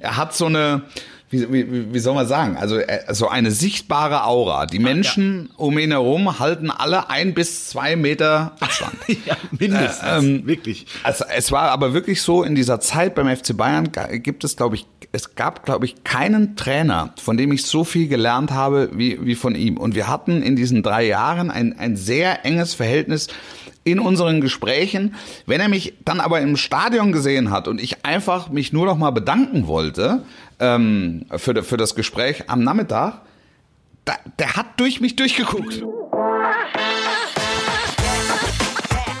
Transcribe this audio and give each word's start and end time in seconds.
Er 0.00 0.16
hat 0.16 0.32
so 0.32 0.46
eine, 0.46 0.82
wie, 1.28 1.52
wie, 1.52 1.92
wie 1.92 1.98
soll 1.98 2.14
man 2.14 2.28
sagen, 2.28 2.56
also 2.56 2.78
äh, 2.78 3.12
so 3.12 3.26
eine 3.26 3.50
sichtbare 3.50 4.22
Aura. 4.22 4.66
Die 4.66 4.78
Menschen 4.78 5.48
ja. 5.50 5.54
um 5.56 5.76
ihn 5.76 5.90
herum 5.90 6.38
halten 6.38 6.70
alle 6.70 7.10
ein 7.10 7.34
bis 7.34 7.68
zwei 7.68 7.96
Meter 7.96 8.54
Abstand. 8.60 8.94
ja, 9.26 9.36
mindestens, 9.50 10.04
äh, 10.04 10.18
ähm, 10.18 10.46
wirklich. 10.46 10.86
Also 11.02 11.24
es 11.34 11.50
war 11.50 11.72
aber 11.72 11.94
wirklich 11.94 12.22
so, 12.22 12.44
in 12.44 12.54
dieser 12.54 12.78
Zeit 12.78 13.16
beim 13.16 13.26
FC 13.26 13.56
Bayern 13.56 13.90
gibt 14.22 14.44
es, 14.44 14.56
glaube 14.56 14.76
ich, 14.76 14.86
es 15.10 15.34
gab, 15.34 15.64
glaube 15.64 15.84
ich, 15.84 16.04
keinen 16.04 16.54
Trainer, 16.54 17.12
von 17.20 17.36
dem 17.36 17.50
ich 17.50 17.64
so 17.64 17.82
viel 17.82 18.06
gelernt 18.06 18.52
habe 18.52 18.90
wie, 18.92 19.18
wie 19.26 19.34
von 19.34 19.56
ihm. 19.56 19.78
Und 19.78 19.96
wir 19.96 20.06
hatten 20.06 20.42
in 20.44 20.54
diesen 20.54 20.84
drei 20.84 21.04
Jahren 21.06 21.50
ein, 21.50 21.76
ein 21.76 21.96
sehr 21.96 22.44
enges 22.44 22.74
Verhältnis 22.74 23.26
in 23.84 23.98
unseren 24.00 24.40
Gesprächen. 24.40 25.14
Wenn 25.46 25.60
er 25.60 25.68
mich 25.68 25.94
dann 26.04 26.20
aber 26.20 26.40
im 26.40 26.56
Stadion 26.56 27.12
gesehen 27.12 27.50
hat 27.50 27.68
und 27.68 27.80
ich 27.80 28.04
einfach 28.04 28.50
mich 28.50 28.72
nur 28.72 28.86
noch 28.86 28.98
mal 28.98 29.10
bedanken 29.10 29.66
wollte 29.66 30.22
ähm, 30.60 31.26
für, 31.36 31.62
für 31.62 31.76
das 31.76 31.94
Gespräch 31.94 32.48
am 32.48 32.62
Nachmittag, 32.62 33.22
da, 34.04 34.14
der 34.38 34.56
hat 34.56 34.80
durch 34.80 35.00
mich 35.00 35.16
durchgeguckt. 35.16 35.82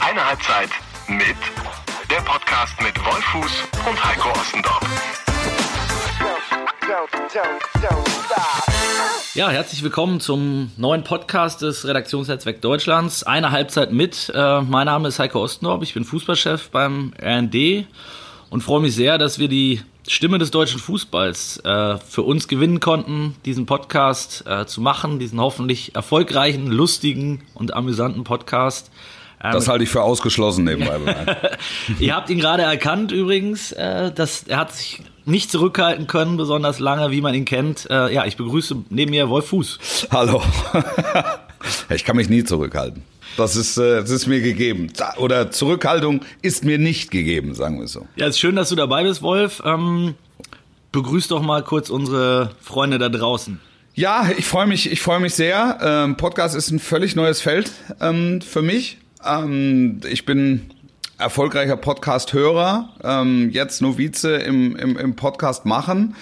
Eine 0.00 0.26
Halbzeit 0.26 0.70
mit 1.08 1.36
der 2.10 2.22
Podcast 2.22 2.74
mit 2.82 2.96
Wolfuß 3.04 3.64
und 3.88 4.04
Heiko 4.04 4.30
Ostendorf. 4.30 5.17
Ja, 9.34 9.50
herzlich 9.50 9.82
willkommen 9.82 10.20
zum 10.20 10.72
neuen 10.78 11.04
Podcast 11.04 11.60
des 11.60 11.86
Redaktionsnetzwerk 11.86 12.62
Deutschlands. 12.62 13.24
Eine 13.24 13.50
Halbzeit 13.50 13.92
mit. 13.92 14.32
Äh, 14.34 14.62
mein 14.62 14.86
Name 14.86 15.08
ist 15.08 15.18
Heiko 15.18 15.42
Ostendorf, 15.42 15.82
ich 15.82 15.92
bin 15.92 16.04
Fußballchef 16.04 16.70
beim 16.70 17.12
RND 17.22 17.84
und 18.48 18.62
freue 18.62 18.80
mich 18.80 18.94
sehr, 18.94 19.18
dass 19.18 19.38
wir 19.38 19.48
die 19.48 19.82
Stimme 20.06 20.38
des 20.38 20.50
deutschen 20.50 20.80
Fußballs 20.80 21.58
äh, 21.58 21.98
für 21.98 22.22
uns 22.22 22.48
gewinnen 22.48 22.80
konnten, 22.80 23.36
diesen 23.44 23.66
Podcast 23.66 24.44
äh, 24.46 24.64
zu 24.64 24.80
machen, 24.80 25.18
diesen 25.18 25.38
hoffentlich 25.40 25.94
erfolgreichen, 25.94 26.68
lustigen 26.68 27.42
und 27.52 27.74
amüsanten 27.74 28.24
Podcast. 28.24 28.90
Ähm, 29.44 29.52
das 29.52 29.68
halte 29.68 29.84
ich 29.84 29.90
für 29.90 30.02
ausgeschlossen 30.02 30.64
nebenbei. 30.64 30.98
Ihr 31.98 32.16
habt 32.16 32.30
ihn 32.30 32.38
gerade 32.38 32.62
erkannt 32.62 33.12
übrigens, 33.12 33.74
dass 33.74 34.44
er 34.44 34.56
hat 34.56 34.72
sich 34.72 35.02
nicht 35.28 35.50
zurückhalten 35.50 36.06
können, 36.06 36.36
besonders 36.36 36.78
lange, 36.78 37.10
wie 37.10 37.20
man 37.20 37.34
ihn 37.34 37.44
kennt. 37.44 37.88
Äh, 37.90 38.12
ja, 38.12 38.24
ich 38.24 38.36
begrüße 38.36 38.76
neben 38.90 39.10
mir 39.10 39.28
Wolf 39.28 39.48
Fuß. 39.48 40.08
Hallo. 40.10 40.42
ich 41.90 42.04
kann 42.04 42.16
mich 42.16 42.28
nie 42.28 42.44
zurückhalten. 42.44 43.02
Das 43.36 43.54
ist, 43.54 43.76
äh, 43.76 44.00
das 44.00 44.10
ist 44.10 44.26
mir 44.26 44.40
gegeben. 44.40 44.90
Oder 45.18 45.50
Zurückhaltung 45.50 46.22
ist 46.42 46.64
mir 46.64 46.78
nicht 46.78 47.10
gegeben, 47.10 47.54
sagen 47.54 47.78
wir 47.78 47.86
so. 47.86 48.06
Ja, 48.16 48.26
es 48.26 48.36
ist 48.36 48.40
schön, 48.40 48.56
dass 48.56 48.70
du 48.70 48.74
dabei 48.74 49.04
bist, 49.04 49.22
Wolf. 49.22 49.62
Ähm, 49.64 50.14
begrüß 50.92 51.28
doch 51.28 51.42
mal 51.42 51.62
kurz 51.62 51.90
unsere 51.90 52.50
Freunde 52.60 52.98
da 52.98 53.08
draußen. 53.08 53.60
Ja, 53.94 54.30
ich 54.36 54.46
freue 54.46 54.66
mich, 54.66 54.90
ich 54.90 55.00
freue 55.00 55.20
mich 55.20 55.34
sehr. 55.34 55.78
Ähm, 55.82 56.16
Podcast 56.16 56.56
ist 56.56 56.70
ein 56.70 56.78
völlig 56.78 57.16
neues 57.16 57.40
Feld 57.40 57.70
ähm, 58.00 58.40
für 58.40 58.62
mich. 58.62 58.98
Ähm, 59.24 60.00
ich 60.08 60.24
bin 60.24 60.70
erfolgreicher 61.18 61.76
Podcast-Hörer, 61.76 62.90
ähm, 63.02 63.50
jetzt 63.50 63.82
Novize 63.82 64.36
im, 64.36 64.76
im, 64.76 64.96
im 64.96 65.16
Podcast 65.16 65.66
machen. 65.66 66.14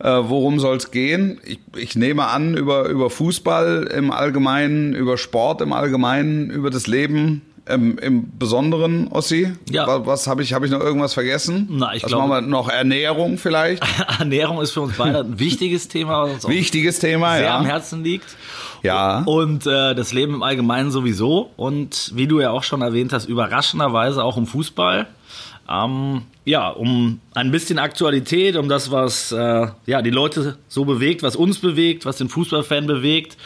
Äh, 0.00 0.08
worum 0.08 0.58
soll 0.58 0.76
es 0.76 0.90
gehen? 0.90 1.40
Ich, 1.44 1.60
ich 1.76 1.94
nehme 1.94 2.26
an, 2.26 2.56
über, 2.56 2.88
über 2.88 3.10
Fußball 3.10 3.88
im 3.94 4.10
Allgemeinen, 4.10 4.94
über 4.94 5.18
Sport 5.18 5.60
im 5.60 5.72
Allgemeinen, 5.72 6.50
über 6.50 6.70
das 6.70 6.86
Leben 6.86 7.42
im, 7.68 7.98
im 7.98 8.38
Besonderen, 8.38 9.08
Ossi? 9.08 9.52
Ja. 9.70 9.86
Was, 9.86 10.06
was 10.06 10.26
habe 10.26 10.42
ich, 10.42 10.52
habe 10.52 10.66
ich 10.66 10.72
noch 10.72 10.80
irgendwas 10.80 11.14
vergessen? 11.14 11.68
Na, 11.70 11.94
ich 11.94 12.02
was 12.02 12.10
glaube. 12.10 12.28
Machen 12.28 12.44
wir 12.46 12.50
noch 12.50 12.68
Ernährung 12.68 13.38
vielleicht? 13.38 13.82
Ernährung 14.18 14.60
ist 14.60 14.72
für 14.72 14.80
uns 14.80 14.96
beide 14.96 15.20
ein 15.20 15.38
wichtiges 15.38 15.88
Thema. 15.88 16.24
Was 16.24 16.44
uns 16.44 16.48
wichtiges 16.48 16.98
Thema, 16.98 17.36
sehr 17.36 17.44
ja. 17.44 17.58
am 17.58 17.66
Herzen 17.66 18.02
liegt. 18.02 18.36
Ja. 18.82 19.22
Und 19.24 19.66
äh, 19.66 19.94
das 19.94 20.12
Leben 20.12 20.34
im 20.34 20.42
Allgemeinen 20.42 20.90
sowieso. 20.90 21.50
Und 21.56 22.12
wie 22.14 22.26
du 22.26 22.40
ja 22.40 22.50
auch 22.50 22.62
schon 22.62 22.82
erwähnt 22.82 23.12
hast, 23.12 23.26
überraschenderweise 23.26 24.24
auch 24.24 24.36
im 24.36 24.46
Fußball. 24.46 25.06
Ähm, 25.68 26.22
ja, 26.44 26.68
um 26.68 27.20
ein 27.34 27.50
bisschen 27.50 27.78
Aktualität, 27.78 28.56
um 28.56 28.68
das, 28.68 28.90
was 28.90 29.30
äh, 29.30 29.68
ja, 29.86 30.02
die 30.02 30.10
Leute 30.10 30.56
so 30.68 30.84
bewegt, 30.84 31.22
was 31.22 31.36
uns 31.36 31.58
bewegt, 31.58 32.04
was 32.04 32.16
den 32.16 32.28
Fußballfan 32.28 32.86
bewegt. 32.86 33.36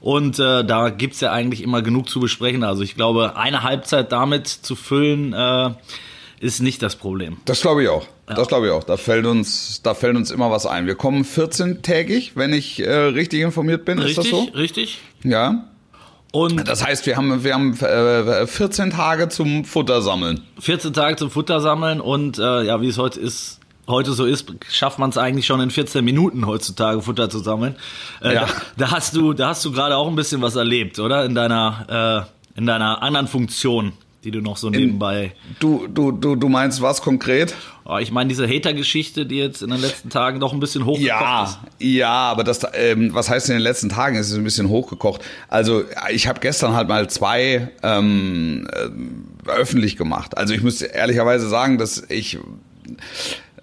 Und 0.00 0.38
äh, 0.38 0.64
da 0.64 0.90
gibt's 0.90 1.20
ja 1.20 1.32
eigentlich 1.32 1.62
immer 1.62 1.82
genug 1.82 2.08
zu 2.08 2.20
besprechen. 2.20 2.64
Also 2.64 2.82
ich 2.82 2.94
glaube, 2.94 3.36
eine 3.36 3.62
Halbzeit 3.62 4.12
damit 4.12 4.48
zu 4.48 4.74
füllen, 4.76 5.32
äh, 5.32 5.70
ist 6.42 6.60
nicht 6.60 6.82
das 6.82 6.96
Problem. 6.96 7.36
Das 7.44 7.60
glaube 7.60 7.84
ich 7.84 7.88
auch. 7.88 8.04
Ja. 8.28 8.34
Das 8.34 8.48
glaube 8.48 8.66
ich 8.66 8.72
auch. 8.72 8.82
Da 8.82 8.96
fällt 8.96 9.26
uns, 9.26 9.80
da 9.82 9.94
fällt 9.94 10.16
uns 10.16 10.32
immer 10.32 10.50
was 10.50 10.66
ein. 10.66 10.86
Wir 10.86 10.96
kommen 10.96 11.24
14-tägig, 11.24 12.32
wenn 12.34 12.52
ich 12.52 12.80
äh, 12.80 12.90
richtig 12.90 13.42
informiert 13.42 13.84
bin. 13.84 14.00
Richtig, 14.00 14.24
ist 14.24 14.32
das 14.32 14.40
so? 14.46 14.52
richtig. 14.52 14.98
Ja. 15.22 15.68
Und 16.32 16.66
das 16.66 16.84
heißt, 16.84 17.06
wir 17.06 17.16
haben, 17.16 17.44
wir 17.44 17.54
haben 17.54 17.78
äh, 17.80 18.46
14 18.46 18.90
Tage 18.90 19.28
zum 19.28 19.64
Futtersammeln. 19.64 20.42
14 20.58 20.92
Tage 20.92 21.16
zum 21.16 21.30
Futtersammeln 21.30 22.00
und 22.00 22.38
äh, 22.38 22.64
ja, 22.64 22.80
wie 22.80 22.88
es 22.88 22.98
heute 22.98 23.20
ist, 23.20 23.60
heute 23.86 24.12
so 24.12 24.24
ist, 24.24 24.52
schafft 24.68 24.98
man 24.98 25.10
es 25.10 25.18
eigentlich 25.18 25.46
schon 25.46 25.60
in 25.60 25.70
14 25.70 26.04
Minuten 26.04 26.46
heutzutage 26.46 27.02
Futter 27.02 27.30
zu 27.30 27.38
sammeln. 27.38 27.76
Äh, 28.20 28.34
ja. 28.34 28.46
da, 28.46 28.52
da, 28.78 28.90
hast 28.90 29.14
du, 29.14 29.32
da 29.32 29.48
hast 29.48 29.64
du 29.64 29.70
gerade 29.70 29.96
auch 29.96 30.08
ein 30.08 30.16
bisschen 30.16 30.42
was 30.42 30.56
erlebt, 30.56 30.98
oder? 30.98 31.24
In 31.24 31.36
deiner, 31.36 32.26
äh, 32.56 32.58
in 32.58 32.66
deiner 32.66 33.00
anderen 33.00 33.28
Funktion, 33.28 33.92
die 34.24 34.30
du 34.30 34.40
noch 34.40 34.56
so 34.56 34.70
nebenbei. 34.70 35.24
In, 35.24 35.56
du, 35.58 35.88
du, 35.88 36.12
du, 36.12 36.36
du 36.36 36.48
meinst 36.48 36.80
was 36.80 37.02
konkret? 37.02 37.54
Oh, 37.84 37.98
ich 37.98 38.12
meine 38.12 38.28
diese 38.28 38.46
Hater-Geschichte, 38.46 39.26
die 39.26 39.38
jetzt 39.38 39.62
in 39.62 39.70
den 39.70 39.80
letzten 39.80 40.10
Tagen 40.10 40.38
noch 40.38 40.52
ein 40.52 40.60
bisschen 40.60 40.86
hochgekocht 40.86 41.08
ja, 41.08 41.44
ist. 41.44 41.58
Ja, 41.80 42.10
aber 42.10 42.44
das, 42.44 42.64
ähm, 42.74 43.12
was 43.12 43.28
heißt 43.28 43.48
in 43.48 43.56
den 43.56 43.62
letzten 43.62 43.88
Tagen? 43.88 44.16
Es 44.16 44.30
ist 44.30 44.36
ein 44.36 44.44
bisschen 44.44 44.68
hochgekocht. 44.68 45.22
Also 45.48 45.84
ich 46.10 46.28
habe 46.28 46.38
gestern 46.38 46.74
halt 46.74 46.88
mal 46.88 47.10
zwei 47.10 47.70
ähm, 47.82 48.68
äh, 48.72 49.50
öffentlich 49.50 49.96
gemacht. 49.96 50.38
Also 50.38 50.54
ich 50.54 50.62
muss 50.62 50.80
ehrlicherweise 50.80 51.48
sagen, 51.48 51.78
dass 51.78 52.04
ich 52.08 52.38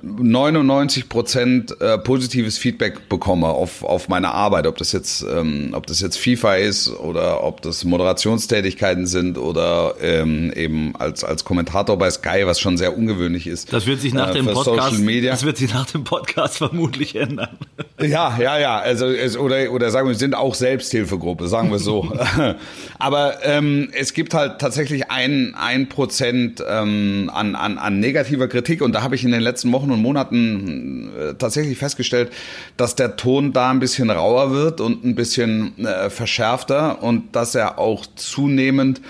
99 0.01 1.09
Prozent 1.09 1.81
äh, 1.81 1.97
positives 1.97 2.57
Feedback 2.57 3.09
bekomme 3.09 3.47
auf, 3.47 3.83
auf 3.83 4.07
meine 4.07 4.31
Arbeit, 4.31 4.65
ob 4.65 4.77
das 4.77 4.93
jetzt 4.93 5.25
ähm, 5.29 5.71
ob 5.73 5.87
das 5.87 5.99
jetzt 5.99 6.17
FIFA 6.17 6.55
ist 6.55 6.89
oder 6.89 7.43
ob 7.43 7.61
das 7.61 7.83
Moderationstätigkeiten 7.83 9.07
sind 9.07 9.37
oder 9.37 9.95
ähm, 10.01 10.53
eben 10.55 10.95
als 10.95 11.25
als 11.25 11.43
Kommentator 11.43 11.97
bei 11.97 12.09
Sky, 12.09 12.43
was 12.45 12.61
schon 12.61 12.77
sehr 12.77 12.97
ungewöhnlich 12.97 13.45
ist. 13.45 13.73
Das 13.73 13.87
wird 13.87 13.99
sich 13.99 14.13
nach 14.13 14.29
äh, 14.29 14.35
dem 14.35 14.45
Podcast 14.45 14.97
Das 15.23 15.43
wird 15.43 15.57
sich 15.57 15.73
nach 15.73 15.87
dem 15.87 16.05
Podcast 16.05 16.57
vermutlich 16.57 17.15
ändern. 17.15 17.57
Ja, 18.01 18.37
ja, 18.39 18.57
ja. 18.57 18.79
Also 18.79 19.07
es, 19.07 19.35
oder 19.35 19.73
oder 19.73 19.91
sagen 19.91 20.07
wir, 20.07 20.11
wir 20.13 20.17
sind 20.17 20.33
auch 20.33 20.55
Selbsthilfegruppe, 20.55 21.49
sagen 21.49 21.69
wir 21.69 21.79
so. 21.79 22.09
Aber 22.97 23.43
ähm, 23.43 23.89
es 23.91 24.13
gibt 24.13 24.33
halt 24.33 24.59
tatsächlich 24.59 25.11
ein 25.11 25.53
ein 25.53 25.89
Prozent 25.89 26.63
ähm, 26.65 27.29
an, 27.33 27.55
an 27.55 27.77
an 27.77 27.99
negativer 27.99 28.47
Kritik 28.47 28.81
und 28.81 28.93
da 28.93 29.01
habe 29.01 29.15
ich 29.15 29.25
in 29.25 29.31
den 29.31 29.41
letzten 29.41 29.73
Wochen 29.73 29.88
Wochen 29.89 29.93
und 29.93 30.01
Monaten 30.01 31.11
äh, 31.17 31.33
tatsächlich 31.35 31.77
festgestellt, 31.77 32.31
dass 32.77 32.95
der 32.95 33.15
Ton 33.15 33.53
da 33.53 33.69
ein 33.69 33.79
bisschen 33.79 34.09
rauer 34.09 34.51
wird 34.51 34.81
und 34.81 35.03
ein 35.03 35.15
bisschen 35.15 35.85
äh, 35.85 36.09
verschärfter 36.09 37.01
und 37.03 37.35
dass 37.35 37.55
er 37.55 37.79
auch 37.79 38.05
zunehmend 38.15 39.01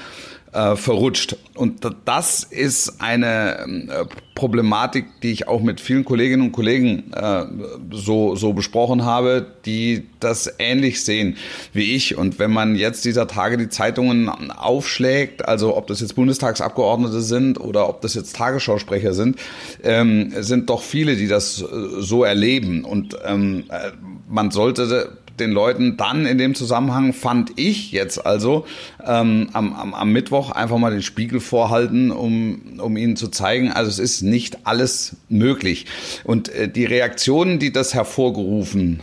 äh, 0.52 0.76
verrutscht. 0.76 1.38
Und 1.56 1.86
das 2.06 2.44
ist 2.44 3.02
eine 3.02 3.60
äh, 3.90 4.06
Problematik, 4.34 5.06
die 5.22 5.32
ich 5.32 5.48
auch 5.48 5.62
mit 5.62 5.82
vielen 5.82 6.06
Kolleginnen 6.06 6.44
und 6.44 6.52
Kollegen 6.54 7.12
äh, 7.14 7.46
so, 7.92 8.36
so 8.36 8.54
besprochen 8.54 9.04
habe, 9.04 9.46
die 9.66 10.08
das 10.20 10.56
ähnlich 10.58 11.04
sehen 11.04 11.38
wie 11.74 11.96
ich. 11.96 12.18
Und 12.18 12.40
wenn 12.40 12.52
man 12.52 12.76
jetzt 12.76 13.06
dieser 13.06 13.28
Tage 13.28 13.58
die 13.58 13.70
Zeitungen 13.70 14.30
aufschlägt, 14.30 15.48
also 15.48 15.76
ob 15.76 15.88
das 15.88 16.00
jetzt 16.00 16.16
Bundestagsabgeordnete 16.16 17.22
sind 17.22 17.60
oder 17.60 17.90
ob 17.90 18.02
das 18.02 18.14
jetzt 18.14 18.36
Tagesschausprecher 18.36 19.14
sind, 19.14 19.38
ähm, 19.84 20.34
sind 20.40 20.70
doch 20.70 20.81
viele, 20.81 21.16
die 21.16 21.28
das 21.28 21.62
äh, 21.62 21.66
so 22.00 22.24
erleben. 22.24 22.86
Und 22.86 23.18
ähm, 23.26 23.66
äh, 23.69 23.92
man 24.30 24.51
sollte 24.51 25.18
den 25.39 25.51
Leuten 25.51 25.97
dann 25.97 26.25
in 26.25 26.38
dem 26.38 26.56
Zusammenhang, 26.56 27.13
fand 27.13 27.51
ich 27.56 27.91
jetzt 27.91 28.25
also, 28.25 28.65
ähm, 29.06 29.50
am, 29.53 29.74
am, 29.74 29.94
am 29.94 30.12
Mittwoch 30.12 30.51
einfach 30.51 30.77
mal 30.77 30.91
den 30.91 31.01
Spiegel 31.01 31.39
vorhalten, 31.39 32.12
um, 32.12 32.80
um 32.80 32.97
ihnen 32.97 33.15
zu 33.15 33.30
zeigen, 33.30 33.71
also 33.71 33.89
es 33.89 34.00
ist 34.00 34.21
nicht 34.21 34.65
alles 34.65 35.18
möglich. 35.30 35.86
Und 36.24 36.50
äh, 36.50 36.68
die 36.68 36.86
Reaktionen, 36.86 37.59
die 37.59 37.71
das 37.71 37.94
hervorgerufen 37.94 39.01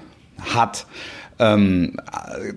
hat, 0.54 0.86
ähm, 1.38 1.96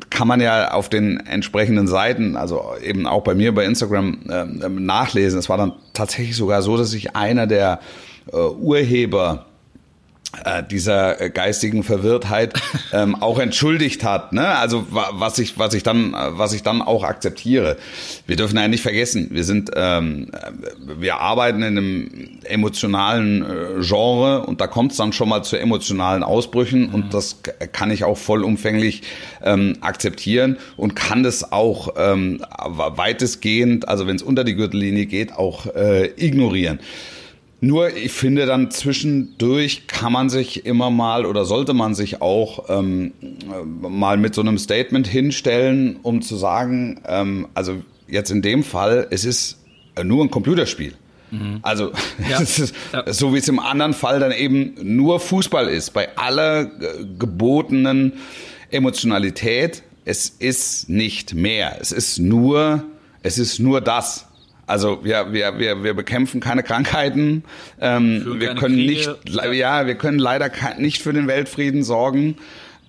kann 0.09 0.27
man 0.27 0.39
ja 0.39 0.71
auf 0.71 0.89
den 0.89 1.19
entsprechenden 1.19 1.87
Seiten, 1.87 2.37
also 2.37 2.73
eben 2.81 3.07
auch 3.07 3.23
bei 3.23 3.35
mir 3.35 3.53
bei 3.53 3.65
Instagram 3.65 4.19
äh, 4.29 4.69
nachlesen. 4.69 5.39
Es 5.39 5.49
war 5.49 5.57
dann 5.57 5.73
tatsächlich 5.93 6.35
sogar 6.35 6.61
so, 6.61 6.77
dass 6.77 6.91
sich 6.91 7.15
einer 7.15 7.45
der 7.45 7.79
äh, 8.31 8.37
Urheber 8.37 9.45
dieser 10.69 11.19
äh, 11.19 11.29
geistigen 11.31 11.83
Verwirrtheit 11.83 12.53
ähm, 12.93 13.15
auch 13.15 13.39
entschuldigt 13.39 14.03
hat. 14.03 14.31
Ne? 14.31 14.47
Also 14.47 14.85
was 14.89 15.39
ich, 15.39 15.57
was 15.57 15.73
ich 15.73 15.83
dann, 15.83 16.13
was 16.13 16.53
ich 16.53 16.61
dann 16.61 16.81
auch 16.81 17.03
akzeptiere. 17.03 17.77
Wir 18.27 18.35
dürfen 18.35 18.57
ja 18.57 18.67
nicht 18.67 18.83
vergessen, 18.83 19.29
wir 19.31 19.43
sind, 19.43 19.71
ähm, 19.75 20.29
wir 20.99 21.19
arbeiten 21.19 21.63
in 21.63 21.77
einem 21.77 22.39
emotionalen 22.43 23.43
äh, 23.43 23.81
Genre 23.81 24.45
und 24.45 24.61
da 24.61 24.67
kommt 24.67 24.91
es 24.91 24.97
dann 24.97 25.13
schon 25.13 25.29
mal 25.29 25.43
zu 25.43 25.57
emotionalen 25.57 26.23
Ausbrüchen 26.23 26.87
mhm. 26.87 26.93
und 26.93 27.13
das 27.13 27.37
kann 27.71 27.89
ich 27.89 28.03
auch 28.03 28.17
vollumfänglich 28.17 29.01
ähm, 29.43 29.77
akzeptieren 29.81 30.57
und 30.77 30.95
kann 30.95 31.23
das 31.23 31.51
auch 31.51 31.95
ähm, 31.97 32.43
weitestgehend, 32.65 33.87
also 33.87 34.05
wenn 34.05 34.15
es 34.15 34.21
unter 34.21 34.43
die 34.43 34.55
Gürtellinie 34.55 35.07
geht, 35.07 35.33
auch 35.33 35.65
äh, 35.75 36.05
ignorieren. 36.17 36.79
Nur 37.61 37.95
ich 37.95 38.11
finde 38.11 38.45
dann 38.45 38.71
zwischendurch 38.71 39.88
kann 39.88 40.13
man 40.13 40.29
sich 40.29 40.65
immer 40.65 40.89
mal 40.89 41.25
oder 41.25 41.44
sollte 41.44 41.73
man 41.73 41.94
sich 41.94 42.21
auch 42.21 42.69
ähm, 42.69 43.13
mal 43.81 44.17
mit 44.17 44.33
so 44.33 44.41
einem 44.41 44.57
Statement 44.57 45.07
hinstellen, 45.07 45.97
um 46.01 46.21
zu 46.21 46.38
sagen, 46.38 47.01
ähm, 47.06 47.47
also 47.53 47.81
jetzt 48.07 48.31
in 48.31 48.41
dem 48.41 48.63
Fall, 48.63 49.07
es 49.09 49.25
ist 49.25 49.57
nur 50.03 50.23
ein 50.23 50.31
Computerspiel. 50.31 50.94
Mhm. 51.31 51.59
Also 51.61 51.91
ja. 52.29 52.39
ist, 52.39 52.73
so 53.07 53.33
wie 53.33 53.39
es 53.39 53.47
im 53.47 53.59
anderen 53.59 53.94
Fall 53.94 54.19
dann 54.19 54.31
eben 54.31 54.75
nur 54.81 55.19
Fußball 55.19 55.67
ist, 55.67 55.91
bei 55.91 56.17
aller 56.17 56.62
äh, 56.62 56.67
gebotenen 57.17 58.13
Emotionalität, 58.71 59.83
es 60.05 60.29
ist 60.29 60.89
nicht 60.89 61.33
mehr. 61.33 61.77
Es 61.79 61.91
ist 61.91 62.19
nur, 62.19 62.83
es 63.21 63.38
ist 63.38 63.59
nur 63.59 63.81
das. 63.81 64.27
Also 64.69 65.04
wir, 65.04 65.33
wir, 65.33 65.57
wir, 65.57 65.83
wir 65.83 65.95
bekämpfen 65.95 66.42
keine 66.42 66.62
Krankheiten. 66.62 67.44
Ähm, 67.81 68.39
wir 68.39 68.54
können 68.54 68.75
Kriege. 68.75 69.18
nicht, 69.25 69.44
ja, 69.54 69.88
wir 69.88 69.95
können 69.95 70.19
leider 70.19 70.51
nicht 70.77 71.01
für 71.01 71.12
den 71.12 71.27
Weltfrieden 71.27 71.83
sorgen. 71.83 72.38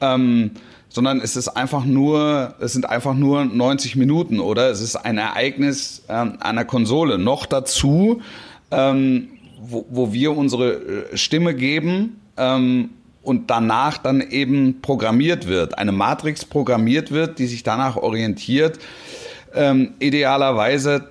Ähm, 0.03 0.50
sondern 0.91 1.21
es 1.21 1.37
ist 1.37 1.49
einfach 1.49 1.85
nur, 1.85 2.55
es 2.61 2.75
sind 2.75 2.88
einfach 2.88 3.15
nur 3.15 3.44
90 3.47 3.97
Minuten 3.97 4.41
oder 4.41 4.71
es 4.71 4.82
ist 4.82 4.97
ein 4.97 5.17
Ereignis 5.17 6.03
ähm, 6.09 6.37
einer 6.41 6.67
Konsole. 6.67 7.17
Noch 7.17 7.47
dazu, 7.47 8.21
ähm, 8.71 9.29
wo, 9.62 9.87
wo 9.88 10.12
wir 10.12 10.37
unsere 10.37 10.73
äh, 11.12 11.17
Stimme 11.17 11.55
geben 11.55 12.21
ähm, 12.37 12.91
und 13.23 13.50
danach 13.50 13.97
dann 13.97 14.21
eben 14.21 14.83
programmiert 14.83 15.47
wird, 15.47 15.79
eine 15.79 15.93
Matrix 15.93 16.44
programmiert 16.44 17.11
wird, 17.11 17.38
die 17.38 17.47
sich 17.47 17.62
danach 17.62 17.97
orientiert. 17.97 18.79
Ähm, 19.55 19.94
idealerweise 19.99 21.09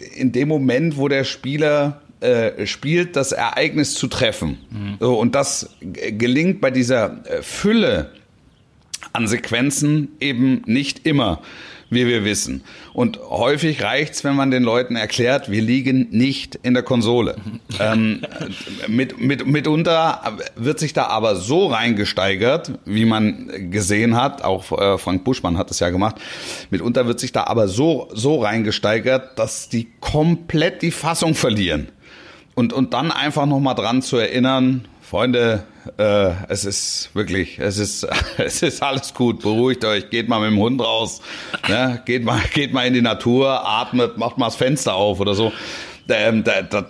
in 0.00 0.32
dem 0.32 0.48
Moment, 0.48 0.96
wo 0.96 1.08
der 1.08 1.24
Spieler 1.24 2.02
äh, 2.20 2.66
spielt, 2.66 3.16
das 3.16 3.32
Ereignis 3.32 3.94
zu 3.94 4.08
treffen. 4.08 4.58
Mhm. 4.70 4.96
So, 5.00 5.18
und 5.18 5.34
das 5.34 5.70
gelingt 5.80 6.60
bei 6.60 6.70
dieser 6.70 7.24
äh, 7.26 7.42
Fülle 7.42 8.12
an 9.12 9.28
Sequenzen 9.28 10.08
eben 10.20 10.62
nicht 10.66 11.06
immer 11.06 11.40
wie 11.90 12.06
wir 12.06 12.24
wissen. 12.24 12.62
Und 12.92 13.18
häufig 13.20 13.82
reicht's, 13.82 14.24
wenn 14.24 14.36
man 14.36 14.50
den 14.50 14.62
Leuten 14.62 14.96
erklärt, 14.96 15.50
wir 15.50 15.62
liegen 15.62 16.08
nicht 16.10 16.56
in 16.62 16.74
der 16.74 16.82
Konsole. 16.82 17.36
ähm, 17.80 18.22
mit, 18.86 19.20
mit, 19.20 19.46
mitunter 19.46 20.36
wird 20.56 20.78
sich 20.78 20.92
da 20.92 21.06
aber 21.06 21.36
so 21.36 21.66
reingesteigert, 21.68 22.72
wie 22.84 23.04
man 23.04 23.70
gesehen 23.70 24.16
hat, 24.16 24.42
auch 24.42 24.72
äh, 24.72 24.98
Frank 24.98 25.24
Buschmann 25.24 25.56
hat 25.56 25.70
es 25.70 25.80
ja 25.80 25.90
gemacht, 25.90 26.16
mitunter 26.70 27.06
wird 27.06 27.20
sich 27.20 27.32
da 27.32 27.44
aber 27.44 27.68
so, 27.68 28.08
so 28.12 28.42
reingesteigert, 28.42 29.38
dass 29.38 29.68
die 29.68 29.88
komplett 30.00 30.82
die 30.82 30.90
Fassung 30.90 31.34
verlieren. 31.34 31.88
Und, 32.54 32.72
und 32.72 32.92
dann 32.92 33.12
einfach 33.12 33.46
nochmal 33.46 33.76
dran 33.76 34.02
zu 34.02 34.16
erinnern, 34.16 34.88
Freunde, 35.08 35.62
äh, 35.96 36.32
es 36.50 36.66
ist 36.66 37.08
wirklich, 37.14 37.58
es 37.58 37.78
ist, 37.78 38.06
es 38.36 38.60
ist 38.60 38.82
alles 38.82 39.14
gut. 39.14 39.40
Beruhigt 39.40 39.82
euch, 39.86 40.10
geht 40.10 40.28
mal 40.28 40.38
mit 40.38 40.50
dem 40.50 40.58
Hund 40.58 40.82
raus, 40.82 41.22
ne? 41.66 42.02
geht 42.04 42.24
mal, 42.24 42.42
geht 42.52 42.74
mal 42.74 42.86
in 42.86 42.92
die 42.92 43.00
Natur, 43.00 43.66
atmet, 43.66 44.18
macht 44.18 44.36
mal 44.36 44.48
das 44.48 44.56
Fenster 44.56 44.94
auf 44.94 45.18
oder 45.18 45.34
so 45.34 45.50
ähm, 46.10 46.44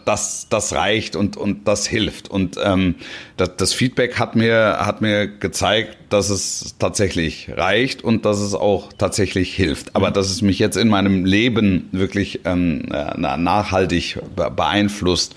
das, 0.05 0.47
das 0.49 0.73
reicht 0.75 1.17
und, 1.17 1.37
und 1.37 1.67
das 1.67 1.87
hilft. 1.87 2.31
Und 2.31 2.57
ähm, 2.63 2.97
das, 3.37 3.57
das 3.57 3.73
Feedback 3.73 4.19
hat 4.19 4.37
mir, 4.37 4.79
hat 4.81 5.01
mir 5.01 5.27
gezeigt, 5.27 5.97
dass 6.09 6.31
es 6.31 6.77
tatsächlich 6.79 7.51
reicht 7.57 8.03
und 8.03 8.25
dass 8.25 8.39
es 8.39 8.55
auch 8.55 8.93
tatsächlich 8.93 9.55
hilft. 9.55 9.95
Aber 9.97 10.11
dass 10.11 10.31
es 10.31 10.43
mich 10.43 10.59
jetzt 10.59 10.77
in 10.77 10.89
meinem 10.89 11.25
Leben 11.25 11.89
wirklich 11.93 12.41
ähm, 12.45 12.87
nachhaltig 13.17 14.19
beeinflusst 14.57 15.35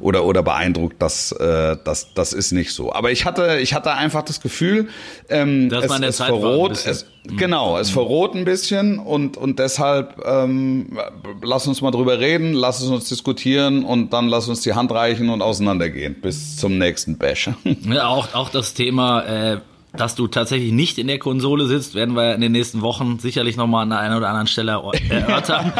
oder, 0.00 0.24
oder 0.24 0.42
beeindruckt, 0.42 1.00
das, 1.00 1.32
äh, 1.32 1.76
das, 1.84 2.14
das 2.14 2.32
ist 2.32 2.52
nicht 2.52 2.72
so. 2.72 2.92
Aber 2.92 3.10
ich 3.10 3.24
hatte, 3.24 3.58
ich 3.60 3.74
hatte 3.74 3.92
einfach 3.92 4.22
das 4.22 4.40
Gefühl, 4.40 4.88
ähm, 5.28 5.68
dass 5.68 5.84
es, 5.84 6.00
es 6.00 6.16
verrot, 6.18 6.72
es, 6.86 7.06
Genau, 7.36 7.78
es 7.78 7.90
verrot 7.90 8.34
ein 8.34 8.44
bisschen 8.44 8.98
und, 8.98 9.36
und 9.36 9.58
deshalb 9.58 10.22
ähm, 10.24 10.98
lass 11.42 11.66
uns 11.66 11.82
mal 11.82 11.90
drüber 11.90 12.20
reden, 12.20 12.54
lass 12.54 12.82
uns 12.82 13.08
diskutieren 13.08 13.84
und 13.84 14.12
dann 14.12 14.28
lass 14.28 14.48
uns 14.48 14.62
die 14.62 14.72
Hand 14.72 14.90
reichen 14.92 15.28
und 15.28 15.42
auseinandergehen 15.42 16.16
bis 16.20 16.56
zum 16.56 16.78
nächsten 16.78 17.18
Bash. 17.18 17.50
Ja, 17.88 18.08
auch, 18.08 18.34
auch 18.34 18.50
das 18.50 18.74
Thema 18.74 19.22
äh, 19.22 19.60
dass 19.98 20.14
du 20.14 20.28
tatsächlich 20.28 20.72
nicht 20.72 20.98
in 20.98 21.06
der 21.06 21.18
Konsole 21.18 21.66
sitzt, 21.66 21.94
werden 21.94 22.14
wir 22.14 22.34
in 22.34 22.40
den 22.40 22.52
nächsten 22.52 22.80
Wochen 22.82 23.18
sicherlich 23.18 23.56
nochmal 23.56 23.82
an 23.82 23.90
der 23.90 23.98
einen 23.98 24.16
oder 24.16 24.28
anderen 24.28 24.46
Stelle 24.46 24.72
erörtern. 25.10 25.72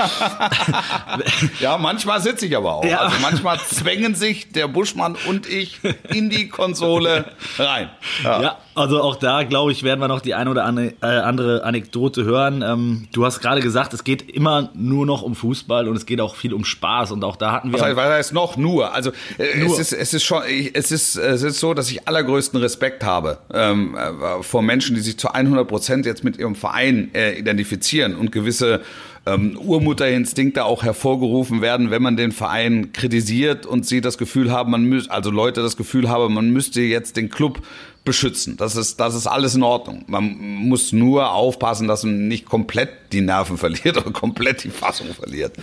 ja, 1.61 1.79
manchmal 1.79 2.21
sitze 2.21 2.47
ich 2.47 2.57
aber 2.57 2.75
auch. 2.75 2.85
Ja. 2.85 2.99
Also 2.99 3.17
manchmal 3.21 3.59
zwängen 3.61 4.15
sich 4.15 4.53
der 4.53 4.69
Buschmann 4.69 5.17
und 5.27 5.49
ich 5.49 5.81
in 6.13 6.31
die 6.31 6.49
Konsole 6.49 7.33
rein. 7.59 7.91
Ja, 8.23 8.43
ja 8.43 8.59
also 8.79 9.03
auch 9.03 9.17
da, 9.17 9.43
glaube 9.43 9.73
ich, 9.73 9.83
werden 9.83 10.01
wir 10.01 10.09
noch 10.09 10.21
die 10.21 10.35
eine 10.35 10.51
oder 10.51 10.63
äh, 10.63 11.07
andere 11.07 11.65
Anekdote 11.65 12.25
hören. 12.25 12.63
Ähm, 12.63 13.09
du 13.13 13.25
hast 13.25 13.41
gerade 13.41 13.61
gesagt, 13.61 13.93
es 13.93 14.05
geht 14.05 14.31
immer 14.31 14.71
nur 14.73 15.05
noch 15.05 15.23
um 15.23 15.35
Fußball 15.35 15.89
und 15.89 15.97
es 15.97 16.07
geht 16.07 16.21
auch 16.21 16.37
viel 16.37 16.55
um 16.55 16.65
Spaß 16.65 17.11
und 17.11 17.25
auch 17.25 17.37
da 17.37 17.53
hatten 17.53 17.73
wir. 17.73 17.81
Was 17.81 17.97
heißt 17.97 18.33
noch 18.33 18.57
nur? 18.57 18.95
Also 18.95 19.11
äh, 19.39 19.59
nur. 19.59 19.73
Es, 19.73 19.79
ist, 19.79 19.93
es 19.93 20.15
ist 20.15 20.23
schon, 20.25 20.43
es 20.73 20.93
ist, 20.93 21.17
es 21.17 21.43
ist 21.43 21.59
so, 21.59 21.75
dass 21.75 21.91
ich 21.91 22.07
allergrößten 22.07 22.61
Respekt 22.61 23.03
habe. 23.05 23.39
Ähm, 23.53 23.97
äh, 23.97 24.08
vor 24.43 24.63
Menschen, 24.63 24.95
die 24.95 25.01
sich 25.01 25.19
zu 25.19 25.33
100 25.33 25.67
Prozent 25.67 26.07
jetzt 26.07 26.25
mit 26.25 26.39
ihrem 26.39 26.55
Verein 26.55 27.11
äh, 27.15 27.39
identifizieren 27.39 28.15
und 28.17 28.33
gewisse 28.33 28.83
ähm, 29.27 29.59
Urmutterinstinkte 29.59 30.65
auch 30.65 30.83
hervorgerufen 30.83 31.61
werden, 31.61 31.91
wenn 31.91 32.03
man 32.03 32.17
den 32.17 32.33
Verein 32.33 32.93
kritisiert 32.93 33.67
und 33.67 33.87
sie 33.87 34.01
das 34.01 34.19
Gefühl 34.19 34.51
haben, 34.51 34.71
man 34.71 34.85
müsste, 34.85 35.11
also 35.11 35.31
Leute 35.31 35.63
das 35.63 35.77
Gefühl 35.77 36.09
haben, 36.09 36.35
man 36.35 36.51
müsste 36.51 36.81
jetzt 36.81 37.17
den 37.17 37.29
Club 37.29 37.61
beschützen. 38.05 38.57
Das 38.57 38.75
ist, 38.75 38.99
das 39.01 39.15
ist 39.15 39.27
alles 39.27 39.55
in 39.55 39.63
Ordnung. 39.63 40.05
Man 40.07 40.39
muss 40.39 40.93
nur 40.93 41.33
aufpassen, 41.33 41.89
dass 41.89 42.05
man 42.05 42.27
nicht 42.27 42.47
komplett 42.47 42.91
die 43.13 43.21
Nerven 43.21 43.59
verliert 43.59 43.97
oder 43.99 44.11
komplett 44.13 44.65
die 44.65 44.71
Fassung 44.71 45.09
verliert. 45.09 45.57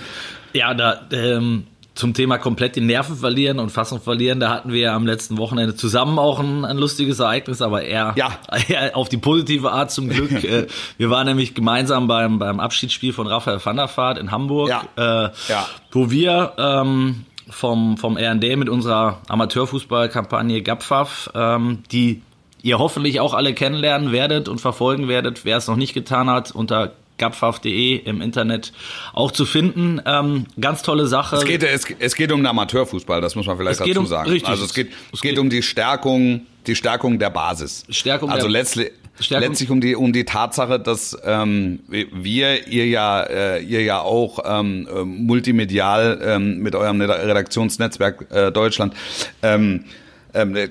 Ja, 0.54 0.74
da 0.74 1.08
ähm, 1.12 1.66
zum 1.96 2.14
Thema 2.14 2.38
komplett 2.38 2.76
die 2.76 2.82
Nerven 2.82 3.16
verlieren 3.16 3.58
und 3.58 3.72
Fassung 3.72 4.02
verlieren, 4.02 4.42
da 4.42 4.50
hatten 4.50 4.72
wir 4.72 4.82
ja 4.82 4.96
am 4.96 5.08
letzten 5.08 5.38
Wochenende 5.38 5.76
zusammen 5.76 6.20
auch 6.20 6.40
ein, 6.40 6.66
ein 6.66 6.78
lustiges 6.78 7.20
Ereignis, 7.20 7.62
aber 7.62 7.84
eher, 7.84 8.14
ja. 8.18 8.38
eher 8.68 8.96
auf 8.98 9.08
die 9.08 9.18
positive 9.18 9.72
Art 9.72 9.92
zum 9.92 10.10
Glück. 10.10 10.26
Äh, 10.46 10.68
wir 10.98 11.10
waren 11.10 11.26
nämlich 11.26 11.56
gemeinsam 11.56 12.08
beim, 12.08 12.40
beim 12.40 12.60
Abschiedsspiel 12.60 13.14
von 13.14 13.26
Raphael 13.26 13.60
van 13.64 13.78
der 13.78 13.90
Vaart 13.96 14.18
in 14.18 14.32
Hamburg, 14.32 14.70
ja. 14.70 14.84
Äh, 14.98 15.32
ja. 15.48 15.66
wo 15.92 16.12
wir 16.12 16.54
ähm, 16.58 17.26
vom, 17.50 17.98
vom 17.98 18.18
RND 18.18 18.58
mit 18.58 18.70
unserer 18.70 19.22
Amateurfußballkampagne 19.28 20.62
GAPFAF, 20.62 21.32
ähm, 21.34 21.84
die 21.92 22.22
ihr 22.62 22.80
hoffentlich 22.80 23.20
auch 23.22 23.34
alle 23.34 23.54
kennenlernen 23.54 24.12
werdet 24.12 24.50
und 24.50 24.60
verfolgen 24.60 25.08
werdet, 25.08 25.46
wer 25.46 25.58
es 25.58 25.68
noch 25.68 25.78
nicht 25.78 25.94
getan 25.94 26.30
hat, 26.30 26.52
unter 26.52 26.94
gapfaf.de 27.18 27.96
im 27.96 28.22
Internet 28.22 28.74
auch 29.14 29.32
zu 29.32 29.46
finden. 29.46 30.02
Ähm, 30.06 30.46
ganz 30.60 30.82
tolle 30.82 31.08
Sache. 31.08 31.38
Es 31.38 31.46
geht, 31.46 31.64
es, 31.64 31.86
es, 32.00 32.16
geht 32.16 32.32
um 32.32 32.42
den 32.42 32.48
Amateurfußball, 32.48 33.22
das 33.22 33.36
muss 33.36 33.48
man 33.48 33.58
vielleicht 33.58 33.80
dazu 33.80 34.00
um, 34.00 34.06
sagen. 34.06 34.30
Richtig, 34.30 34.50
also 34.50 34.66
es 34.66 34.74
geht, 34.74 34.92
es 35.14 35.22
geht, 35.22 35.32
geht 35.32 35.40
um 35.40 35.50
die 35.50 35.62
Stärkung, 35.62 36.46
die 36.68 36.76
Stärkung 36.76 37.20
der 37.20 37.30
Basis. 37.30 37.86
Stärkung 37.90 38.30
also 38.30 38.48
letztlich, 38.48 38.92
Stärkung. 39.20 39.50
letztlich 39.50 39.70
um 39.70 39.82
die 39.82 39.96
um 39.96 40.12
die 40.12 40.26
Tatsache, 40.26 40.80
dass 40.80 41.18
ähm, 41.24 41.80
wir 41.88 42.68
ihr 42.68 42.88
ja 42.88 43.22
äh, 43.24 43.64
ihr 43.64 43.84
ja 43.84 44.02
auch 44.02 44.40
ähm, 44.46 44.88
äh, 44.94 45.04
multimedial 45.04 46.20
ähm, 46.22 46.60
mit 46.60 46.76
eurem 46.76 47.00
Redaktionsnetzwerk 47.00 48.28
äh, 48.32 48.52
Deutschland 48.52 48.94
ähm, 49.42 49.86
ähm, 50.34 50.56
äh, 50.56 50.70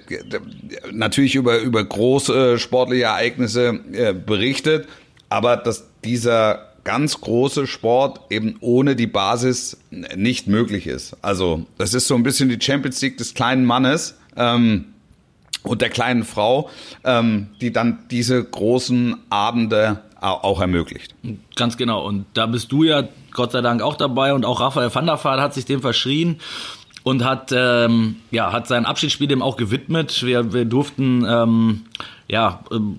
natürlich 0.92 1.36
über 1.36 1.58
über 1.58 1.82
große 1.82 2.58
sportliche 2.58 3.04
Ereignisse 3.04 3.80
äh, 3.92 4.12
berichtet, 4.12 4.88
aber 5.30 5.56
dass 5.56 5.88
dieser 6.04 6.68
ganz 6.84 7.20
große 7.20 7.66
Sport 7.66 8.20
eben 8.30 8.56
ohne 8.60 8.94
die 8.94 9.06
Basis 9.06 9.78
nicht 9.90 10.46
möglich 10.46 10.86
ist. 10.86 11.16
Also 11.22 11.66
das 11.78 11.94
ist 11.94 12.06
so 12.06 12.14
ein 12.14 12.22
bisschen 12.22 12.48
die 12.48 12.58
Champions 12.60 13.00
League 13.00 13.16
des 13.16 13.34
kleinen 13.34 13.64
Mannes. 13.64 14.18
Ähm, 14.36 14.86
und 15.62 15.80
der 15.80 15.88
kleinen 15.88 16.24
Frau, 16.24 16.68
ähm, 17.04 17.48
die 17.62 17.72
dann 17.72 18.00
diese 18.10 18.44
großen 18.44 19.16
Abende 19.30 20.02
auch 20.20 20.60
ermöglicht. 20.60 21.14
Ganz 21.56 21.76
genau. 21.76 22.04
Und 22.06 22.26
da 22.34 22.46
bist 22.46 22.70
du 22.72 22.84
ja 22.84 23.08
Gott 23.32 23.52
sei 23.52 23.60
Dank 23.60 23.82
auch 23.82 23.96
dabei 23.96 24.32
und 24.32 24.44
auch 24.44 24.60
Raphael 24.60 24.94
van 24.94 25.06
der 25.06 25.22
Vaart 25.22 25.40
hat 25.40 25.54
sich 25.54 25.64
dem 25.64 25.80
verschrien. 25.80 26.38
und 27.02 27.22
hat, 27.22 27.52
ähm, 27.54 28.16
ja, 28.30 28.50
hat 28.50 28.66
sein 28.66 28.86
Abschiedsspiel 28.86 29.28
dem 29.28 29.42
auch 29.42 29.56
gewidmet. 29.56 30.22
Wir, 30.24 30.52
wir 30.52 30.64
durften 30.64 31.24
ähm, 31.28 31.82
ja, 32.28 32.60
ähm, 32.72 32.96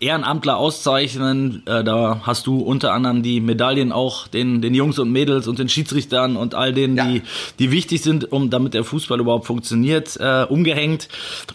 Ehrenamtler 0.00 0.56
auszeichnen. 0.56 1.62
Äh, 1.66 1.84
da 1.84 2.20
hast 2.22 2.46
du 2.46 2.58
unter 2.60 2.92
anderem 2.92 3.22
die 3.22 3.40
Medaillen 3.40 3.92
auch 3.92 4.28
den, 4.28 4.60
den 4.62 4.74
Jungs 4.74 4.98
und 4.98 5.10
Mädels 5.10 5.46
und 5.48 5.58
den 5.58 5.68
Schiedsrichtern 5.68 6.36
und 6.36 6.54
all 6.54 6.72
denen, 6.72 6.96
Ja. 6.96 7.04
die, 7.06 7.22
die 7.58 7.70
wichtig 7.70 8.02
sind, 8.02 8.30
um 8.32 8.50
damit 8.50 8.74
der 8.74 8.84
Fußball 8.84 9.20
überhaupt 9.20 9.46
funktioniert, 9.46 10.16
äh, 10.20 10.44
umgehängt. 10.48 11.08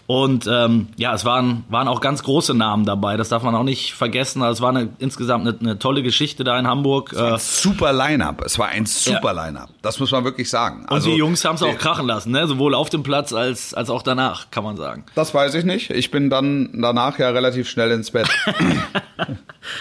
Und 0.06 0.46
ähm, 0.50 0.88
ja, 0.96 1.14
es 1.14 1.24
waren, 1.24 1.64
waren 1.68 1.88
auch 1.88 2.00
ganz 2.00 2.22
große 2.22 2.54
Namen 2.54 2.84
dabei. 2.84 3.16
Das 3.16 3.28
darf 3.28 3.42
man 3.42 3.54
auch 3.54 3.62
nicht 3.64 3.94
vergessen. 3.94 4.42
Also 4.42 4.58
es 4.58 4.60
war 4.60 4.70
eine, 4.70 4.88
insgesamt 4.98 5.46
eine, 5.46 5.58
eine 5.58 5.78
tolle 5.78 6.02
Geschichte 6.02 6.44
da 6.44 6.58
in 6.58 6.66
Hamburg. 6.66 7.12
Äh, 7.12 7.38
Super 7.38 7.92
Line-Up. 7.92 8.42
Es 8.44 8.58
war 8.58 8.68
ein 8.68 8.86
super 8.86 9.32
Line-Up. 9.34 9.70
Das 9.82 10.00
muss 10.00 10.10
man 10.12 10.24
wirklich 10.24 10.48
sagen. 10.50 10.86
und 10.88 11.04
die 11.04 11.10
Jungs 11.14 11.44
haben 11.44 11.56
es 11.56 11.62
auch 11.62 11.76
krachen 11.78 12.06
lassen, 12.06 12.30
ne? 12.32 12.46
sowohl 12.46 12.74
auf 12.74 12.90
dem 12.90 13.02
Platz 13.02 13.32
als, 13.32 13.74
als 13.74 13.90
auch 13.90 14.02
danach, 14.02 14.50
kann 14.50 14.64
man 14.64 14.76
sagen. 14.76 15.04
Das 15.14 15.34
weiß 15.34 15.54
ich 15.54 15.64
nicht. 15.64 15.90
Ich 15.90 16.10
bin 16.10 16.30
dann 16.30 16.70
danach 16.74 17.18
ja 17.18 17.30
relativ 17.30 17.68
schnell 17.68 17.90
ins 17.90 18.10
Bett. 18.10 18.28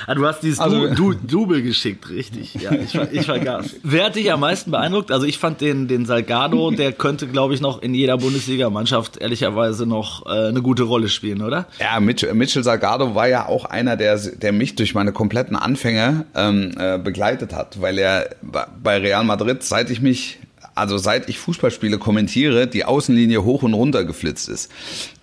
Ah, 0.08 0.16
du 0.16 0.26
hast 0.26 0.42
dieses 0.42 0.60
Also- 0.60 0.88
du, 0.88 1.14
du, 1.14 1.14
Double 1.14 1.62
geschickt, 1.62 2.10
richtig. 2.10 2.54
Ja, 2.56 2.72
ich, 2.72 2.96
ich 3.12 3.26
vergaß. 3.26 3.76
Wer 3.84 4.06
hat 4.06 4.16
dich 4.16 4.32
am 4.32 4.40
meisten 4.40 4.72
beeindruckt? 4.72 5.12
Also 5.12 5.26
ich 5.26 5.38
fand 5.38 5.60
den, 5.62 5.88
den 5.88 6.06
Salgado, 6.06 6.72
der 6.72 6.94
könnte, 6.94 7.28
glaube 7.28 7.54
ich, 7.54 7.62
noch 7.62 7.82
in 7.82 7.94
jeder 7.94 8.18
Bundesligamannschaft 8.18 9.18
ehrlicherweise 9.18 9.86
noch 9.86 10.26
äh, 10.26 10.48
eine 10.48 10.62
gute 10.62 10.84
Rolle 10.84 11.10
spielen, 11.10 11.42
oder? 11.42 11.68
Ja, 11.80 12.00
Mitchell, 12.00 12.34
Mitchell 12.34 12.64
Salgado 12.64 13.14
war 13.16 13.28
ja 13.28 13.48
auch 13.48 13.66
einer, 13.66 13.96
der, 13.98 14.18
der 14.18 14.52
mich 14.54 14.76
durch 14.76 14.94
meine 14.96 15.12
kompletten 15.12 15.56
Anfänge 15.56 16.26
ähm, 16.34 16.72
äh, 16.78 16.98
begleitet 16.98 17.54
hat, 17.54 17.82
weil 17.82 17.98
er 17.98 18.30
bei 18.42 18.98
Real 18.98 19.24
Madrid, 19.26 19.64
seit 19.64 19.90
ich 19.90 20.02
mich, 20.02 20.40
also 20.76 20.98
seit 20.98 21.30
ich 21.30 21.38
Fußballspiele 21.40 21.98
kommentiere, 21.98 22.68
die 22.68 22.86
Außenlinie 22.86 23.44
hoch 23.44 23.64
und 23.64 23.74
runter 23.74 24.06
geflitzt 24.06 24.50
ist. 24.50 24.72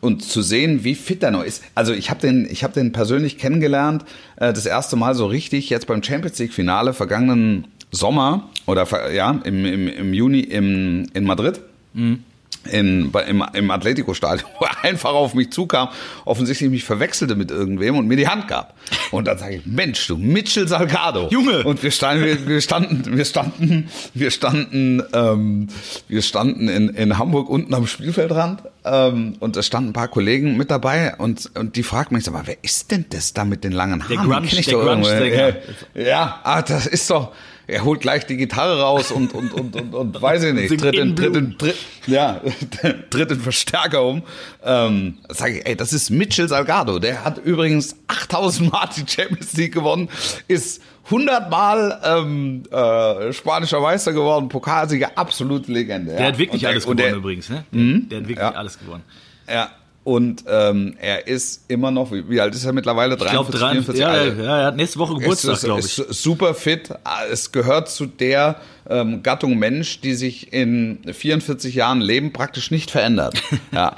Und 0.01 0.23
zu 0.23 0.43
sehen, 0.43 0.85
wie 0.85 0.95
fit 0.95 1.23
er 1.23 1.31
noch 1.31 1.45
ist. 1.45 1.63
Also 1.75 1.93
ich 1.93 2.11
habe 2.11 2.21
den, 2.21 2.47
habe 2.47 2.73
den 2.73 2.93
persönlich 2.93 3.39
kennengelernt, 3.39 4.05
äh, 4.37 4.53
das 4.53 4.67
erste 4.67 4.97
Mal 4.97 5.15
so 5.15 5.27
richtig, 5.27 5.71
jetzt 5.71 5.87
beim 5.87 6.03
Champions 6.03 6.39
League 6.39 6.53
Finale 6.53 6.95
vergangenen 6.95 7.67
Sommer 7.91 8.51
oder 8.67 8.87
ja, 9.13 9.41
im, 9.45 9.65
im, 9.65 9.89
im 9.89 10.15
Juni 10.15 10.41
im, 10.41 11.07
in 11.13 11.25
Madrid 11.25 11.61
in, 12.71 13.13
im, 13.29 13.45
im 13.53 13.71
Atletico-Stadion, 13.71 14.49
wo 14.59 14.65
er 14.67 14.85
einfach 14.85 15.11
auf 15.11 15.35
mich 15.35 15.51
zukam, 15.53 15.89
offensichtlich 16.25 16.71
mich 16.71 16.85
verwechselte 16.85 17.35
mit 17.37 17.51
irgendwem 17.51 17.97
und 17.97 18.07
mir 18.07 18.17
die 18.17 18.29
Hand 18.29 18.49
gab. 18.49 18.75
Und 19.11 19.27
dann 19.27 19.39
sage 19.39 19.57
ich, 19.57 19.67
Mensch, 19.67 20.07
du 20.07 20.17
Mitchell 20.17 20.69
Salgado. 20.69 21.29
Junge! 21.31 21.65
Und 21.65 21.83
wir 21.83 21.91
standen, 21.91 22.25
wir, 22.25 22.47
wir 22.47 22.61
standen, 22.61 23.17
wir 23.17 23.25
standen, 23.25 23.89
wir 24.15 24.31
standen, 24.31 25.03
ähm, 25.13 25.69
wir 26.09 26.23
standen 26.23 26.69
in, 26.69 26.89
in 26.91 27.19
Hamburg 27.19 27.49
unten 27.49 27.73
am 27.75 27.87
Spielfeldrand 27.87 28.63
ähm, 28.85 29.37
und 29.41 29.57
da 29.57 29.63
standen 29.63 29.91
ein 29.91 29.95
paar 29.95 30.09
Kollegen 30.09 30.57
mit 30.57 30.71
dabei 30.71 31.15
und, 31.17 31.51
und 31.57 31.77
die 31.77 31.83
fragten 31.83 32.17
mich, 32.17 32.25
sag 32.25 32.35
mal, 32.35 32.47
wer 32.47 32.57
ist 32.63 32.91
denn 32.91 33.07
das 33.11 33.33
da 33.33 33.45
mit 33.45 33.65
den 33.65 33.73
langen 33.73 34.03
Haaren? 34.09 34.29
Der 34.29 34.41
Grunge- 34.41 34.65
der. 34.65 34.79
Grunge-Sänger. 34.79 35.57
Ja, 35.95 36.03
ja, 36.03 36.41
ah, 36.43 36.63
das 36.63 36.87
ist 36.87 37.09
doch, 37.11 37.33
er 37.71 37.85
holt 37.85 38.01
gleich 38.01 38.27
die 38.27 38.37
Gitarre 38.37 38.81
raus 38.81 39.11
und, 39.11 39.33
und, 39.35 39.53
und, 39.53 39.77
und, 39.77 39.95
und 39.95 40.21
weiß 40.23 40.43
ich 40.45 40.55
nicht, 40.55 40.79
tritt 40.81 40.97
in, 40.97 41.15
tritt 41.17 41.37
in, 41.37 41.57
tritt, 41.59 41.77
ja, 42.07 42.41
tritt 43.11 43.31
in 43.31 43.41
Verstärker 43.41 44.05
um. 44.05 44.23
Ähm, 44.65 45.19
sag 45.29 45.53
ich, 45.53 45.67
ey, 45.67 45.77
das 45.77 45.93
ist 45.93 46.11
Mitchell 46.11 46.49
Salgado. 46.49 46.99
Der 46.99 47.25
hat 47.25 47.39
übrigens 47.39 47.97
8000 48.09 48.73
Mal 48.73 48.89
die 48.97 49.05
Champions 49.11 49.53
League 49.55 49.73
gewonnen, 49.75 50.09
ist 50.49 50.83
100 51.07 51.51
Mal 51.51 52.01
ähm, 52.05 52.63
äh, 52.71 53.33
spanischer 53.33 53.81
Meister 53.81 54.13
geworden, 54.13 54.49
Pokalsieger, 54.49 55.13
absolute 55.17 55.73
Legende. 55.73 56.15
Der 56.17 56.27
hat 56.29 56.39
wirklich 56.39 56.67
alles 56.67 56.85
gewonnen 56.85 56.99
der, 56.99 57.15
übrigens, 57.15 57.49
ne? 57.49 57.65
Der, 57.73 57.81
der 57.83 58.19
hat 58.19 58.29
wirklich 58.29 58.39
Ja. 58.39 58.51
alles 58.53 58.79
gewonnen. 58.79 59.03
Ja, 59.49 59.71
und 60.03 60.45
ähm, 60.49 60.97
er 60.99 61.27
ist 61.27 61.65
immer 61.69 61.91
noch, 61.91 62.11
wie, 62.11 62.41
alt 62.41 62.55
ist 62.55 62.65
er 62.65 62.73
mittlerweile? 62.73 63.17
Ich 63.17 63.21
glaube, 63.27 63.53
43, 63.53 63.97
44? 63.97 64.01
ja, 64.01 64.09
Also, 64.09 64.43
ja, 64.43 64.61
er 64.61 64.67
hat 64.67 64.77
nächste 64.77 64.99
Woche 64.99 65.15
Geburtstag, 65.15 65.55
ist, 65.55 65.65
glaube 65.65 65.81
ist 65.81 65.99
ich. 65.99 66.17
super 66.17 66.55
fit. 66.55 66.91
Es 67.31 67.53
gehört 67.53 67.91
zu 67.91 68.07
der 68.07 68.57
ähm, 68.89 69.23
Gattung 69.23 69.59
Mensch, 69.59 70.01
die 70.01 70.15
sich 70.15 70.53
in 70.53 71.01
44 71.13 71.75
Jahren 71.75 72.01
Leben 72.01 72.33
praktisch 72.33 72.71
nicht 72.71 72.91
verändert. 72.91 73.43
Ja. 73.73 73.95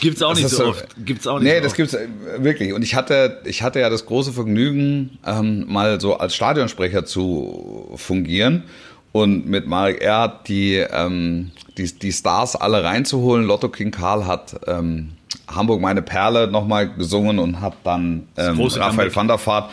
Gibt's 0.00 0.22
auch 0.22 0.30
Das 0.30 0.38
nicht 0.38 0.46
ist 0.52 0.56
so 0.58 0.66
oft. 0.66 0.86
Gibt's 1.04 1.26
auch 1.26 1.38
nicht 1.38 1.48
Nee, 1.50 1.56
so 1.58 1.62
das 1.64 1.74
gibt's 1.74 1.94
äh, 1.94 2.06
wirklich. 2.38 2.72
Und 2.74 2.82
ich 2.82 2.94
hatte, 2.94 3.40
ich 3.46 3.62
hatte 3.62 3.80
ja 3.80 3.88
das 3.88 4.04
große 4.06 4.32
Vergnügen, 4.32 5.18
ähm, 5.26 5.64
mal 5.66 5.98
so 6.00 6.18
als 6.18 6.34
Stadionsprecher 6.34 7.06
zu 7.06 7.90
fungieren 7.96 8.64
und 9.12 9.46
mit 9.48 9.66
Marek 9.66 10.02
Erhardt 10.02 10.46
die, 10.48 10.74
ähm, 10.74 11.52
die, 11.78 11.92
die 11.92 12.12
Stars 12.12 12.56
alle 12.56 12.84
reinzuholen. 12.84 13.46
Lotto 13.46 13.68
King 13.68 13.90
Karl 13.90 14.26
hat 14.26 14.56
ähm, 14.66 15.12
Hamburg 15.48 15.80
meine 15.80 16.02
Perle 16.02 16.48
nochmal 16.48 16.88
gesungen 16.94 17.38
und 17.38 17.60
hat 17.60 17.74
dann 17.84 18.28
ähm, 18.36 18.60
Raphael 18.60 19.10
Comeback. 19.10 19.16
van 19.16 19.28
der 19.28 19.46
Vaart 19.46 19.70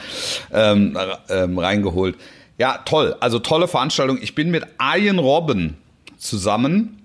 ähm, 0.51 0.97
ähm, 1.29 1.57
reingeholt. 1.57 2.15
Ja, 2.57 2.79
toll. 2.85 3.15
Also 3.19 3.39
tolle 3.39 3.67
Veranstaltung. 3.67 4.19
Ich 4.21 4.35
bin 4.35 4.51
mit 4.51 4.65
Arjen 4.77 5.19
Robben 5.19 5.77
zusammen 6.17 7.01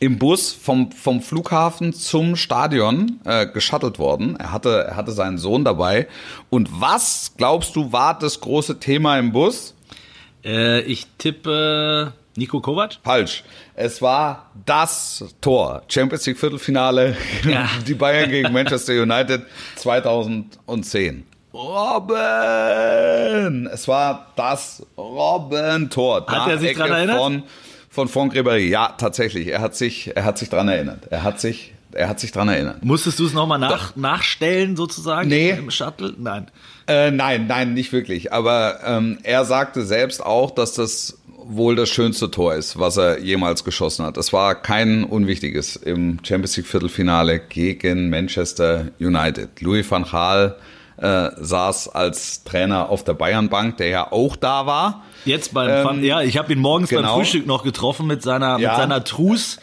im 0.00 0.18
Bus 0.18 0.52
vom, 0.52 0.90
vom 0.90 1.22
Flughafen 1.22 1.92
zum 1.92 2.36
Stadion 2.36 3.20
äh, 3.24 3.46
geschattelt 3.46 3.98
worden. 3.98 4.36
Er 4.36 4.52
hatte, 4.52 4.86
er 4.88 4.96
hatte 4.96 5.12
seinen 5.12 5.38
Sohn 5.38 5.64
dabei. 5.64 6.08
Und 6.50 6.68
was, 6.80 7.34
glaubst 7.36 7.76
du, 7.76 7.92
war 7.92 8.18
das 8.18 8.40
große 8.40 8.80
Thema 8.80 9.18
im 9.18 9.32
Bus? 9.32 9.74
Äh, 10.44 10.80
ich 10.82 11.06
tippe 11.18 12.12
Nico 12.36 12.60
Kovac. 12.60 12.98
Falsch. 13.04 13.44
Es 13.74 14.02
war 14.02 14.50
das 14.66 15.24
Tor. 15.40 15.82
Champions 15.88 16.26
League 16.26 16.38
Viertelfinale. 16.38 17.16
Ja. 17.48 17.68
Die 17.86 17.94
Bayern 17.94 18.28
gegen 18.30 18.52
Manchester 18.52 19.00
United 19.00 19.42
2010. 19.76 21.24
Robben! 21.54 22.08
Es 23.68 23.86
war 23.86 24.32
das 24.34 24.84
Robben-Tor. 24.98 26.26
Hat 26.26 26.48
er 26.48 26.58
sich 26.58 26.76
dran 26.76 26.90
erinnert? 26.90 27.18
Von, 27.18 27.44
von 27.88 28.08
Franck 28.08 28.34
Ribéry. 28.34 28.66
Ja, 28.68 28.88
tatsächlich. 28.98 29.46
Er 29.46 29.60
hat 29.60 29.76
sich, 29.76 30.16
er 30.16 30.24
hat 30.24 30.36
sich 30.36 30.50
dran 30.50 30.66
erinnert. 30.66 31.06
Er 31.10 31.22
hat 31.22 31.40
sich, 31.40 31.72
er 31.92 32.08
hat 32.08 32.18
sich 32.18 32.32
dran 32.32 32.48
erinnert. 32.48 32.84
Musstest 32.84 33.20
du 33.20 33.26
es 33.26 33.32
nochmal 33.34 33.60
nach, 33.60 33.94
nachstellen, 33.94 34.74
sozusagen? 34.74 35.28
Nee. 35.28 35.50
Im 35.50 35.70
Shuttle? 35.70 36.14
Nein. 36.18 36.50
Äh, 36.88 37.12
nein, 37.12 37.46
nein, 37.46 37.72
nicht 37.72 37.92
wirklich. 37.92 38.32
Aber 38.32 38.80
ähm, 38.84 39.18
er 39.22 39.44
sagte 39.44 39.84
selbst 39.84 40.26
auch, 40.26 40.50
dass 40.50 40.74
das 40.74 41.18
wohl 41.46 41.76
das 41.76 41.88
schönste 41.88 42.30
Tor 42.30 42.54
ist, 42.54 42.78
was 42.78 42.96
er 42.96 43.20
jemals 43.20 43.64
geschossen 43.64 44.04
hat. 44.04 44.16
Es 44.16 44.32
war 44.32 44.54
kein 44.54 45.04
unwichtiges 45.04 45.76
im 45.76 46.18
Champions 46.22 46.56
League 46.56 46.66
Viertelfinale 46.66 47.38
gegen 47.40 48.10
Manchester 48.10 48.86
United. 48.98 49.60
Louis 49.60 49.90
van 49.90 50.04
Gaal 50.04 50.56
äh, 50.96 51.28
saß 51.36 51.88
als 51.88 52.44
Trainer 52.44 52.88
auf 52.88 53.02
der 53.04 53.14
Bayernbank, 53.14 53.76
der 53.78 53.88
ja 53.88 54.12
auch 54.12 54.36
da 54.36 54.66
war. 54.66 55.02
Jetzt 55.24 55.52
beim 55.54 55.68
Ähm, 55.68 55.82
Fun- 55.86 56.04
ja, 56.04 56.20
ich 56.22 56.36
habe 56.38 56.52
ihn 56.52 56.60
morgens 56.60 56.90
genau. 56.90 57.02
beim 57.02 57.10
Frühstück 57.16 57.46
noch 57.46 57.64
getroffen 57.64 58.06
mit 58.06 58.22
seiner, 58.22 58.58
Ja. 58.58 58.70
mit 58.70 58.78
seiner 58.78 59.02
Trus. 59.04 59.58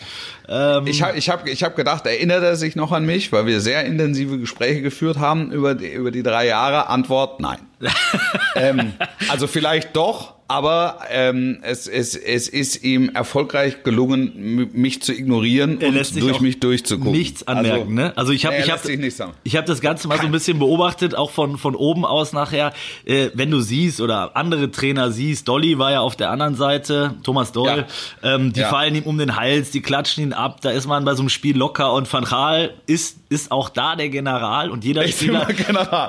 Ähm, 0.50 0.88
Ich 0.88 1.02
habe 1.02 1.18
ich 1.18 1.30
hab, 1.30 1.48
ich 1.48 1.64
hab 1.64 1.76
gedacht, 1.78 2.06
erinnert 2.06 2.44
er 2.44 2.58
sich 2.58 2.76
noch 2.76 2.92
an 2.92 3.06
mich, 3.06 3.32
weil 3.32 3.46
wir 3.46 3.62
sehr 3.62 3.86
intensive 3.86 4.38
Gespräche 4.40 4.82
geführt 4.82 5.20
haben 5.20 5.52
über 5.52 5.74
die, 5.76 5.88
über 5.94 6.12
die 6.12 6.24
drei 6.24 6.48
Jahre? 6.48 6.90
Antwort, 6.90 7.40
nein. 7.40 7.60
ähm, 8.56 8.94
also 9.30 9.48
vielleicht 9.48 9.96
doch, 9.96 10.34
aber 10.52 11.00
ähm, 11.10 11.60
es, 11.62 11.88
es, 11.88 12.16
es 12.16 12.50
ist 12.50 12.84
ihm 12.84 13.10
erfolgreich 13.10 13.84
gelungen, 13.84 14.70
mich 14.74 15.02
zu 15.02 15.14
ignorieren 15.14 15.80
er 15.80 15.90
und 15.90 16.22
durch 16.22 16.42
mich 16.42 16.60
durchzugucken. 16.60 17.14
Nichts 17.14 17.48
anmerken, 17.48 17.80
also, 17.80 17.92
ne? 17.92 18.18
Also 18.18 18.34
ich 18.34 18.46
habe 18.46 18.58
ich 18.58 18.70
habe 18.70 19.12
sagen. 19.12 19.34
ich 19.44 19.56
habe 19.56 19.66
das 19.66 19.80
Ganze 19.80 20.10
mal 20.10 20.18
so 20.20 20.26
ein 20.26 20.32
bisschen 20.32 20.60
beobachtet, 20.60 21.16
auch 21.16 21.32
von 21.32 21.58
von 21.58 21.76
oben 21.76 22.04
aus 22.04 22.34
nachher, 22.34 22.74
äh, 23.06 23.30
wenn 23.34 23.50
du 23.50 23.62
siehst 23.62 24.02
oder 24.02 24.36
andere 24.36 24.72
Trainer 24.72 25.12
siehst, 25.12 25.48
Dolly 25.48 25.78
war 25.80 25.92
ja 25.92 26.02
auf 26.02 26.18
der 26.18 26.32
anderen 26.32 26.56
Seite, 26.56 27.16
Thomas 27.24 27.54
Doll, 27.54 27.86
ähm, 28.22 28.52
die 28.52 28.60
Ja. 28.60 28.70
fallen 28.70 28.96
ihm 28.96 29.04
um 29.04 29.18
den 29.18 29.38
Hals, 29.38 29.72
die 29.72 29.82
klatschen 29.82 30.24
ihn 30.24 30.34
ab, 30.34 30.60
da 30.62 30.72
ist 30.72 30.86
man 30.86 31.06
bei 31.06 31.16
so 31.16 31.22
einem 31.22 31.30
Spiel 31.30 31.58
locker 31.58 31.94
und 31.94 32.12
Van 32.12 32.26
Gaal 32.26 32.74
ist 32.88 33.22
ist 33.32 33.50
auch 33.50 33.70
da 33.70 33.96
der 33.96 34.10
General 34.10 34.70
und 34.70 34.84
jeder 34.84 35.06
Ist 35.06 35.20
Spieler. 35.20 35.48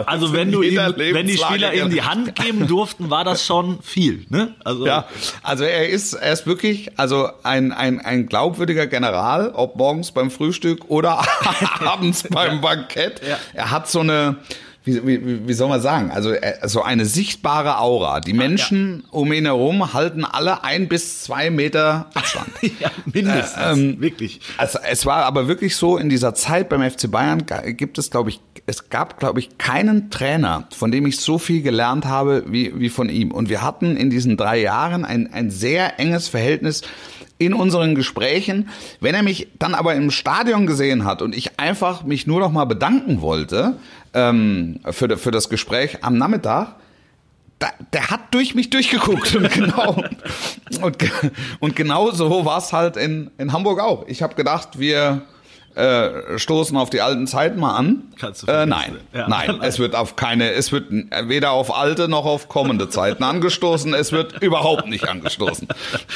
Also 0.09 0.33
wenn 0.33 0.51
du 0.51 0.63
ihm, 0.63 0.77
wenn 0.77 1.29
die 1.29 1.39
Spieler 1.39 1.73
ihm 1.73 1.89
die. 1.89 2.03
Hand 2.03 2.35
geben 2.35 2.67
durften, 2.67 3.11
war 3.11 3.23
das 3.23 3.47
schon 3.47 3.79
viel, 3.81 4.27
ne? 4.33 4.55
Also 4.65 4.87
Ja, 4.87 5.07
also 5.43 5.65
er 5.65 5.89
ist, 5.89 6.15
er 6.15 6.33
ist 6.33 6.47
wirklich, 6.47 6.99
also 6.99 7.31
ein, 7.43 7.73
ein, 7.73 8.01
ein 8.01 8.27
glaubwürdiger 8.27 8.87
General, 8.87 9.53
ob 9.55 9.77
morgens 9.77 10.11
beim 10.11 10.31
Frühstück 10.31 10.87
oder 10.89 11.23
abends 11.85 12.25
beim 12.29 12.61
Bankett. 12.61 13.21
Ja. 13.27 13.39
Er 13.53 13.71
hat 13.71 13.89
so 13.89 14.01
eine, 14.01 14.39
wie, 14.85 15.07
wie, 15.07 15.47
wie 15.47 15.53
soll 15.53 15.69
man 15.69 15.81
sagen, 15.81 16.11
also 16.11 16.35
so 16.65 16.83
eine 16.83 17.07
sichtbare 17.07 17.79
Aura. 17.79 18.21
Die 18.21 18.33
Menschen 18.33 19.05
um 19.11 19.33
ihn 19.33 19.45
herum 19.45 19.93
halten 19.93 20.25
alle 20.25 20.65
ein 20.65 20.89
bis 20.89 21.23
zwei 21.23 21.51
Meter 21.51 22.11
Abstand. 22.15 22.49
ja, 22.81 22.91
mindestens, 23.05 23.79
ähm, 23.79 24.01
wirklich. 24.01 24.41
Also 24.57 24.79
es 24.89 25.07
war 25.07 25.25
aber 25.25 25.47
wirklich 25.47 25.77
so, 25.77 25.99
in 25.99 26.09
dieser 26.09 26.35
Zeit 26.35 26.69
beim 26.69 26.83
FC 26.89 27.11
Bayern 27.11 27.45
gibt 27.77 27.99
es, 27.99 28.11
glaube 28.11 28.31
ich, 28.31 28.41
es 28.73 28.88
gab, 28.88 29.21
glaube 29.21 29.38
ich, 29.38 29.59
keinen 29.59 30.11
Trainer, 30.11 30.67
von 30.75 30.91
dem 30.91 31.05
ich 31.07 31.19
so 31.19 31.37
viel 31.37 31.61
gelernt 31.61 32.07
habe 32.07 32.45
wie, 32.47 32.73
wie 32.81 32.88
von 32.88 33.11
ihm. 33.11 33.31
Und 33.31 33.50
wir 33.50 33.61
hatten 33.61 33.99
in 33.99 34.09
diesen 34.09 34.38
drei 34.38 34.61
Jahren 34.61 35.05
ein, 35.05 35.31
ein 35.31 35.50
sehr 35.50 36.00
enges 36.00 36.29
Verhältnis 36.29 36.81
in 37.37 37.52
unseren 37.52 37.95
Gesprächen. 37.95 38.71
Wenn 38.99 39.14
er 39.14 39.23
mich 39.23 39.49
dann 39.59 39.75
aber 39.75 39.95
im 39.95 40.11
Stadion 40.11 40.67
gesehen 40.67 41.05
hat 41.05 41.21
und 41.21 41.37
ich 41.37 41.61
einfach 41.61 42.05
mich 42.05 42.26
nur 42.26 42.41
noch 42.41 42.50
mal 42.50 42.64
bedanken 42.64 43.21
wollte 43.21 43.76
ähm, 44.14 44.81
für, 44.91 45.19
für 45.19 45.31
das 45.31 45.50
Gespräch 45.50 45.99
am 46.02 46.17
Nachmittag, 46.17 46.76
da, 47.59 47.69
der 47.93 48.09
hat 48.09 48.33
durch 48.33 48.55
mich 48.55 48.71
durchgeguckt 48.71 49.37
und 49.37 49.52
genau 49.52 50.02
und, 50.81 50.97
und 51.61 51.76
genau 51.76 52.11
so 52.11 52.47
war 52.47 52.57
es 52.57 52.73
halt 52.73 52.97
in, 52.97 53.31
in 53.37 53.52
Hamburg 53.52 53.81
auch. 53.81 54.07
Ich 54.09 54.23
habe 54.23 54.35
gedacht, 54.35 54.79
wir 54.79 55.23
äh, 55.75 56.38
stoßen 56.38 56.76
auf 56.76 56.91
die 56.91 57.00
alten 57.00 57.26
Zeiten 57.26 57.59
mal 57.61 57.75
an. 57.75 58.12
Kannst 58.19 58.43
du 58.43 58.47
äh, 58.47 58.67
nein, 58.67 58.97
Ja. 59.12 59.29
nein, 59.29 59.61
es 59.62 59.79
wird 59.79 59.95
auf 59.95 60.17
keine, 60.17 60.50
es 60.52 60.73
wird 60.73 60.91
weder 60.91 61.52
auf 61.52 61.75
alte 61.75 62.09
noch 62.09 62.25
auf 62.25 62.49
kommende 62.49 62.88
Zeiten 62.88 63.23
angestoßen. 63.25 63.95
Es 63.95 64.12
wird 64.12 64.43
überhaupt 64.43 64.87
nicht 64.87 65.09
angestoßen. 65.09 65.69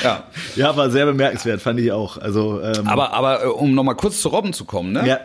Ja. 0.02 0.24
Ja, 0.56 0.76
war 0.76 0.90
sehr 0.90 1.06
bemerkenswert, 1.06 1.60
fand 1.62 1.80
ich 1.80 1.92
auch. 1.92 2.18
Also, 2.18 2.60
ähm, 2.60 2.86
Aber, 2.86 3.12
aber 3.12 3.44
äh, 3.44 3.48
um 3.48 3.74
nochmal 3.74 3.96
kurz 3.96 4.20
zu 4.20 4.28
Robben 4.28 4.52
zu 4.52 4.64
kommen, 4.64 4.92
ne? 4.92 5.06
Ja. 5.06 5.20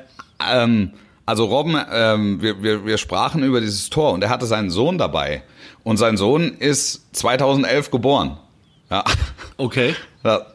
Ähm, 0.52 0.92
also 1.26 1.46
Robben, 1.46 1.78
ähm, 1.92 2.42
wir, 2.42 2.62
wir, 2.64 2.86
wir 2.86 2.98
sprachen 2.98 3.44
über 3.44 3.62
dieses 3.62 3.90
Tor 3.90 4.12
und 4.12 4.24
er 4.24 4.30
hatte 4.30 4.46
seinen 4.46 4.70
Sohn 4.70 4.98
dabei. 4.98 5.44
Und 5.84 5.98
sein 5.98 6.18
Sohn 6.18 6.56
ist 6.60 7.16
2011 7.16 7.90
geboren. 7.92 8.38
Ja. 8.92 9.04
okay. 9.58 9.96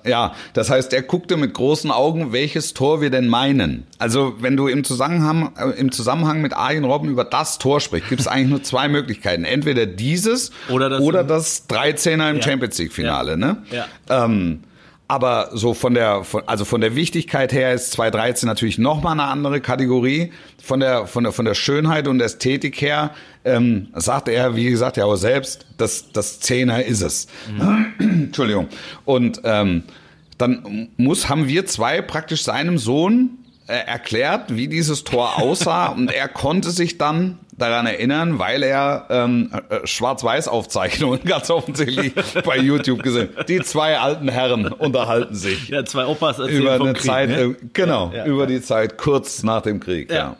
Ja, 0.04 0.32
das 0.52 0.70
heißt, 0.70 0.92
er 0.92 1.02
guckte 1.02 1.36
mit 1.36 1.52
großen 1.52 1.90
Augen, 1.90 2.32
welches 2.32 2.72
Tor 2.72 3.00
wir 3.00 3.10
denn 3.10 3.26
meinen. 3.26 3.84
Also, 3.98 4.34
wenn 4.38 4.56
du 4.56 4.68
im 4.68 4.84
Zusammenhang, 4.84 5.52
äh, 5.58 5.70
im 5.80 5.90
Zusammenhang 5.90 6.40
mit 6.40 6.52
Arjen 6.52 6.84
Robben 6.84 7.08
über 7.08 7.24
das 7.24 7.58
Tor 7.58 7.80
sprichst, 7.80 8.08
gibt 8.08 8.20
es 8.20 8.28
eigentlich 8.28 8.50
nur 8.50 8.62
zwei 8.62 8.86
Möglichkeiten. 8.88 9.42
Entweder 9.42 9.86
dieses 9.86 10.52
Oder 10.68 10.88
das- 10.88 11.00
oder 11.00 11.24
das 11.24 11.66
13er 11.68 12.30
im 12.30 12.36
Ja. 12.36 12.42
Champions 12.42 12.78
League 12.78 12.92
Finale, 12.92 13.32
Ja. 13.32 13.36
ne? 13.36 13.56
Ja. 13.72 13.86
Ähm, 14.24 14.60
aber 15.08 15.50
so 15.52 15.72
von 15.72 15.94
der, 15.94 16.24
von, 16.24 16.42
also 16.46 16.64
von 16.64 16.80
der 16.80 16.96
Wichtigkeit 16.96 17.52
her 17.52 17.72
ist 17.72 17.92
2013 17.92 18.46
natürlich 18.46 18.78
nochmal 18.78 19.12
eine 19.12 19.24
andere 19.24 19.60
Kategorie. 19.60 20.32
Von 20.62 20.80
der, 20.80 21.06
von 21.06 21.24
der, 21.24 21.32
von 21.32 21.44
der 21.44 21.54
Schönheit 21.54 22.08
und 22.08 22.20
Ästhetik 22.20 22.80
her, 22.80 23.12
ähm, 23.44 23.88
sagt 23.94 24.28
er, 24.28 24.56
wie 24.56 24.68
gesagt, 24.68 24.96
ja 24.96 25.04
auch 25.04 25.16
selbst, 25.16 25.66
das, 25.76 26.10
das 26.12 26.40
Zehner 26.40 26.84
ist 26.84 27.02
es. 27.02 27.28
Entschuldigung. 27.98 28.68
Und 29.04 29.40
ähm, 29.44 29.84
dann 30.38 30.88
muss, 30.96 31.28
haben 31.28 31.46
wir 31.46 31.66
zwei 31.66 32.02
praktisch 32.02 32.42
seinem 32.42 32.76
Sohn 32.76 33.38
äh, 33.68 33.74
erklärt, 33.74 34.56
wie 34.56 34.68
dieses 34.68 35.04
Tor 35.04 35.40
aussah 35.40 35.86
und 35.88 36.10
er 36.10 36.28
konnte 36.28 36.70
sich 36.70 36.98
dann 36.98 37.38
daran 37.58 37.86
erinnern, 37.86 38.38
weil 38.38 38.62
er 38.62 39.06
ähm, 39.08 39.50
äh, 39.70 39.86
Schwarz-Weiß-Aufzeichnungen 39.86 41.20
ganz 41.24 41.50
offensichtlich 41.50 42.12
bei 42.44 42.58
YouTube 42.58 43.02
gesehen. 43.02 43.30
Die 43.48 43.60
zwei 43.60 43.98
alten 43.98 44.28
Herren 44.28 44.66
unterhalten 44.66 45.34
sich 45.34 45.68
Ja, 45.68 45.84
zwei 45.84 46.06
Opas 46.06 46.38
erzählen 46.38 46.62
über 46.62 46.74
eine 46.74 46.92
Krieg, 46.92 47.02
Zeit, 47.02 47.28
ne? 47.30 47.40
äh, 47.40 47.54
genau, 47.72 48.12
Ja, 48.14 48.26
über 48.26 48.46
die 48.46 48.60
Zeit 48.60 48.98
kurz 48.98 49.42
nach 49.42 49.62
dem 49.62 49.80
Krieg. 49.80 50.10
Ja. 50.10 50.16
Ja. 50.16 50.36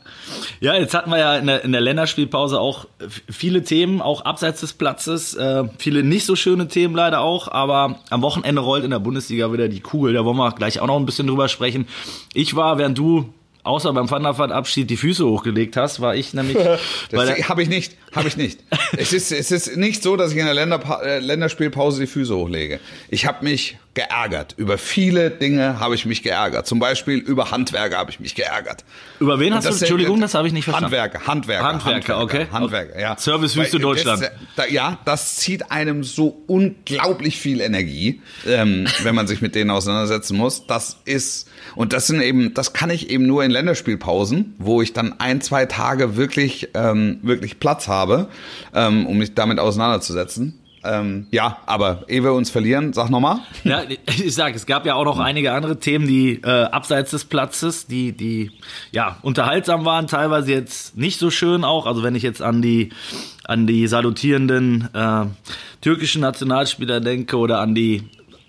ja, 0.61 0.75
jetzt 0.75 0.95
hatten 0.95 1.11
wir 1.11 1.19
ja 1.19 1.37
in 1.37 1.47
der, 1.47 1.65
in 1.65 1.73
der 1.73 1.81
Länderspielpause 1.81 2.61
auch 2.61 2.87
viele 3.31 3.63
Themen, 3.63 4.03
auch 4.03 4.25
abseits 4.25 4.61
des 4.61 4.73
Platzes, 4.75 5.35
äh, 5.35 5.65
viele 5.79 6.03
nicht 6.03 6.27
so 6.27 6.37
schöne 6.37 6.69
Themen 6.69 6.95
leider 6.95 7.21
auch, 7.21 7.49
aber 7.49 8.01
am 8.11 8.23
Wochenende 8.23 8.61
rollt 8.61 8.85
in 8.85 8.91
der 8.91 8.99
Bundesliga 8.99 9.53
wieder 9.53 9.69
die 9.69 9.81
Kugel, 9.81 10.13
da 10.13 10.25
wollen 10.25 10.37
wir 10.37 10.53
gleich 10.53 10.81
auch 10.81 10.87
noch 10.87 10.97
ein 10.97 11.07
bisschen 11.07 11.27
drüber 11.27 11.49
sprechen. 11.49 11.87
Ich 12.35 12.57
war, 12.57 12.79
während 12.79 12.99
du 12.99 13.33
außer 13.67 13.93
beim 13.93 14.07
Thunderfart-Abschied 14.07 14.89
die 14.89 14.97
Füße 14.97 15.27
hochgelegt 15.27 15.77
hast, 15.77 16.01
war 16.01 16.15
ich 16.15 16.33
nämlich 16.35 16.57
Das 17.11 17.49
habe 17.49 17.63
ich 17.63 17.69
nicht, 17.69 17.95
habe 18.17 18.29
ich 18.29 18.37
nicht. 18.37 18.61
es 18.97 19.13
ist 19.13 19.33
es 19.33 19.51
ist 19.51 19.77
nicht 19.77 20.03
so, 20.03 20.17
dass 20.17 20.33
ich 20.33 20.39
in 20.39 20.45
der 20.45 20.55
Länderpa 20.55 21.03
äh, 21.03 21.19
Länderspielpause 21.19 22.01
die 22.01 22.07
Füße 22.07 22.35
hochlege. 22.35 22.81
Ich 23.09 23.27
habe 23.27 23.45
mich 23.45 23.79
geärgert 23.97 24.55
über 24.59 24.77
viele 24.77 25.31
Dinge, 25.31 25.81
habe 25.81 25.95
ich 25.95 26.05
mich 26.05 26.23
geärgert. 26.23 26.67
Zum 26.67 26.79
Beispiel 26.79 27.19
über 27.19 27.51
Handwerker 27.51 27.97
habe 27.97 28.11
ich 28.11 28.21
mich 28.21 28.35
geärgert. 28.35 28.85
über 29.21 29.41
wen 29.41 29.55
hast 29.55 29.65
du, 29.65 29.71
Entschuldigung, 29.71 30.21
das 30.21 30.35
habe 30.35 30.47
ich 30.47 30.53
nicht 30.53 30.65
verstanden. 30.65 30.93
Handwerker, 30.93 31.27
Handwerker, 31.27 31.65
Handwerker, 31.65 32.21
okay. 32.21 32.47
Handwerker, 32.53 33.01
ja. 33.01 33.17
Servicewüste 33.17 33.79
Deutschland. 33.79 34.23
Das, 34.23 34.31
da, 34.55 34.67
ja, 34.67 34.99
das 35.07 35.37
zieht 35.37 35.71
einem 35.71 36.05
so 36.05 36.43
unglaublich 36.47 37.39
viel 37.39 37.61
Energie, 37.61 38.21
ähm, 38.47 38.87
wenn 39.03 39.15
man 39.15 39.27
sich 39.27 39.41
mit 39.41 39.55
denen 39.55 39.71
auseinandersetzen 39.71 40.37
muss. 40.37 40.67
Das 40.67 40.99
ist 41.07 41.49
und 41.75 41.93
das 41.93 42.07
sind 42.07 42.23
eben, 42.23 42.55
das 42.55 42.73
kann 42.73 42.91
ich 42.91 43.11
eben 43.11 43.27
nur 43.27 43.45
in 43.45 43.51
Länderspielpausen, 43.51 44.55
wo 44.59 44.83
ich 44.83 44.93
dann 44.93 45.21
ein, 45.21 45.41
zwei 45.41 45.67
Tage 45.67 46.17
wirklich, 46.17 46.69
ähm, 46.75 47.19
wirklich 47.23 47.61
Platz 47.61 47.89
habe, 47.89 48.06
ähm, 48.75 49.07
um 49.07 49.19
mich 49.19 49.35
damit 49.35 49.59
auseinanderzusetzen. 49.59 50.61
Ähm, 50.87 51.26
ja, 51.30 51.59
aber 51.67 52.04
ehe 52.07 52.23
wir 52.23 52.33
uns 52.33 52.50
verlieren, 52.50 52.93
sag 52.93 53.11
nochmal. 53.11 53.39
Ja, 53.65 53.83
ich 54.07 54.35
sag, 54.35 54.54
es 54.54 54.67
gab 54.67 54.87
ja 54.87 54.95
auch 54.95 55.04
noch 55.04 55.19
einige 55.19 55.52
andere 55.52 55.80
Themen, 55.80 56.07
die 56.07 56.41
äh, 56.43 56.65
abseits 56.65 57.11
des 57.11 57.25
Platzes, 57.25 57.87
die 57.87 58.13
die 58.13 58.52
ja 58.93 59.17
unterhaltsam 59.23 59.85
waren, 59.85 60.07
teilweise 60.07 60.52
jetzt 60.52 60.97
nicht 60.97 61.19
so 61.19 61.30
schön 61.30 61.65
auch. 61.65 61.87
Also 61.87 62.02
wenn 62.02 62.15
ich 62.15 62.23
jetzt 62.23 62.43
an 62.43 62.63
die 62.63 62.91
an 63.45 63.67
die 63.67 63.89
salutierenden 63.89 64.89
äh, 64.95 65.25
türkischen 65.80 66.21
Nationalspieler 66.21 67.00
denke 67.00 67.37
oder 67.37 67.61
an 67.61 67.75
die 67.75 68.04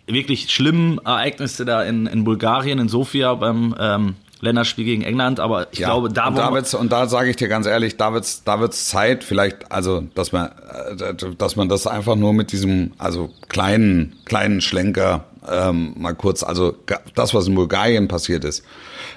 wirklich 0.05 0.49
schlimmen 0.49 0.99
Ereignisse 1.03 1.65
da 1.65 1.83
in, 1.83 2.05
in 2.07 2.23
Bulgarien, 2.23 2.79
in 2.79 2.89
Sofia 2.89 3.33
beim 3.35 3.75
ähm, 3.79 4.15
Länderspiel 4.41 4.85
gegen 4.85 5.01
England. 5.03 5.39
Aber 5.39 5.67
ich 5.71 5.79
Ja, 5.79 5.87
glaube, 5.87 6.09
da 6.09 6.27
und 6.27 6.37
da 6.37 6.53
wird's, 6.53 6.73
und 6.73 6.91
da 6.91 7.07
sage 7.07 7.29
ich 7.29 7.35
dir 7.35 7.47
ganz 7.47 7.65
ehrlich, 7.65 7.97
da 7.97 8.13
wird's, 8.13 8.43
da 8.43 8.59
wird's 8.59 8.87
Zeit, 8.87 9.23
vielleicht, 9.23 9.71
also, 9.71 10.01
dass 10.15 10.31
man, 10.31 10.49
äh, 10.99 11.13
dass 11.37 11.55
man 11.55 11.69
das 11.69 11.87
einfach 11.87 12.15
nur 12.15 12.33
mit 12.33 12.51
diesem, 12.51 12.91
also 12.97 13.29
kleinen, 13.49 14.15
kleinen 14.25 14.61
Schlenker 14.61 15.25
ähm, 15.49 15.93
mal 15.97 16.13
kurz, 16.13 16.43
also 16.43 16.75
das, 17.15 17.33
was 17.33 17.47
in 17.47 17.55
Bulgarien 17.55 18.07
passiert 18.07 18.43
ist, 18.43 18.63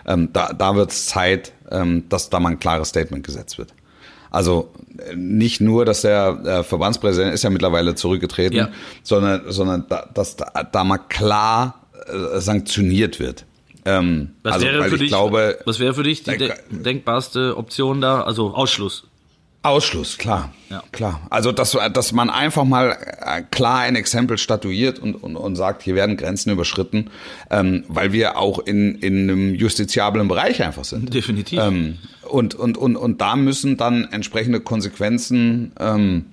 ähm, 0.07 0.31
da, 0.33 0.53
da 0.53 0.77
wird's 0.77 1.07
Zeit, 1.07 1.53
ähm, 1.71 2.05
dass 2.09 2.31
da 2.31 2.41
mal 2.41 2.51
ein 2.51 2.61
klares 2.61 2.89
Statement 2.89 3.25
gesetzt 3.27 3.59
wird. 3.59 3.75
Also 4.31 4.71
nicht 5.17 5.61
nur, 5.61 5.85
dass 5.85 6.03
der 6.03 6.39
äh, 6.45 6.63
Verbandspräsident 6.63 7.35
ist 7.35 7.43
ja 7.43 7.51
mittlerweile 7.51 7.97
zurückgetreten, 7.97 8.57
Ja. 8.57 8.69
sondern, 9.03 9.43
sondern 9.49 9.87
da, 9.89 10.09
dass 10.15 10.37
da, 10.37 10.47
da 10.71 10.85
mal 10.85 10.99
klar 10.99 11.81
äh, 12.07 12.39
sanktioniert 12.41 13.19
wird. 13.19 13.45
Ähm, 13.85 14.31
was 14.43 14.55
also, 14.55 14.67
wäre 14.67 14.85
für 14.85 14.95
ich 14.95 15.01
dich, 15.01 15.09
glaube, 15.09 15.59
was 15.65 15.79
wäre 15.79 15.95
für 15.95 16.03
dich 16.03 16.23
die 16.23 16.31
Äh, 16.31 16.39
de 16.39 16.53
denkbarste 16.71 17.57
Option 17.57 18.01
da? 18.01 18.23
Also 18.23 18.55
Ausschluss. 18.55 19.05
Ausschluss, 19.63 20.17
klar. 20.17 20.55
Ja. 20.71 20.83
Klar. 20.91 21.21
Also, 21.29 21.53
dass, 21.53 21.77
dass 21.93 22.13
man 22.13 22.31
einfach 22.31 22.65
mal 22.65 22.97
äh, 23.21 23.43
klar 23.51 23.81
ein 23.81 23.95
Exempel 23.95 24.39
statuiert 24.39 24.99
und, 24.99 25.17
und, 25.17 25.37
und 25.37 25.57
sagt, 25.57 25.83
hier 25.83 25.95
werden 25.95 26.17
Grenzen 26.17 26.51
überschritten, 26.51 27.11
ähm, 27.51 27.85
weil 27.89 28.13
wir 28.13 28.39
auch 28.39 28.59
in, 28.59 28.95
in 28.97 29.29
einem 29.29 29.55
justiziablen 29.55 30.29
Bereich 30.29 30.63
einfach 30.63 30.85
sind. 30.85 31.13
Definitiv. 31.13 31.59
Ähm, 31.61 31.99
und, 32.23 32.55
und, 32.55 32.79
und, 32.79 32.97
und 32.97 33.21
da 33.21 33.37
müssen 33.37 33.77
dann 33.77 34.05
entsprechende 34.11 34.61
Konsequenzen 34.61 35.73
ähm, 35.79 36.25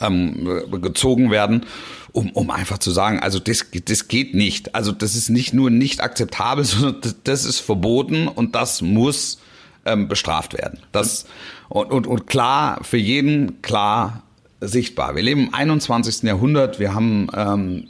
ähm, 0.00 0.62
gezogen 0.82 1.30
werden, 1.30 1.66
um, 2.12 2.30
um 2.30 2.50
einfach 2.50 2.78
zu 2.78 2.90
sagen, 2.90 3.20
also 3.20 3.38
das, 3.38 3.66
das 3.84 4.08
geht 4.08 4.34
nicht. 4.34 4.74
Also 4.74 4.92
das 4.92 5.14
ist 5.14 5.28
nicht 5.28 5.54
nur 5.54 5.70
nicht 5.70 6.02
akzeptabel, 6.02 6.64
sondern 6.64 7.00
das, 7.00 7.16
das 7.24 7.44
ist 7.44 7.60
verboten 7.60 8.28
und 8.28 8.54
das 8.54 8.82
muss 8.82 9.38
ähm, 9.84 10.08
bestraft 10.08 10.54
werden. 10.54 10.80
Das, 10.92 11.26
und, 11.68 11.90
und, 11.90 12.06
und 12.06 12.26
klar, 12.26 12.80
für 12.82 12.96
jeden 12.96 13.62
klar 13.62 14.22
sichtbar. 14.60 15.14
Wir 15.14 15.22
leben 15.22 15.48
im 15.48 15.54
21. 15.54 16.22
Jahrhundert, 16.24 16.80
wir 16.80 16.94
haben 16.94 17.28
ähm, 17.34 17.88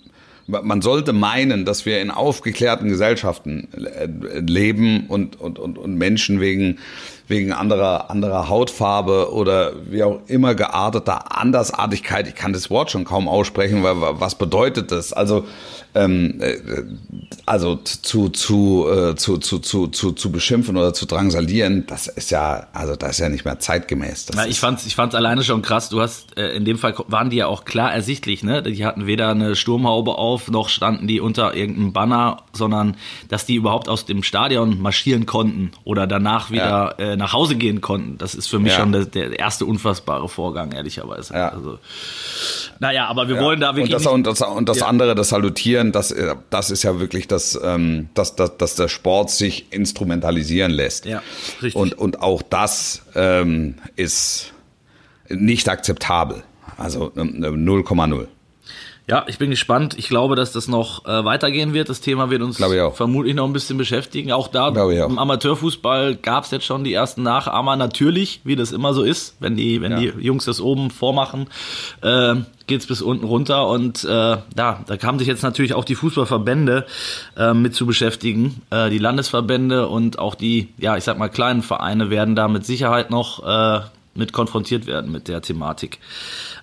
man 0.48 0.80
sollte 0.80 1.12
meinen, 1.12 1.66
dass 1.66 1.84
wir 1.84 2.00
in 2.00 2.10
aufgeklärten 2.10 2.88
Gesellschaften 2.88 3.68
äh, 3.74 4.08
leben 4.40 5.06
und, 5.06 5.38
und, 5.38 5.58
und, 5.58 5.76
und 5.76 5.94
Menschen 5.96 6.40
wegen, 6.40 6.78
wegen 7.28 7.52
anderer, 7.52 8.10
anderer 8.10 8.48
Hautfarbe 8.48 9.32
oder 9.32 9.72
wie 9.90 10.02
auch 10.02 10.20
immer 10.26 10.54
gearteter 10.54 11.36
Andersartigkeit, 11.38 12.26
ich 12.26 12.34
kann 12.34 12.52
das 12.52 12.70
Wort 12.70 12.90
schon 12.90 13.04
kaum 13.04 13.28
aussprechen, 13.28 13.82
weil 13.82 13.96
was 13.98 14.34
bedeutet 14.34 14.90
das? 14.90 15.12
Also, 15.12 15.44
ähm, 15.94 16.40
äh, 16.40 16.56
also 17.46 17.76
zu, 17.76 18.28
zu, 18.28 18.86
äh, 18.90 19.14
zu, 19.16 19.38
zu, 19.38 19.58
zu, 19.58 19.86
zu, 19.88 20.12
zu 20.12 20.30
beschimpfen 20.32 20.76
oder 20.76 20.92
zu 20.94 21.06
drangsalieren, 21.06 21.86
das 21.86 22.06
ist 22.06 22.30
ja, 22.30 22.66
also 22.72 22.94
das 22.96 23.12
ist 23.12 23.18
ja 23.20 23.28
nicht 23.28 23.44
mehr 23.44 23.58
zeitgemäß. 23.58 24.26
Das 24.26 24.36
Ja, 24.36 24.42
ist, 24.42 24.50
ich 24.50 24.60
fand's, 24.60 24.86
ich 24.86 24.94
fand's 24.94 25.14
alleine 25.14 25.42
schon 25.44 25.62
krass. 25.62 25.88
Du 25.88 26.00
hast, 26.00 26.36
äh, 26.36 26.50
in 26.56 26.64
dem 26.64 26.78
Fall 26.78 26.94
waren 27.08 27.30
die 27.30 27.36
ja 27.38 27.46
auch 27.46 27.64
klar 27.64 27.92
ersichtlich, 27.92 28.42
ne? 28.42 28.62
Die 28.62 28.84
hatten 28.84 29.06
weder 29.06 29.30
eine 29.30 29.56
Sturmhaube 29.56 30.16
auf, 30.18 30.50
noch 30.50 30.68
standen 30.68 31.06
die 31.06 31.20
unter 31.20 31.54
irgendeinem 31.54 31.92
Banner, 31.92 32.42
sondern 32.52 32.96
dass 33.28 33.46
die 33.46 33.54
überhaupt 33.54 33.88
aus 33.88 34.04
dem 34.04 34.22
Stadion 34.22 34.80
marschieren 34.80 35.26
konnten 35.26 35.72
oder 35.84 36.06
danach 36.06 36.50
wieder 36.50 36.96
äh, 36.98 37.16
nach 37.16 37.32
Hause 37.32 37.56
gehen 37.56 37.80
konnten. 37.80 38.18
Das 38.18 38.34
ist 38.34 38.46
für 38.48 38.58
mich 38.58 38.72
Ja. 38.72 38.80
schon 38.80 38.92
der, 38.92 39.06
der 39.06 39.38
erste 39.38 39.64
unfassbare 39.66 40.28
Vorgang, 40.28 40.72
ehrlicherweise. 40.72 41.34
Ja. 41.34 41.48
Also, 41.48 41.78
naja, 42.80 43.06
aber 43.06 43.28
wir 43.28 43.40
wollen 43.40 43.60
da 43.60 43.74
wirklich. 43.76 43.94
und 43.94 44.04
das, 44.04 44.12
und 44.12 44.26
das, 44.26 44.40
und 44.42 44.68
das 44.68 44.78
Ja. 44.80 44.86
andere, 44.86 45.14
das 45.14 45.30
Salutieren, 45.30 45.92
das, 45.92 46.10
äh, 46.10 46.34
das 46.50 46.70
ist 46.70 46.82
ja 46.82 47.00
wirklich 47.00 47.28
das, 47.28 47.58
ähm, 47.62 48.08
dass, 48.14 48.36
dass, 48.36 48.56
dass 48.56 48.74
der 48.74 48.88
Sport 48.88 49.30
sich 49.30 49.72
instrumentalisieren 49.72 50.70
lässt. 50.70 51.04
Ja, 51.04 51.22
richtig. 51.62 51.76
Und, 51.76 51.94
und 51.98 52.22
auch 52.22 52.42
das 52.42 53.02
ähm, 53.14 53.74
ist 53.96 54.52
nicht 55.28 55.68
akzeptabel. 55.68 56.42
Also 56.76 57.12
ähm, 57.16 57.42
0,0. 57.42 58.26
Ja, 59.08 59.24
ich 59.26 59.38
bin 59.38 59.48
gespannt. 59.48 59.94
Ich 59.96 60.08
glaube, 60.08 60.36
dass 60.36 60.52
das 60.52 60.68
noch 60.68 61.06
äh, 61.06 61.24
weitergehen 61.24 61.72
wird. 61.72 61.88
Das 61.88 62.02
Thema 62.02 62.28
wird 62.28 62.42
uns 62.42 62.58
vermutlich 62.92 63.34
noch 63.34 63.46
ein 63.46 63.54
bisschen 63.54 63.78
beschäftigen. 63.78 64.32
Auch 64.32 64.48
da 64.48 64.68
auch. 64.68 64.90
im 64.90 65.18
Amateurfußball 65.18 66.16
gab 66.16 66.44
es 66.44 66.50
jetzt 66.50 66.66
schon 66.66 66.84
die 66.84 66.92
ersten 66.92 67.22
Nachahmer. 67.22 67.76
Natürlich, 67.76 68.42
wie 68.44 68.54
das 68.54 68.70
immer 68.70 68.92
so 68.92 69.02
ist, 69.02 69.36
wenn 69.40 69.56
die, 69.56 69.80
wenn 69.80 69.92
ja. 69.92 69.98
die 69.98 70.12
Jungs 70.20 70.44
das 70.44 70.60
oben 70.60 70.90
vormachen, 70.90 71.46
äh, 72.02 72.34
geht 72.66 72.82
es 72.82 72.86
bis 72.86 73.00
unten 73.00 73.24
runter. 73.24 73.68
Und 73.68 74.04
äh, 74.04 74.08
ja, 74.08 74.44
da 74.86 74.96
kamen 74.98 75.18
sich 75.18 75.26
jetzt 75.26 75.42
natürlich 75.42 75.72
auch 75.72 75.86
die 75.86 75.94
Fußballverbände 75.94 76.84
äh, 77.38 77.54
mit 77.54 77.74
zu 77.74 77.86
beschäftigen. 77.86 78.60
Äh, 78.68 78.90
die 78.90 78.98
Landesverbände 78.98 79.88
und 79.88 80.18
auch 80.18 80.34
die, 80.34 80.68
ja, 80.76 80.98
ich 80.98 81.04
sag 81.04 81.18
mal, 81.18 81.28
kleinen 81.28 81.62
Vereine 81.62 82.10
werden 82.10 82.36
da 82.36 82.46
mit 82.46 82.66
Sicherheit 82.66 83.10
noch 83.10 83.42
äh, 83.42 83.80
mit 84.18 84.32
konfrontiert 84.32 84.86
werden 84.86 85.10
mit 85.10 85.28
der 85.28 85.40
Thematik. 85.40 85.98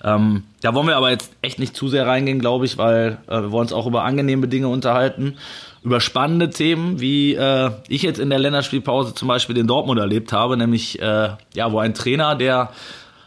Ähm, 0.03 0.43
da 0.61 0.75
wollen 0.75 0.87
wir 0.87 0.97
aber 0.97 1.09
jetzt 1.09 1.31
echt 1.41 1.57
nicht 1.57 1.75
zu 1.75 1.87
sehr 1.87 2.05
reingehen, 2.05 2.39
glaube 2.39 2.65
ich, 2.65 2.77
weil 2.77 3.17
äh, 3.27 3.41
wir 3.41 3.51
wollen 3.51 3.63
uns 3.63 3.73
auch 3.73 3.87
über 3.87 4.03
angenehme 4.03 4.47
Dinge 4.47 4.67
unterhalten, 4.67 5.37
über 5.83 6.01
spannende 6.01 6.49
Themen, 6.49 6.99
wie 6.99 7.33
äh, 7.35 7.71
ich 7.87 8.03
jetzt 8.03 8.19
in 8.19 8.29
der 8.29 8.39
Länderspielpause 8.39 9.15
zum 9.15 9.27
Beispiel 9.27 9.55
den 9.55 9.67
Dortmund 9.67 9.99
erlebt 9.99 10.33
habe, 10.33 10.57
nämlich 10.57 11.01
äh, 11.01 11.29
ja, 11.53 11.71
wo 11.71 11.79
ein 11.79 11.93
Trainer, 11.93 12.35
der 12.35 12.71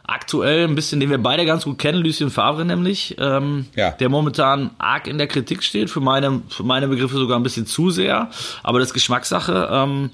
aktuell 0.08 0.64
ein 0.66 0.74
bisschen, 0.74 1.00
den 1.00 1.10
wir 1.10 1.18
beide 1.18 1.44
ganz 1.44 1.64
gut 1.64 1.78
kennen, 1.78 2.02
Lucien 2.02 2.30
Favre 2.30 2.64
nämlich, 2.64 3.16
ähm, 3.18 3.66
ja. 3.76 3.90
der 3.90 4.08
momentan 4.08 4.70
arg 4.78 5.06
in 5.06 5.18
der 5.18 5.26
Kritik 5.26 5.62
steht, 5.62 5.90
für 5.90 6.00
meine, 6.00 6.42
für 6.48 6.62
meine 6.62 6.88
Begriffe 6.88 7.16
sogar 7.16 7.38
ein 7.38 7.42
bisschen 7.42 7.66
zu 7.66 7.90
sehr, 7.90 8.30
aber 8.62 8.78
das 8.78 8.88
ist 8.88 8.94
Geschmackssache. 8.94 9.68
Ähm, 9.70 10.10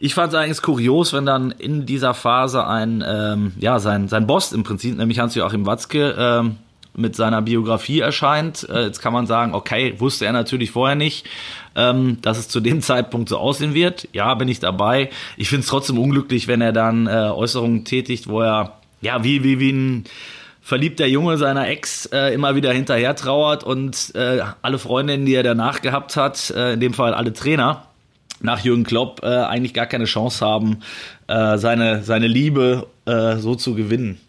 ich 0.00 0.14
fand 0.14 0.32
es 0.32 0.38
eigentlich 0.38 0.62
kurios, 0.62 1.12
wenn 1.12 1.26
dann 1.26 1.50
in 1.50 1.86
dieser 1.86 2.14
Phase 2.14 2.66
ein, 2.66 3.04
ähm, 3.06 3.52
ja, 3.58 3.78
sein, 3.78 4.08
sein 4.08 4.26
Boss 4.26 4.52
im 4.52 4.62
Prinzip, 4.62 4.96
nämlich 4.96 5.18
Hans-Joachim 5.18 5.66
Watzke, 5.66 6.14
ähm, 6.18 6.56
mit 6.94 7.14
seiner 7.16 7.42
Biografie 7.42 8.00
erscheint. 8.00 8.68
Äh, 8.68 8.86
jetzt 8.86 9.00
kann 9.00 9.12
man 9.12 9.26
sagen, 9.26 9.54
okay, 9.54 9.94
wusste 9.98 10.26
er 10.26 10.32
natürlich 10.32 10.72
vorher 10.72 10.96
nicht, 10.96 11.26
ähm, 11.74 12.18
dass 12.22 12.38
es 12.38 12.48
zu 12.48 12.60
dem 12.60 12.80
Zeitpunkt 12.82 13.28
so 13.28 13.38
aussehen 13.38 13.74
wird. 13.74 14.08
Ja, 14.12 14.34
bin 14.34 14.48
ich 14.48 14.60
dabei. 14.60 15.10
Ich 15.36 15.48
finde 15.48 15.62
es 15.62 15.68
trotzdem 15.68 15.98
unglücklich, 15.98 16.48
wenn 16.48 16.60
er 16.60 16.72
dann 16.72 17.06
äh, 17.06 17.10
Äußerungen 17.10 17.84
tätigt, 17.84 18.28
wo 18.28 18.42
er, 18.42 18.78
ja, 19.00 19.22
wie, 19.24 19.44
wie, 19.44 19.60
wie 19.60 19.72
ein 19.72 20.04
verliebter 20.60 21.06
Junge 21.06 21.38
seiner 21.38 21.68
Ex 21.68 22.06
äh, 22.06 22.34
immer 22.34 22.54
wieder 22.54 22.72
hinterher 22.72 23.16
trauert 23.16 23.64
und 23.64 24.14
äh, 24.14 24.42
alle 24.60 24.78
Freundinnen, 24.78 25.24
die 25.24 25.34
er 25.34 25.42
danach 25.42 25.80
gehabt 25.80 26.16
hat, 26.16 26.50
äh, 26.50 26.74
in 26.74 26.80
dem 26.80 26.92
Fall 26.92 27.14
alle 27.14 27.32
Trainer, 27.32 27.87
nach 28.40 28.64
Jürgen 28.64 28.84
Klopp 28.84 29.20
äh, 29.22 29.26
eigentlich 29.26 29.74
gar 29.74 29.86
keine 29.86 30.04
Chance 30.04 30.44
haben, 30.44 30.78
äh, 31.26 31.58
seine, 31.58 32.02
seine 32.02 32.26
Liebe 32.26 32.86
äh, 33.04 33.36
so 33.36 33.54
zu 33.54 33.74
gewinnen. 33.74 34.20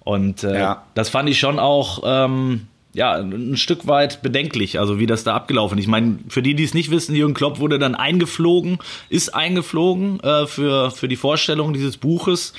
Und 0.00 0.44
äh, 0.44 0.58
ja. 0.58 0.82
das 0.94 1.08
fand 1.08 1.28
ich 1.28 1.38
schon 1.38 1.58
auch 1.58 2.02
ähm, 2.04 2.66
ja, 2.94 3.14
ein 3.14 3.56
Stück 3.56 3.86
weit 3.86 4.22
bedenklich, 4.22 4.80
also 4.80 4.98
wie 4.98 5.06
das 5.06 5.22
da 5.22 5.34
abgelaufen 5.34 5.78
ist. 5.78 5.84
Ich 5.84 5.88
meine, 5.88 6.18
für 6.28 6.42
die, 6.42 6.54
die 6.54 6.64
es 6.64 6.74
nicht 6.74 6.90
wissen, 6.90 7.14
Jürgen 7.14 7.34
Klopp 7.34 7.60
wurde 7.60 7.78
dann 7.78 7.94
eingeflogen, 7.94 8.78
ist 9.10 9.34
eingeflogen 9.34 10.20
äh, 10.20 10.46
für, 10.46 10.90
für 10.90 11.08
die 11.08 11.16
Vorstellung 11.16 11.72
dieses 11.72 11.96
Buches. 11.96 12.54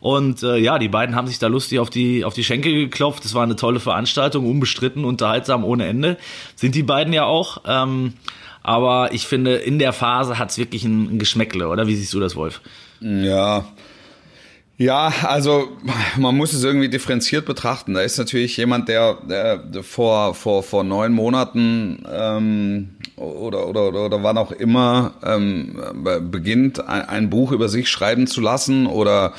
Und 0.00 0.42
äh, 0.42 0.56
ja, 0.56 0.78
die 0.78 0.88
beiden 0.88 1.14
haben 1.14 1.26
sich 1.26 1.38
da 1.38 1.46
lustig 1.46 1.78
auf 1.78 1.90
die, 1.90 2.24
auf 2.24 2.34
die 2.34 2.44
Schenke 2.44 2.72
geklopft. 2.72 3.24
Das 3.24 3.34
war 3.34 3.42
eine 3.42 3.56
tolle 3.56 3.80
Veranstaltung, 3.80 4.48
unbestritten, 4.48 5.04
unterhaltsam 5.04 5.64
ohne 5.64 5.86
Ende. 5.86 6.16
Sind 6.56 6.74
die 6.74 6.82
beiden 6.82 7.12
ja 7.12 7.24
auch. 7.24 7.62
Ähm, 7.66 8.14
aber 8.62 9.12
ich 9.12 9.26
finde, 9.26 9.56
in 9.56 9.78
der 9.78 9.92
Phase 9.92 10.38
hat 10.38 10.50
es 10.50 10.58
wirklich 10.58 10.84
ein, 10.84 11.18
Geschmäckle, 11.18 11.68
oder? 11.68 11.86
Wie 11.86 11.96
siehst 11.96 12.12
du 12.12 12.20
das, 12.20 12.36
Wolf? 12.36 12.60
Ja, 13.00 13.64
ja, 14.80 15.12
also 15.24 15.68
man 16.16 16.34
muss 16.34 16.54
es 16.54 16.64
irgendwie 16.64 16.88
differenziert 16.88 17.44
betrachten. 17.44 17.92
Da 17.92 18.00
ist 18.00 18.16
natürlich 18.16 18.56
jemand, 18.56 18.88
der, 18.88 19.18
der 19.28 19.82
vor, 19.82 20.34
vor, 20.34 20.62
vor 20.62 20.84
neun 20.84 21.12
Monaten 21.12 22.02
ähm, 22.10 22.96
oder, 23.16 23.68
oder, 23.68 23.88
oder, 23.88 24.06
oder 24.06 24.22
wann 24.22 24.38
auch 24.38 24.52
immer 24.52 25.12
ähm, 25.22 25.78
beginnt, 26.30 26.88
ein, 26.88 27.02
ein 27.02 27.28
Buch 27.28 27.52
über 27.52 27.68
sich 27.68 27.90
schreiben 27.90 28.26
zu 28.26 28.40
lassen 28.40 28.86
oder 28.86 29.34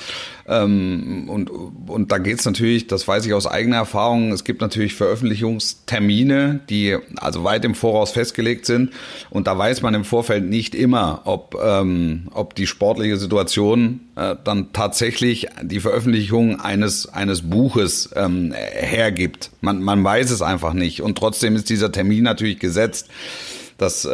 ähm, 0.51 1.29
und, 1.29 1.49
und 1.49 2.11
da 2.11 2.17
geht's 2.17 2.43
natürlich, 2.43 2.87
das 2.87 3.07
weiß 3.07 3.25
ich 3.25 3.33
aus 3.33 3.47
eigener 3.47 3.77
Erfahrung, 3.77 4.33
es 4.33 4.43
gibt 4.43 4.59
natürlich 4.59 4.95
Veröffentlichungstermine, 4.95 6.59
die 6.69 6.97
also 7.15 7.45
weit 7.45 7.63
im 7.63 7.73
Voraus 7.73 8.11
festgelegt 8.11 8.65
sind. 8.65 8.91
Und 9.29 9.47
da 9.47 9.57
weiß 9.57 9.81
man 9.81 9.93
im 9.93 10.03
Vorfeld 10.03 10.43
nicht 10.43 10.75
immer, 10.75 11.21
ob, 11.23 11.57
ähm, 11.63 12.27
ob 12.33 12.53
die 12.55 12.67
sportliche 12.67 13.15
Situation 13.15 14.01
äh, 14.17 14.35
dann 14.43 14.73
tatsächlich 14.73 15.47
die 15.61 15.79
Veröffentlichung 15.79 16.59
eines, 16.59 17.07
eines 17.07 17.49
Buches 17.49 18.09
ähm, 18.17 18.53
hergibt. 18.53 19.51
Man, 19.61 19.81
man 19.81 20.03
weiß 20.03 20.31
es 20.31 20.41
einfach 20.41 20.73
nicht. 20.73 21.01
Und 21.01 21.17
trotzdem 21.17 21.55
ist 21.55 21.69
dieser 21.69 21.93
Termin 21.93 22.25
natürlich 22.25 22.59
gesetzt 22.59 23.09
dass, 23.81 24.05
äh, 24.05 24.09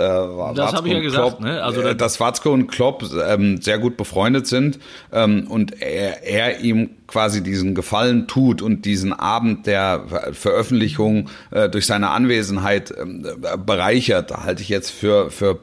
das 0.56 0.74
habe 0.74 0.88
ich 0.88 0.94
ja 0.94 1.00
gesagt, 1.02 1.28
Klopp, 1.28 1.40
ne? 1.42 1.62
Also 1.62 1.82
äh, 1.82 1.96
dass 1.96 2.20
Watzke 2.20 2.50
und 2.50 2.68
Klopp 2.68 3.04
ähm, 3.28 3.62
sehr 3.62 3.80
gut 3.80 3.98
befreundet 3.98 4.48
sind 4.48 4.80
ähm, 5.12 5.48
und 5.48 5.82
er, 5.82 6.24
er 6.24 6.62
ihm 6.62 6.92
quasi 7.08 7.44
diesen 7.44 7.76
Gefallen 7.76 8.28
tut 8.28 8.62
und 8.62 8.86
diesen 8.86 9.12
Abend 9.12 9.68
der 9.68 10.06
Veröffentlichung 10.32 11.30
äh, 11.52 11.68
durch 11.70 11.86
seine 11.86 12.10
Anwesenheit 12.10 12.92
äh, 12.92 13.58
bereichert, 13.58 14.32
halte 14.32 14.62
ich 14.62 14.70
jetzt 14.70 14.92
für 14.92 15.30
für 15.32 15.60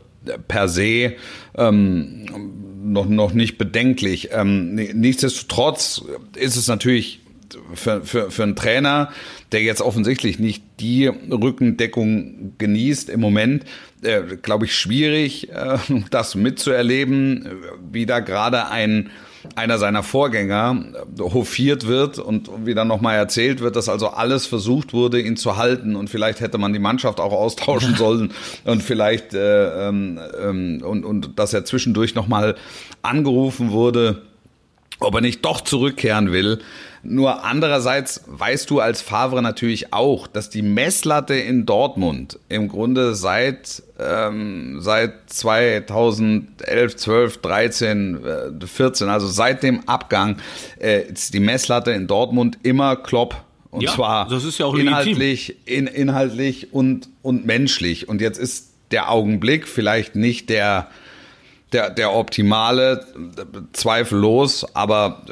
per 0.49 0.69
se 0.69 1.15
ähm, 1.57 2.27
noch 2.83 3.07
noch 3.07 3.33
nicht 3.33 3.57
bedenklich. 3.57 4.31
Ähm, 4.33 4.75
nichtsdestotrotz 4.75 6.03
ist 6.37 6.57
es 6.57 6.69
natürlich 6.69 7.24
für, 7.75 8.03
für, 8.03 8.31
für 8.31 8.43
einen 8.43 8.57
Trainer, 8.57 9.11
der 9.53 9.63
jetzt 9.63 9.81
offensichtlich 9.81 10.39
nicht 10.39 10.63
die 10.81 11.07
Rückendeckung 11.07 12.55
genießt 12.59 13.11
im 13.11 13.21
Moment, 13.21 13.65
äh, 14.03 14.23
glaube 14.43 14.67
ich, 14.67 14.77
schwierig, 14.77 15.51
äh, 15.51 15.79
das 16.11 16.35
mitzuerleben, 16.35 17.49
wie 17.91 18.07
da 18.07 18.21
gerade 18.21 18.69
ein 18.69 19.11
einer 19.57 19.79
seiner 19.79 20.03
Vorgänger 20.03 20.85
hofiert 21.19 21.87
wird 21.87 22.19
und 22.19 22.67
wieder 22.67 22.85
nochmal 22.85 23.17
erzählt 23.17 23.61
wird, 23.61 23.77
dass 23.77 23.89
also 23.89 24.09
alles 24.09 24.47
versucht 24.47 24.93
wurde, 24.93 25.21
ihn 25.21 25.37
zu 25.37 25.57
halten 25.57 25.97
und 25.97 26.11
vielleicht 26.11 26.41
hätte 26.41 26.59
man 26.59 26.73
die 26.73 26.79
Mannschaft 26.79 27.21
auch 27.21 27.33
austauschen 27.33 27.95
sollen 27.95 28.33
und 28.65 28.83
vielleicht 28.83 29.35
äh, 29.35 29.89
ähm, 29.89 30.19
ähm, 30.41 30.83
und, 30.83 31.05
und 31.05 31.39
dass 31.39 31.53
er 31.53 31.65
zwischendurch 31.65 32.15
nochmal 32.15 32.57
angerufen 33.03 33.71
wurde, 33.71 34.23
ob 34.99 35.15
er 35.15 35.21
nicht 35.21 35.45
doch 35.45 35.61
zurückkehren 35.61 36.33
will. 36.33 36.61
Nur 37.05 37.45
andererseits 37.45 38.23
weißt 38.27 38.71
du 38.71 38.81
als 38.81 39.03
Favre 39.03 39.43
natürlich 39.43 39.93
auch, 39.93 40.27
dass 40.27 40.51
die 40.51 40.63
Messlatte 40.63 41.35
in 41.35 41.67
Dortmund 41.67 42.39
im 42.49 42.69
Grunde 42.69 43.15
seit, 43.15 43.83
ähm, 43.99 44.81
seit 44.81 45.13
2011, 45.27 46.97
12, 46.97 47.37
13, 47.39 48.25
äh, 48.25 48.67
14, 48.67 49.09
also 49.09 49.29
seit 49.29 49.63
dem 49.63 49.87
Abgang, 49.87 50.39
äh, 50.81 51.03
ist 51.03 51.35
die 51.35 51.41
Messlatte 51.41 51.93
in 51.93 52.07
Dortmund 52.07 52.59
immer 52.63 52.97
Klopp. 52.97 53.37
Und 53.71 53.83
ja, 53.83 53.93
zwar 53.93 54.29
das 54.29 54.45
ist 54.45 54.59
ja 54.59 54.67
auch 54.67 54.75
inhaltlich, 54.75 55.57
in, 55.67 55.87
inhaltlich 55.87 56.73
und, 56.73 57.09
und 57.23 57.45
menschlich. 57.45 58.09
Und 58.09 58.21
jetzt 58.21 58.39
ist 58.39 58.71
der 58.93 59.11
Augenblick 59.11 59.69
vielleicht 59.69 60.15
nicht 60.15 60.49
der, 60.49 60.89
der, 61.75 61.91
der 61.91 62.15
optimale, 62.15 63.05
zweifellos, 63.73 64.65
aber 64.75 65.23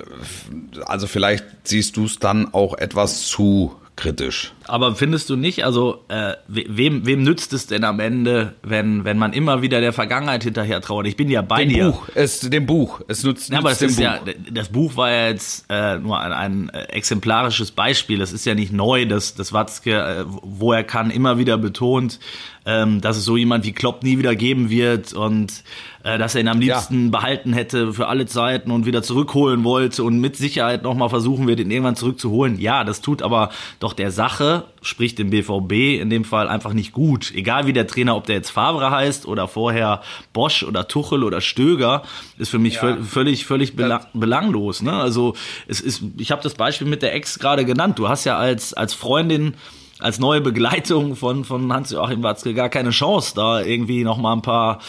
also 0.85 1.07
vielleicht 1.07 1.45
siehst 1.65 1.97
du 1.97 2.05
es 2.05 2.19
dann 2.19 2.53
auch 2.53 2.77
etwas 2.77 3.27
zu 3.27 3.77
kritisch. 3.97 4.53
Aber 4.67 4.95
findest 4.95 5.29
du 5.31 5.37
nicht, 5.37 5.65
also 5.65 6.05
äh, 6.09 6.35
wem, 6.49 7.07
wem 7.07 7.23
nützt 7.23 7.53
es 7.53 7.67
denn 7.67 7.85
am 7.85 8.01
Ende, 8.01 8.55
wenn, 8.63 9.05
wenn 9.05 9.19
man 9.19 9.33
immer 9.33 9.63
wieder 9.63 9.81
der 9.81 9.93
Vergangenheit 9.93 10.45
hinterher 10.45 10.81
trauert? 10.81 11.07
Ich 11.07 11.17
bin 11.17 11.29
ja 11.29 11.43
bei 11.43 11.65
dem 11.65 11.69
dir. 11.69 11.91
Buch, 11.91 12.09
es, 12.15 12.41
dem 12.41 12.67
Buch. 12.67 13.01
Es 13.09 13.25
nützt, 13.25 13.51
ja, 13.51 13.59
aber 13.59 13.71
das 13.71 13.83
ist 13.83 13.97
Buch. 13.97 14.03
ja, 14.03 14.21
das 14.51 14.69
Buch 14.69 14.97
war 14.97 15.11
ja 15.11 15.29
jetzt 15.29 15.67
äh, 15.69 15.99
nur 15.99 16.21
ein, 16.21 16.33
ein 16.33 16.69
exemplarisches 16.69 17.71
Beispiel. 17.73 18.19
Das 18.19 18.33
ist 18.33 18.45
ja 18.45 18.55
nicht 18.55 18.73
neu, 18.73 19.07
dass, 19.07 19.35
dass 19.35 19.53
Watzke, 19.53 19.93
äh, 19.93 20.25
wo 20.27 20.73
er 20.73 20.85
kann, 20.85 21.11
immer 21.11 21.39
wieder 21.39 21.59
betont, 21.59 22.19
ähm, 22.65 23.01
dass 23.01 23.17
es 23.17 23.25
so 23.25 23.37
jemand 23.37 23.65
wie 23.65 23.73
Klopp 23.73 24.03
nie 24.03 24.19
wieder 24.19 24.37
geben 24.37 24.71
wird 24.71 25.13
und 25.13 25.65
äh, 26.05 26.19
dass 26.19 26.35
er 26.35 26.43
ihn 26.43 26.49
am 26.49 26.61
liebsten 26.61 27.07
ja. 27.07 27.11
behalten 27.11 27.53
hätte 27.53 27.93
für 27.93 28.09
alle 28.09 28.27
Zeiten 28.27 28.71
und 28.71 28.87
wieder 28.87 29.03
zurückholen 29.03 29.65
wollte 29.65 30.05
und 30.05 30.21
mit 30.21 30.37
Sicherheit 30.37 30.83
nochmal 30.83 31.09
versuchen 31.09 31.47
wird, 31.47 31.61
ihn 31.61 31.71
irgendwann 31.71 31.97
zurückzuholen. 31.97 32.59
Ja, 32.61 32.85
das 32.85 33.01
tut 33.01 33.23
aber 33.23 33.51
doch 33.81 33.93
der 33.93 34.11
Sache, 34.11 34.52
sprich 34.83 35.15
dem 35.15 35.31
BVB 35.31 36.01
in 36.01 36.11
dem 36.11 36.25
Fall 36.25 36.49
einfach 36.49 36.73
nicht 36.73 36.93
gut. 36.93 37.33
Egal 37.35 37.67
wie 37.67 37.73
der 37.73 37.87
Trainer, 37.87 38.17
ob 38.17 38.27
der 38.27 38.37
jetzt 38.37 38.51
Favre 38.51 38.91
heißt 38.91 39.27
oder 39.27 39.49
vorher 39.49 40.03
Bosch 40.33 40.63
oder 40.63 40.89
Tuchel 40.89 41.25
oder 41.25 41.41
Stöger, 41.41 42.03
ist 42.39 42.51
für 42.51 42.59
mich 42.59 42.75
ja. 42.75 42.97
völlig, 43.03 43.47
völlig 43.47 43.77
belang 43.77 44.07
belanglos. 44.13 44.83
Ne? 44.83 44.93
Also 44.93 45.35
es 45.67 45.81
ist, 45.81 46.03
ich 46.19 46.31
habe 46.31 46.43
das 46.43 46.55
Beispiel 46.55 46.87
mit 46.87 47.03
der 47.03 47.15
Ex 47.15 47.39
gerade 47.39 47.65
genannt. 47.65 47.99
Du 47.99 48.09
hast 48.09 48.25
ja 48.25 48.37
als, 48.37 48.75
als 48.75 48.95
Freundin 48.95 49.55
als 50.03 50.19
neue 50.19 50.41
Begleitung 50.41 51.17
von, 51.17 51.45
von 51.45 51.73
Hans-Joachim 51.73 52.23
Watzke 52.23 52.55
gar 52.55 52.69
keine 52.69 52.91
Chance, 52.91 53.33
da 53.35 53.61
irgendwie 53.61 54.05
noch 54.05 54.19
mal 54.19 54.33
ein 54.33 54.43
paar, 54.43 54.81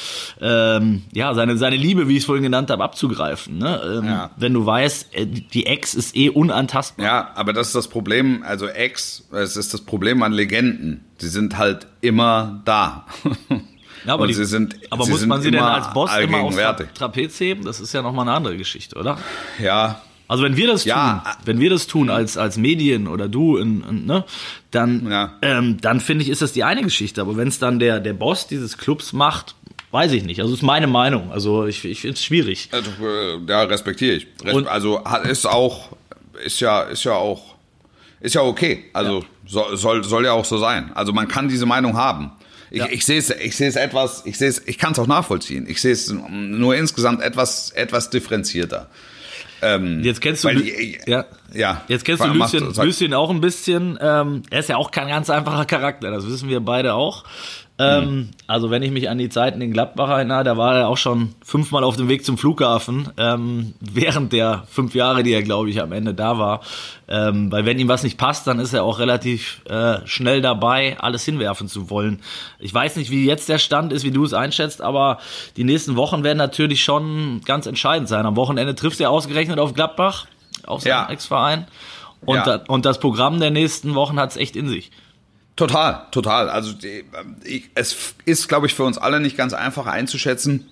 ähm, 0.41 1.03
ja, 1.13 1.33
seine, 1.33 1.57
seine 1.57 1.75
Liebe, 1.75 2.07
wie 2.07 2.13
ich 2.13 2.19
es 2.19 2.25
vorhin 2.25 2.43
genannt 2.43 2.69
habe, 2.71 2.83
abzugreifen. 2.83 3.57
Ne? 3.57 3.99
Ähm, 3.99 4.05
Ja. 4.05 4.31
Wenn 4.35 4.53
du 4.53 4.65
weißt, 4.65 5.15
äh, 5.15 5.25
die 5.25 5.65
Ex 5.65 5.93
ist 5.93 6.15
eh 6.15 6.29
unantastbar. 6.29 7.05
Ja, 7.05 7.31
aber 7.35 7.53
das 7.53 7.67
ist 7.67 7.75
das 7.75 7.87
Problem, 7.87 8.43
also 8.45 8.67
Ex, 8.67 9.27
es 9.31 9.55
ist 9.55 9.73
das 9.73 9.81
Problem 9.81 10.23
an 10.23 10.33
Legenden. 10.33 11.05
Sie 11.17 11.29
sind 11.29 11.57
halt 11.57 11.87
immer 12.01 12.61
da. 12.65 13.05
Ja, 14.05 14.15
aber, 14.15 14.27
die, 14.27 14.33
sie 14.33 14.43
sind, 14.43 14.75
aber 14.89 15.05
sie 15.05 15.11
muss 15.11 15.25
man 15.25 15.41
sie 15.41 15.49
denn 15.49 15.61
als 15.61 15.93
Boss 15.93 16.11
immer 16.17 16.41
aufs. 16.41 16.57
Trapez 16.93 17.39
heben? 17.39 17.63
Das 17.63 17.79
ist 17.79 17.93
ja 17.93 18.01
nochmal 18.01 18.27
eine 18.27 18.35
andere 18.35 18.57
Geschichte, 18.57 18.97
oder? 18.97 19.17
Ja, 19.59 20.01
Also 20.27 20.43
wenn 20.43 20.55
wir 20.57 20.67
das 20.67 20.85
Ja. 20.85 21.21
tun, 21.25 21.33
wenn 21.45 21.59
wir 21.59 21.69
das 21.69 21.87
tun 21.87 22.09
als 22.09 22.37
als 22.37 22.57
Medien 22.57 23.07
oder 23.07 23.27
du, 23.27 23.57
in, 23.57 23.83
in, 23.87 24.05
ne, 24.05 24.23
dann 24.71 25.09
Ja. 25.11 25.33
ähm, 25.41 25.77
dann 25.81 25.99
finde 25.99 26.23
ich 26.23 26.29
ist 26.29 26.41
das 26.41 26.53
die 26.53 26.63
eine 26.63 26.81
Geschichte. 26.81 27.21
Aber 27.21 27.35
wenn 27.37 27.47
es 27.49 27.59
dann 27.59 27.79
der 27.79 27.99
der 27.99 28.13
Boss 28.13 28.47
dieses 28.47 28.77
Clubs 28.77 29.13
macht, 29.13 29.55
weiß 29.91 30.11
ich 30.13 30.23
nicht. 30.23 30.39
Also 30.41 30.53
ist 30.53 30.63
meine 30.63 30.87
Meinung. 30.87 31.31
Also 31.31 31.65
ich 31.67 31.83
ich 31.85 32.01
finde 32.01 32.15
es 32.15 32.23
schwierig. 32.23 32.69
also, 32.71 32.89
äh, 33.01 33.39
ja, 33.47 33.63
respektiere 33.63 34.15
ich. 34.15 34.27
Res 34.43 34.53
Und- 34.55 34.67
also 34.67 35.01
ist 35.29 35.45
auch, 35.45 35.89
ist 36.43 36.59
ja, 36.61 36.81
ist 36.83 37.03
ja 37.03 37.13
auch, 37.13 37.55
ist 38.21 38.33
ja 38.35 38.41
okay. 38.41 38.85
Also 38.93 39.23
soll, 39.45 39.75
soll, 39.77 40.03
soll 40.03 40.25
ja 40.25 40.31
auch 40.31 40.45
so 40.45 40.57
sein. 40.57 40.91
Also 40.95 41.11
man 41.13 41.27
kann 41.27 41.47
diese 41.49 41.65
Meinung 41.65 41.97
haben. 41.97 42.31
Ich, 42.71 42.79
Ja. 42.79 42.87
ich 42.89 43.05
sehe 43.05 43.19
es, 43.19 43.29
ich 43.29 43.55
sehe 43.55 43.67
es 43.67 43.75
etwas, 43.75 44.23
ich 44.25 44.37
sehe 44.37 44.47
es, 44.49 44.63
ich 44.65 44.79
kann 44.79 44.93
es 44.93 44.99
auch 44.99 45.05
nachvollziehen. 45.05 45.67
Ich 45.69 45.79
sehe 45.79 45.91
es 45.91 46.11
nur 46.11 46.75
insgesamt 46.75 47.21
etwas, 47.21 47.69
etwas 47.71 48.09
differenzierter. 48.09 48.89
Jetzt 50.03 50.21
kennst 50.21 50.43
du 50.43 50.47
Weil 50.49 50.57
die- 50.57 50.97
ja. 51.05 51.25
Ja. 51.53 51.81
Jetzt 51.87 52.03
kennst 52.05 52.23
du 52.23 52.27
Lucien, 52.27 52.73
Lucien 52.85 53.13
auch 53.13 53.29
ein 53.29 53.41
bisschen. 53.41 53.97
Ähm, 54.01 54.43
er 54.49 54.59
ist 54.59 54.69
ja 54.69 54.77
auch 54.77 54.91
kein 54.91 55.07
ganz 55.07 55.29
einfacher 55.29 55.65
Charakter, 55.65 56.11
das 56.11 56.25
wissen 56.27 56.49
wir 56.49 56.59
beide 56.59 56.93
auch. 56.95 57.23
Ähm, 57.79 58.29
Also 58.45 58.69
wenn 58.69 58.83
ich 58.83 58.91
mich 58.91 59.09
an 59.09 59.17
die 59.17 59.29
Zeiten 59.29 59.59
in 59.59 59.73
Gladbach 59.73 60.07
erinnere, 60.09 60.43
da 60.43 60.57
war 60.57 60.75
er 60.77 60.87
auch 60.89 60.97
schon 60.97 61.33
fünfmal 61.43 61.83
auf 61.83 61.95
dem 61.97 62.07
Weg 62.07 62.23
zum 62.23 62.37
Flughafen, 62.37 63.09
ähm, 63.17 63.73
während 63.81 64.31
der 64.31 64.63
fünf 64.69 64.93
Jahre, 64.93 65.23
die 65.23 65.31
er, 65.33 65.41
glaube 65.41 65.71
ich, 65.71 65.81
am 65.81 65.91
Ende 65.91 66.13
da 66.13 66.37
war. 66.37 66.61
Ähm, 67.07 67.51
weil 67.51 67.65
wenn 67.65 67.79
ihm 67.79 67.87
was 67.87 68.03
nicht 68.03 68.19
passt, 68.19 68.45
dann 68.45 68.59
ist 68.59 68.73
er 68.73 68.83
auch 68.83 68.99
relativ 68.99 69.61
äh, 69.65 69.97
schnell 70.05 70.41
dabei, 70.41 70.97
alles 70.99 71.25
hinwerfen 71.25 71.67
zu 71.67 71.89
wollen. 71.89 72.21
Ich 72.59 72.71
weiß 72.73 72.95
nicht, 72.95 73.09
wie 73.09 73.25
jetzt 73.25 73.49
der 73.49 73.57
Stand 73.57 73.91
ist, 73.91 74.03
wie 74.03 74.11
du 74.11 74.23
es 74.23 74.33
einschätzt, 74.33 74.81
aber 74.81 75.17
die 75.57 75.63
nächsten 75.63 75.95
Wochen 75.95 76.23
werden 76.23 76.37
natürlich 76.37 76.83
schon 76.83 77.41
ganz 77.43 77.65
entscheidend 77.65 78.07
sein. 78.07 78.25
Am 78.27 78.35
Wochenende 78.35 78.75
trifft 78.75 78.99
er 79.01 79.09
ausgerechnet 79.09 79.57
auf 79.57 79.73
Gladbach, 79.73 80.27
auf 80.67 80.81
seinen 80.81 80.89
Ja. 80.91 81.09
Ex-Verein. 81.09 81.65
Und, 82.25 82.35
Ja. 82.35 82.43
da, 82.59 82.63
und 82.67 82.85
das 82.85 82.99
Programm 82.99 83.39
der 83.39 83.49
nächsten 83.51 83.95
Wochen 83.95 84.19
hat 84.19 84.29
es 84.29 84.37
echt 84.37 84.55
in 84.55 84.67
sich. 84.69 84.91
Total, 85.55 86.07
total. 86.11 86.49
Also 86.49 86.73
die, 86.73 87.03
ich, 87.43 87.69
es 87.75 88.15
ist, 88.25 88.47
glaube 88.47 88.67
ich, 88.67 88.73
für 88.73 88.83
uns 88.83 88.97
alle 88.97 89.19
nicht 89.19 89.37
ganz 89.37 89.53
einfach 89.53 89.85
einzuschätzen, 89.85 90.67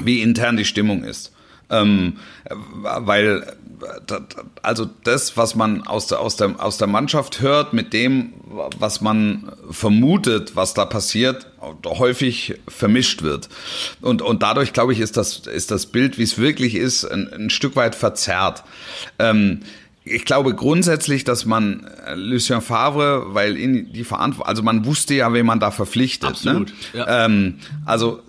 wie 0.00 0.20
intern 0.20 0.56
die 0.56 0.64
Stimmung 0.64 1.04
ist. 1.04 1.32
Ähm, 1.70 2.18
äh, 2.44 2.54
weil 2.54 3.46
äh, 3.82 4.20
also 4.62 4.86
das, 5.04 5.36
was 5.38 5.54
man 5.54 5.86
aus 5.86 6.06
der, 6.08 6.20
aus, 6.20 6.36
der, 6.36 6.62
aus 6.62 6.76
der 6.76 6.86
Mannschaft 6.86 7.40
hört, 7.40 7.72
mit 7.72 7.94
dem, 7.94 8.34
was 8.78 9.00
man 9.00 9.52
vermutet, 9.70 10.54
was 10.54 10.74
da 10.74 10.84
passiert, 10.84 11.46
häufig 11.86 12.56
vermischt 12.68 13.22
wird. 13.22 13.48
Und, 14.02 14.20
und 14.20 14.42
dadurch, 14.42 14.74
glaube 14.74 14.92
ich, 14.92 15.00
ist 15.00 15.16
das, 15.16 15.38
ist 15.46 15.70
das 15.70 15.86
Bild, 15.86 16.18
wie 16.18 16.24
es 16.24 16.36
wirklich 16.36 16.74
ist, 16.74 17.04
ein, 17.04 17.32
ein 17.32 17.50
Stück 17.50 17.76
weit 17.76 17.94
verzerrt. 17.94 18.62
Ähm, 19.18 19.62
ich 20.04 20.24
glaube 20.24 20.54
grundsätzlich, 20.54 21.24
dass 21.24 21.46
man 21.46 21.86
äh, 22.06 22.14
Lucien 22.14 22.60
Favre, 22.60 23.34
weil 23.34 23.56
ihn 23.56 23.92
die 23.92 24.04
Verantwortung, 24.04 24.48
also 24.48 24.62
man 24.62 24.84
wusste 24.84 25.14
ja, 25.14 25.32
wen 25.32 25.46
man 25.46 25.60
da 25.60 25.70
verpflichtet. 25.70 26.30
Absolut, 26.30 26.72
Ne? 26.92 26.98
ja. 26.98 27.24
Ähm, 27.24 27.54
also 27.84 28.20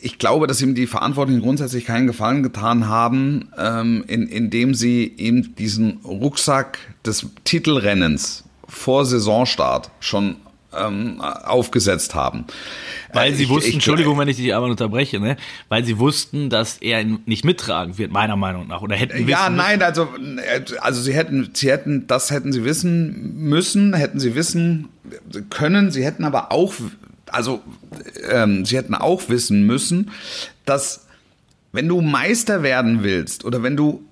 ich 0.00 0.18
glaube, 0.18 0.46
dass 0.46 0.62
ihm 0.62 0.74
die 0.74 0.86
Verantwortlichen 0.86 1.42
grundsätzlich 1.42 1.84
keinen 1.84 2.06
Gefallen 2.06 2.42
getan 2.42 2.88
haben, 2.88 3.48
ähm, 3.58 4.04
in, 4.06 4.28
indem 4.28 4.74
sie 4.74 5.06
ihm 5.06 5.54
diesen 5.56 5.98
Rucksack 6.04 6.78
des 7.04 7.26
Titelrennens 7.44 8.44
vor 8.68 9.04
Saisonstart 9.04 9.90
schon 10.00 10.36
ähm, 10.80 11.20
aufgesetzt 11.20 12.14
haben. 12.14 12.44
Weil 13.12 13.32
Äh, 13.32 13.34
sie 13.34 13.42
ich- 13.44 13.48
wussten, 13.48 13.68
ich- 13.68 13.74
Entschuldigung, 13.74 14.18
wenn 14.18 14.28
ich 14.28 14.36
dich 14.36 14.54
einmal 14.54 14.70
unterbreche, 14.70 15.18
ne? 15.20 15.36
Weil 15.68 15.84
sie 15.84 15.98
wussten, 15.98 16.50
dass 16.50 16.78
er 16.78 17.02
nicht 17.04 17.44
mittragen 17.44 17.96
wird, 17.98 18.12
meiner 18.12 18.36
Meinung 18.36 18.66
nach. 18.68 18.82
Oder 18.82 18.96
hätten 18.96 19.26
Ja, 19.28 19.44
wissen 19.46 19.56
nein, 19.56 19.82
also, 19.82 20.08
äh, 20.36 20.62
also 20.80 21.00
sie 21.00 21.14
hätten, 21.14 21.50
sie 21.54 21.70
hätten, 21.70 22.06
das 22.06 22.30
hätten 22.30 22.52
sie 22.52 22.64
wissen 22.64 23.34
müssen, 23.48 23.94
hätten 23.94 24.20
sie 24.20 24.34
wissen 24.34 24.88
können, 25.50 25.90
sie 25.90 26.04
hätten 26.04 26.24
aber 26.24 26.52
auch, 26.52 26.74
also 27.26 27.62
ähm, 28.30 28.64
sie 28.64 28.76
hätten 28.76 28.94
auch 28.94 29.28
wissen 29.28 29.64
müssen, 29.64 30.10
dass 30.64 31.06
wenn 31.72 31.88
du 31.88 32.00
Meister 32.00 32.62
werden 32.62 33.02
willst 33.02 33.44
oder 33.44 33.62
wenn 33.62 33.76
du 33.76 34.02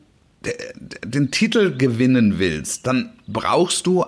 de- 0.44 0.54
de- 0.78 1.10
den 1.10 1.30
Titel 1.30 1.76
gewinnen 1.76 2.38
willst, 2.38 2.86
dann 2.86 3.10
brauchst 3.26 3.86
du 3.86 4.04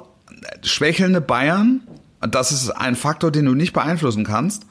schwächelnde 0.63 1.21
Bayern. 1.21 1.81
Das 2.21 2.53
ist 2.53 2.71
ein 2.71 2.97
Faktor, 2.97 3.31
den 3.31 3.45
du 3.45 3.55
nicht 3.55 3.73
beeinflussen 3.73 4.25
kannst. 4.25 4.65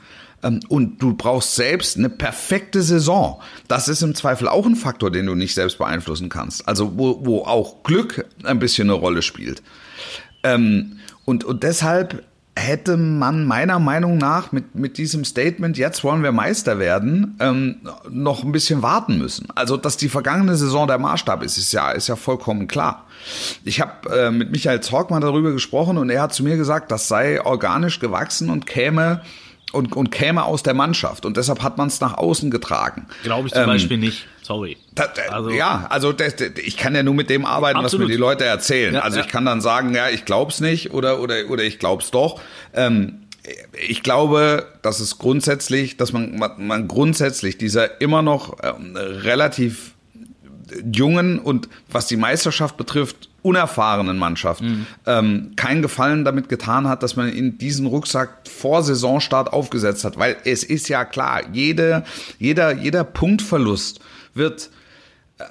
Ähm, 0.44 0.60
Und 0.68 1.02
du 1.02 1.16
brauchst 1.16 1.56
selbst 1.56 1.98
eine 1.98 2.10
perfekte 2.10 2.82
Saison. 2.82 3.42
Das 3.68 3.88
ist 3.88 4.02
im 4.02 4.16
Zweifel 4.16 4.48
auch 4.48 4.66
ein 4.66 4.76
Faktor, 4.76 5.12
den 5.12 5.26
du 5.26 5.36
nicht 5.36 5.56
selbst 5.56 5.78
beeinflussen 5.78 6.30
kannst. 6.30 6.68
Also 6.68 6.98
wo, 6.98 7.26
wo 7.26 7.44
auch 7.44 7.84
Glück 7.84 8.26
ein 8.44 8.60
bisschen 8.60 8.90
eine 8.90 9.00
Rolle 9.00 9.22
spielt. 9.22 9.64
Ähm, 10.44 11.00
und, 11.26 11.44
und 11.44 11.64
deshalb 11.64 12.24
hätte 12.58 12.98
man 12.98 13.46
meiner 13.46 13.80
Meinung 13.80 14.18
nach 14.18 14.52
mit, 14.52 14.76
mit 14.76 14.98
diesem 14.98 15.24
Statement, 15.24 15.78
jetzt 15.78 16.04
wollen 16.04 16.24
wir 16.24 16.32
Meister 16.32 16.80
werden, 16.80 17.38
ähm, 17.40 17.78
noch 18.10 18.44
ein 18.44 18.52
bisschen 18.52 18.82
warten 18.82 19.18
müssen. 19.18 19.48
Also, 19.56 19.78
dass 19.78 19.98
die 19.98 20.10
vergangene 20.10 20.56
Saison 20.56 20.88
der 20.88 20.98
Maßstab 20.98 21.44
ist, 21.44 21.58
ist 21.58 21.72
ja, 21.72 21.92
ist 21.92 22.08
ja 22.08 22.16
vollkommen 22.16 22.68
klar. 22.68 23.06
Ich 23.64 23.80
habe 23.82 24.10
äh, 24.10 24.32
mit 24.32 24.52
Michael 24.52 24.82
Zorg 24.82 25.12
mal 25.12 25.20
darüber 25.20 25.52
gesprochen 25.52 25.98
und 25.98 26.10
er 26.10 26.24
hat 26.24 26.34
zu 26.34 26.44
mir 26.44 26.58
gesagt, 26.58 26.92
das 26.92 27.08
sei 27.08 27.42
organisch 27.44 28.00
gewachsen 28.00 28.50
und 28.50 28.66
käme 28.66 29.22
und, 29.74 29.96
und 29.96 30.12
käme 30.12 30.44
aus 30.44 30.64
der 30.64 30.74
Mannschaft. 30.74 31.26
Und 31.26 31.38
deshalb 31.38 31.62
hat 31.62 31.78
man 31.78 31.88
es 31.88 32.00
nach 32.00 32.18
außen 32.18 32.50
getragen. 32.52 33.08
Glaube 33.24 33.48
ich 33.48 33.54
zum 33.54 33.64
Ähm, 33.64 33.70
Beispiel 33.70 33.98
nicht. 33.98 34.26
Sorry. 34.48 34.78
Also- 35.30 35.50
ja, 35.50 35.88
also 35.90 36.14
das, 36.14 36.36
ich 36.64 36.78
kann 36.78 36.96
ja 36.96 37.04
nur 37.04 37.14
mit 37.14 37.30
dem 37.30 37.46
arbeiten, 37.46 37.80
Absolut. 37.80 38.06
was 38.06 38.08
mir 38.08 38.14
die 38.14 38.20
Leute 38.20 38.46
erzählen. 38.46 38.94
Ja, 38.94 39.02
also 39.02 39.18
ja. 39.20 39.26
ich 39.26 39.30
kann 39.30 39.44
dann 39.44 39.60
sagen, 39.60 39.94
ja, 39.94 40.08
ich 40.08 40.24
glaub's 40.24 40.62
nicht 40.62 40.94
oder 40.94 41.20
oder 41.20 41.50
oder 41.50 41.64
ich 41.64 41.80
glaub's 41.80 42.12
doch. 42.12 42.40
Ähm, 42.74 43.24
ich 43.74 44.04
glaube, 44.04 44.66
dass 44.84 45.02
es 45.02 45.18
grundsätzlich, 45.18 45.98
dass 45.98 46.14
man, 46.14 46.38
man, 46.38 46.66
man 46.66 46.88
grundsätzlich 46.88 47.58
dieser 47.58 48.00
immer 48.00 48.22
noch 48.22 48.56
ähm, 48.64 48.96
relativ 48.96 49.96
jungen 50.94 51.40
und 51.40 51.68
was 51.92 52.08
die 52.08 52.18
Meisterschaft 52.18 52.78
betrifft, 52.78 53.30
unerfahrenen 53.42 54.18
Mannschaft 54.18 54.64
ähm, 55.06 55.54
keinen 55.56 55.82
Gefallen 55.82 56.26
damit 56.26 56.50
getan 56.50 56.88
hat, 56.88 57.04
dass 57.04 57.16
man 57.16 57.30
in 57.30 57.58
diesen 57.58 57.86
Rucksack 57.86 58.48
vor 58.48 58.84
Saisonstart 58.84 59.52
aufgesetzt 59.52 60.04
hat. 60.04 60.18
Weil 60.18 60.38
es 60.44 60.64
ist 60.64 60.90
ja 60.90 61.06
klar, 61.06 61.42
jede, 61.54 62.04
jeder, 62.40 62.74
jeder 62.74 63.04
Punktverlust 63.06 64.00
wird 64.38 64.70
äh, 65.40 65.44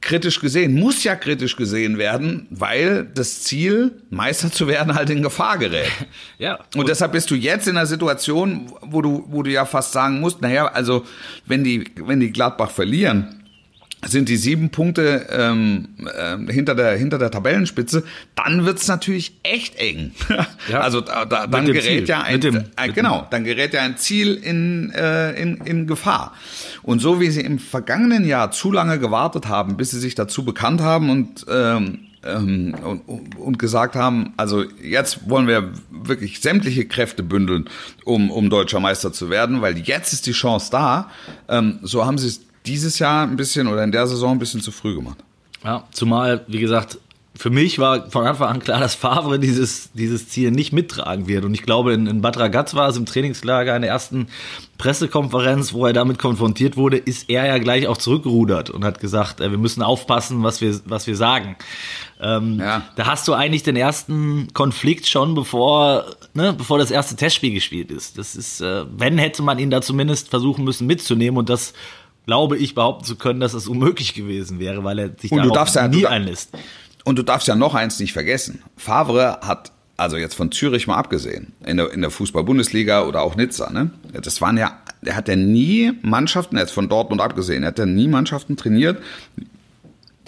kritisch 0.00 0.40
gesehen, 0.40 0.74
muss 0.74 1.02
ja 1.04 1.16
kritisch 1.16 1.56
gesehen 1.56 1.96
werden, 1.96 2.46
weil 2.50 3.04
das 3.14 3.42
Ziel, 3.42 4.02
Meister 4.10 4.52
zu 4.52 4.68
werden, 4.68 4.94
halt 4.94 5.08
in 5.10 5.22
Gefahr 5.22 5.58
gerät. 5.58 5.90
Ja. 6.38 6.58
Und 6.74 6.88
deshalb 6.88 7.12
bist 7.12 7.30
du 7.30 7.34
jetzt 7.34 7.68
in 7.68 7.76
einer 7.76 7.86
Situation, 7.86 8.72
wo 8.80 9.02
du, 9.02 9.26
wo 9.28 9.42
du 9.42 9.50
ja 9.50 9.66
fast 9.66 9.92
sagen 9.92 10.20
musst, 10.20 10.40
naja, 10.40 10.66
also 10.68 11.04
wenn 11.46 11.64
die, 11.64 11.84
wenn 11.96 12.18
die 12.18 12.32
Gladbach 12.32 12.70
verlieren, 12.70 13.39
sind 14.06 14.28
die 14.30 14.36
sieben 14.36 14.70
Punkte 14.70 15.26
ähm, 15.30 15.88
ähm, 16.18 16.48
hinter 16.48 16.74
der 16.74 16.96
hinter 16.96 17.18
der 17.18 17.30
Tabellenspitze, 17.30 18.02
dann 18.34 18.64
wird's 18.64 18.88
natürlich 18.88 19.34
echt 19.42 19.76
eng. 19.76 20.12
Ja. 20.28 20.46
Also 20.80 21.00
da, 21.02 21.24
da, 21.26 21.46
dann 21.46 21.66
gerät 21.66 21.82
Ziel. 21.82 22.08
ja 22.08 22.22
ein 22.22 22.40
dem- 22.40 22.64
äh, 22.76 22.88
genau, 22.94 23.26
dann 23.30 23.44
gerät 23.44 23.74
ja 23.74 23.82
ein 23.82 23.96
Ziel 23.98 24.34
in, 24.34 24.90
äh, 24.92 25.32
in 25.40 25.56
in 25.66 25.86
Gefahr. 25.86 26.34
Und 26.82 27.00
so 27.00 27.20
wie 27.20 27.30
sie 27.30 27.42
im 27.42 27.58
vergangenen 27.58 28.24
Jahr 28.26 28.50
zu 28.52 28.72
lange 28.72 28.98
gewartet 28.98 29.48
haben, 29.48 29.76
bis 29.76 29.90
sie 29.90 29.98
sich 30.00 30.14
dazu 30.14 30.44
bekannt 30.44 30.80
haben 30.80 31.10
und 31.10 31.44
ähm, 31.50 32.00
ähm, 32.22 32.74
und, 32.84 33.00
und- 33.08 33.36
und 33.36 33.58
gesagt 33.58 33.96
haben, 33.96 34.32
also 34.36 34.64
jetzt 34.82 35.28
wollen 35.30 35.46
wir 35.46 35.72
wirklich 35.90 36.40
sämtliche 36.40 36.84
Kräfte 36.86 37.22
bündeln, 37.22 37.68
um, 38.04 38.30
um 38.30 38.50
deutscher 38.50 38.78
Meister 38.80 39.12
zu 39.12 39.30
werden, 39.30 39.60
weil 39.62 39.78
jetzt 39.78 40.12
ist 40.12 40.26
die 40.26 40.32
Chance 40.32 40.68
da. 40.70 41.10
Ähm, 41.48 41.78
so 41.82 42.04
haben 42.04 42.18
sie 42.18 42.28
es 42.28 42.40
dieses 42.70 42.98
Jahr 42.98 43.26
ein 43.26 43.36
bisschen 43.36 43.66
oder 43.66 43.82
in 43.84 43.92
der 43.92 44.06
Saison 44.06 44.32
ein 44.32 44.38
bisschen 44.38 44.60
zu 44.60 44.70
früh 44.70 44.94
gemacht. 44.94 45.18
Ja, 45.64 45.84
zumal, 45.90 46.44
wie 46.46 46.60
gesagt, 46.60 46.98
für 47.36 47.50
mich 47.50 47.78
war 47.78 48.10
von 48.10 48.26
Anfang 48.26 48.48
an 48.48 48.58
klar, 48.60 48.80
dass 48.80 48.94
Favre 48.94 49.38
dieses, 49.38 49.92
dieses 49.92 50.28
Ziel 50.28 50.50
nicht 50.50 50.72
mittragen 50.72 51.26
wird. 51.26 51.44
Und 51.44 51.54
ich 51.54 51.62
glaube, 51.62 51.94
in, 51.94 52.06
in 52.06 52.20
Bad 52.20 52.36
Ragaz 52.38 52.74
war 52.74 52.88
es 52.88 52.96
im 52.96 53.06
Trainingslager 53.06 53.74
in 53.76 53.82
der 53.82 53.90
ersten 53.90 54.26
Pressekonferenz, 54.78 55.72
wo 55.72 55.86
er 55.86 55.92
damit 55.92 56.18
konfrontiert 56.18 56.76
wurde, 56.76 56.98
ist 56.98 57.30
er 57.30 57.46
ja 57.46 57.58
gleich 57.58 57.86
auch 57.86 57.96
zurückgerudert 57.96 58.68
und 58.70 58.84
hat 58.84 59.00
gesagt, 59.00 59.40
äh, 59.40 59.50
wir 59.50 59.58
müssen 59.58 59.82
aufpassen, 59.82 60.42
was 60.42 60.60
wir, 60.60 60.78
was 60.84 61.06
wir 61.06 61.16
sagen. 61.16 61.56
Ähm, 62.20 62.58
Ja. 62.58 62.82
Da 62.96 63.06
hast 63.06 63.26
du 63.28 63.32
eigentlich 63.32 63.62
den 63.62 63.76
ersten 63.76 64.48
Konflikt 64.52 65.06
schon, 65.06 65.34
bevor, 65.34 66.04
ne, 66.34 66.52
bevor 66.52 66.78
das 66.78 66.90
erste 66.90 67.16
Testspiel 67.16 67.54
gespielt 67.54 67.90
ist. 67.90 68.18
Das 68.18 68.36
ist, 68.36 68.60
äh, 68.60 68.84
wenn 68.96 69.16
hätte 69.18 69.42
man 69.42 69.58
ihn 69.58 69.70
da 69.70 69.80
zumindest 69.80 70.28
versuchen 70.28 70.64
müssen 70.64 70.86
mitzunehmen 70.86 71.38
und 71.38 71.48
das 71.48 71.72
glaube 72.30 72.56
ich 72.58 72.76
behaupten 72.76 73.04
zu 73.04 73.16
können, 73.16 73.40
dass 73.40 73.54
es 73.54 73.66
unmöglich 73.66 74.14
gewesen 74.14 74.60
wäre, 74.60 74.84
weil 74.84 75.00
er 75.00 75.10
sich 75.18 75.32
Und 75.32 75.38
du 75.38 75.42
darauf 75.48 75.56
darfst 75.56 75.74
ja- 75.74 75.88
nie 75.88 76.02
du- 76.02 76.08
einlässt. 76.08 76.50
Und 77.04 77.18
du 77.18 77.24
darfst 77.24 77.48
ja 77.48 77.56
noch 77.56 77.74
eins 77.74 77.98
nicht 77.98 78.12
vergessen. 78.12 78.62
Favre 78.76 79.40
hat, 79.42 79.72
also 79.96 80.16
jetzt 80.16 80.34
von 80.36 80.52
Zürich 80.52 80.86
mal 80.86 80.94
abgesehen, 80.96 81.54
in 81.66 81.76
der, 81.78 81.90
in 81.92 82.02
der 82.02 82.10
Fußball-Bundesliga 82.10 83.02
oder 83.04 83.22
auch 83.22 83.34
Nizza, 83.34 83.70
ne? 83.72 83.90
Das 84.12 84.40
waren 84.40 84.56
ja, 84.56 84.78
er 85.02 85.16
hat 85.16 85.26
ja 85.26 85.34
nie 85.34 85.92
Mannschaften, 86.02 86.56
jetzt 86.56 86.70
von 86.72 86.88
Dortmund 86.88 87.20
abgesehen, 87.20 87.64
er 87.64 87.68
hat 87.68 87.80
ja 87.80 87.86
nie 87.86 88.06
Mannschaften 88.06 88.56
trainiert, 88.56 89.02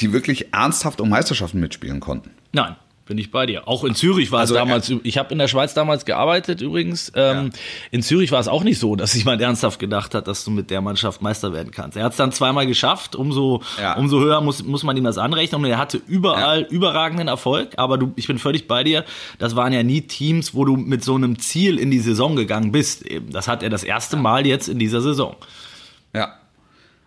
die 0.01 0.13
wirklich 0.13 0.53
ernsthaft 0.53 1.01
um 1.01 1.09
Meisterschaften 1.09 1.61
mitspielen 1.61 2.01
konnten. 2.01 2.31
Nein, 2.53 2.75
bin 3.05 3.19
ich 3.19 3.31
bei 3.31 3.47
dir. 3.47 3.67
Auch 3.67 3.85
in 3.85 3.95
Zürich 3.95 4.31
war 4.31 4.41
Also, 4.41 4.55
es 4.55 4.59
damals, 4.61 4.93
ich 5.03 5.19
habe 5.19 5.33
in 5.33 5.39
der 5.39 5.49
Schweiz 5.49 5.75
damals 5.75 6.05
gearbeitet 6.05 6.61
übrigens. 6.61 7.11
Ähm, 7.15 7.51
In 7.91 8.03
Zürich 8.03 8.31
war 8.33 8.41
es 8.41 8.49
auch 8.49 8.63
nicht 8.65 8.79
so, 8.79 8.95
dass 8.97 9.15
jemand 9.15 9.41
ernsthaft 9.43 9.79
gedacht 9.79 10.15
hat, 10.15 10.29
dass 10.29 10.45
du 10.45 10.51
mit 10.51 10.71
der 10.71 10.81
Mannschaft 10.81 11.21
Meister 11.21 11.53
werden 11.53 11.73
kannst. 11.73 11.97
Er 11.97 12.05
hat 12.05 12.13
es 12.13 12.17
dann 12.19 12.33
zweimal 12.33 12.67
geschafft, 12.67 13.17
umso, 13.17 13.63
Ja. 13.81 13.97
umso 13.97 14.21
höher 14.21 14.41
muss, 14.41 14.63
muss 14.63 14.83
man 14.85 14.97
ihm 14.97 15.05
das 15.05 15.19
anrechnen. 15.19 15.63
Und 15.65 15.69
er 15.71 15.79
hatte 15.79 16.01
überall 16.07 16.63
überragenden 16.71 17.29
Erfolg, 17.29 17.71
aber 17.77 17.99
du, 17.99 18.13
ich 18.17 18.27
bin 18.29 18.39
völlig 18.39 18.69
bei 18.69 18.85
dir. 18.85 19.05
Das 19.39 19.57
waren 19.57 19.73
ja 19.73 19.83
nie 19.83 20.03
Teams, 20.03 20.55
wo 20.55 20.65
du 20.65 20.77
mit 20.77 21.03
so 21.03 21.15
einem 21.17 21.39
Ziel 21.39 21.79
in 21.79 21.91
die 21.91 21.99
Saison 22.01 22.37
gegangen 22.37 22.73
bist. 22.73 23.05
Eben. 23.07 23.33
Das 23.33 23.49
hat 23.49 23.63
er 23.63 23.71
das 23.71 23.83
erste 23.85 24.17
Mal 24.17 24.47
jetzt 24.47 24.69
in 24.69 24.79
dieser 24.79 25.01
Saison. 25.01 25.37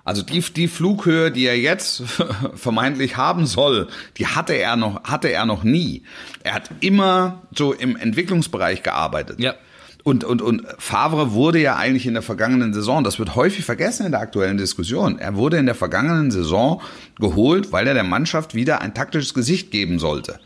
Also 0.06 0.22
die, 0.22 0.40
die 0.40 0.68
Flughöhe, 0.68 1.32
die 1.32 1.48
er 1.48 1.58
jetzt 1.58 2.04
vermeintlich 2.56 3.18
haben 3.18 3.48
soll, 3.48 3.88
die 4.18 4.28
hatte 4.28 4.54
er 4.54 4.76
noch, 4.76 5.04
hatte 5.04 5.30
er 5.30 5.48
noch 5.48 5.64
nie. 5.64 6.04
Er 6.44 6.54
hat 6.54 6.70
immer 6.80 7.42
so 7.54 7.74
im 7.74 7.98
Entwicklungsbereich 7.98 8.84
gearbeitet. 8.84 9.40
Ja. 9.40 9.56
Und, 10.04 10.24
und, 10.24 10.44
und 10.44 10.62
Favre 10.78 11.32
wurde 11.32 11.60
ja 11.60 11.78
eigentlich 11.78 12.06
in 12.06 12.14
der 12.14 12.22
vergangenen 12.22 12.76
Saison, 12.76 13.04
das 13.04 13.18
wird 13.18 13.36
häufig 13.36 13.66
vergessen 13.66 14.06
in 14.06 14.12
der 14.12 14.22
aktuellen 14.22 14.58
Diskussion, 14.58 15.18
er 15.18 15.36
wurde 15.36 15.58
in 15.58 15.66
der 15.66 15.74
vergangenen 15.74 16.30
Saison 16.30 16.80
geholt, 17.20 17.72
weil 17.72 17.88
er 17.88 17.96
der 17.96 18.04
Mannschaft 18.04 18.54
wieder 18.54 18.82
ein 18.82 18.94
taktisches 18.94 19.34
Gesicht 19.34 19.72
geben 19.72 19.98
sollte. 19.98 20.40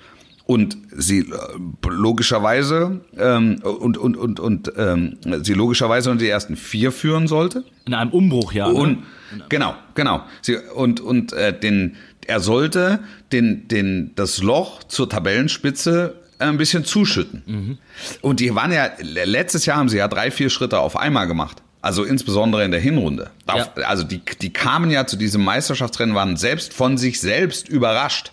Und 0.46 0.78
sie 0.96 1.20
äh, 1.20 1.90
logischerweise 1.90 3.02
ähm, 3.18 3.60
und, 3.62 3.98
und, 3.98 4.16
und, 4.16 4.40
und 4.40 4.72
ähm, 4.78 5.18
sie 5.44 5.54
logischerweise 5.54 6.10
unter 6.10 6.24
die 6.24 6.30
ersten 6.30 6.56
vier 6.56 6.94
führen 6.94 7.28
sollte. 7.28 7.66
In 7.86 7.94
einem 7.94 8.12
Umbruch, 8.12 8.54
ja. 8.54 8.68
Und 8.68 9.02
ne? 9.02 9.04
Genau, 9.50 9.76
genau. 9.96 10.24
Sie, 10.42 10.58
und 10.58 11.00
und 11.02 11.34
äh, 11.34 11.58
den 11.58 11.96
er 12.28 12.40
sollte 12.40 13.00
den 13.32 13.68
den 13.68 14.12
das 14.16 14.42
Loch 14.42 14.84
zur 14.84 15.10
Tabellenspitze 15.10 16.16
äh, 16.40 16.44
ein 16.46 16.58
bisschen 16.58 16.86
zuschütten. 16.86 17.80
Und 18.22 18.40
die 18.40 18.54
waren 18.56 18.72
ja 18.72 18.90
letztes 19.02 19.66
Jahr 19.66 19.78
haben 19.78 19.90
sie 19.90 19.98
ja 19.98 20.08
drei 20.08 20.32
vier 20.32 20.50
Schritte 20.50 20.80
auf 20.80 20.98
einmal 20.98 21.28
gemacht. 21.28 21.62
Also 21.82 22.04
insbesondere 22.04 22.66
in 22.66 22.72
der 22.72 22.82
Hinrunde. 22.82 23.32
Ja. 23.48 23.72
Also 23.86 24.04
die 24.04 24.22
die 24.42 24.52
kamen 24.52 24.92
ja 24.92 25.08
zu 25.08 25.16
diesem 25.16 25.44
Meisterschaftsrennen 25.44 26.14
waren 26.14 26.36
selbst 26.36 26.74
von 26.74 26.98
sich 26.98 27.22
selbst 27.22 27.70
überrascht. 27.70 28.32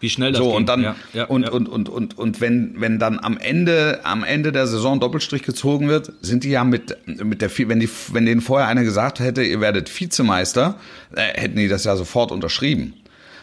Wie 0.00 0.10
schnell 0.10 0.32
das 0.32 0.38
So, 0.38 0.48
ging. 0.48 0.56
und 0.56 0.68
dann, 0.68 0.82
ja, 0.82 0.96
ja, 1.12 1.24
und, 1.24 1.42
ja. 1.42 1.50
und, 1.50 1.68
und, 1.68 1.88
und, 1.88 2.16
und 2.18 2.40
wenn, 2.40 2.80
wenn 2.80 2.98
dann 2.98 3.18
am 3.18 3.36
Ende, 3.36 4.00
am 4.04 4.22
Ende 4.24 4.52
der 4.52 4.66
Saison 4.66 5.00
Doppelstrich 5.00 5.42
gezogen 5.42 5.88
wird, 5.88 6.12
sind 6.20 6.44
die 6.44 6.50
ja 6.50 6.64
mit, 6.64 6.96
mit 7.06 7.42
der, 7.42 7.50
wenn 7.58 7.80
die, 7.80 7.88
wenn 8.12 8.26
denen 8.26 8.40
vorher 8.40 8.68
einer 8.68 8.84
gesagt 8.84 9.20
hätte, 9.20 9.42
ihr 9.42 9.60
werdet 9.60 9.88
Vizemeister, 10.00 10.76
äh, 11.14 11.22
hätten 11.40 11.56
die 11.56 11.68
das 11.68 11.84
ja 11.84 11.96
sofort 11.96 12.30
unterschrieben. 12.30 12.94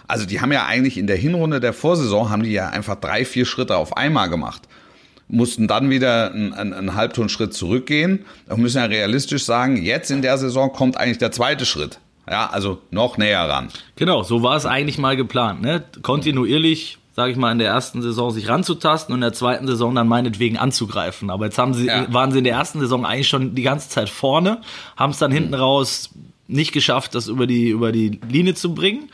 Also 0.07 0.25
die 0.25 0.39
haben 0.39 0.51
ja 0.51 0.65
eigentlich 0.65 0.97
in 0.97 1.07
der 1.07 1.17
Hinrunde 1.17 1.59
der 1.59 1.73
Vorsaison 1.73 2.29
haben 2.29 2.43
die 2.43 2.51
ja 2.51 2.69
einfach 2.69 2.95
drei, 2.95 3.25
vier 3.25 3.45
Schritte 3.45 3.75
auf 3.75 3.97
einmal 3.97 4.29
gemacht. 4.29 4.63
Mussten 5.27 5.67
dann 5.67 5.89
wieder 5.89 6.31
einen, 6.31 6.53
einen, 6.53 6.73
einen 6.73 6.95
Halbtonschritt 6.95 7.53
zurückgehen 7.53 8.25
und 8.47 8.61
müssen 8.61 8.77
ja 8.77 8.85
realistisch 8.85 9.43
sagen, 9.43 9.77
jetzt 9.77 10.11
in 10.11 10.21
der 10.21 10.37
Saison 10.37 10.71
kommt 10.71 10.97
eigentlich 10.97 11.17
der 11.17 11.31
zweite 11.31 11.65
Schritt. 11.65 11.99
Ja, 12.29 12.47
also 12.49 12.79
noch 12.91 13.17
näher 13.17 13.47
ran. 13.47 13.69
Genau, 13.95 14.23
so 14.23 14.41
war 14.43 14.55
es 14.55 14.65
eigentlich 14.65 14.97
mal 14.97 15.15
geplant. 15.15 15.61
Ne? 15.61 15.83
Kontinuierlich, 16.01 16.97
sage 17.15 17.31
ich 17.31 17.37
mal, 17.37 17.51
in 17.51 17.59
der 17.59 17.67
ersten 17.69 18.01
Saison 18.01 18.31
sich 18.31 18.49
ranzutasten 18.49 19.13
und 19.13 19.19
in 19.19 19.21
der 19.21 19.33
zweiten 19.33 19.67
Saison 19.67 19.93
dann 19.95 20.07
meinetwegen 20.07 20.57
anzugreifen. 20.57 21.29
Aber 21.29 21.45
jetzt 21.45 21.57
haben 21.57 21.73
sie, 21.73 21.87
Ja. 21.87 22.11
waren 22.13 22.31
sie 22.31 22.39
in 22.39 22.43
der 22.43 22.53
ersten 22.55 22.79
Saison 22.79 23.05
eigentlich 23.05 23.27
schon 23.27 23.53
die 23.55 23.61
ganze 23.61 23.89
Zeit 23.89 24.09
vorne, 24.09 24.61
haben 24.97 25.11
es 25.11 25.19
dann 25.19 25.31
hinten 25.31 25.53
raus 25.53 26.09
nicht 26.47 26.71
geschafft, 26.73 27.15
das 27.15 27.27
über 27.27 27.47
die, 27.47 27.69
über 27.69 27.91
die 27.91 28.19
Linie 28.29 28.53
zu 28.55 28.73
bringen. 28.73 29.09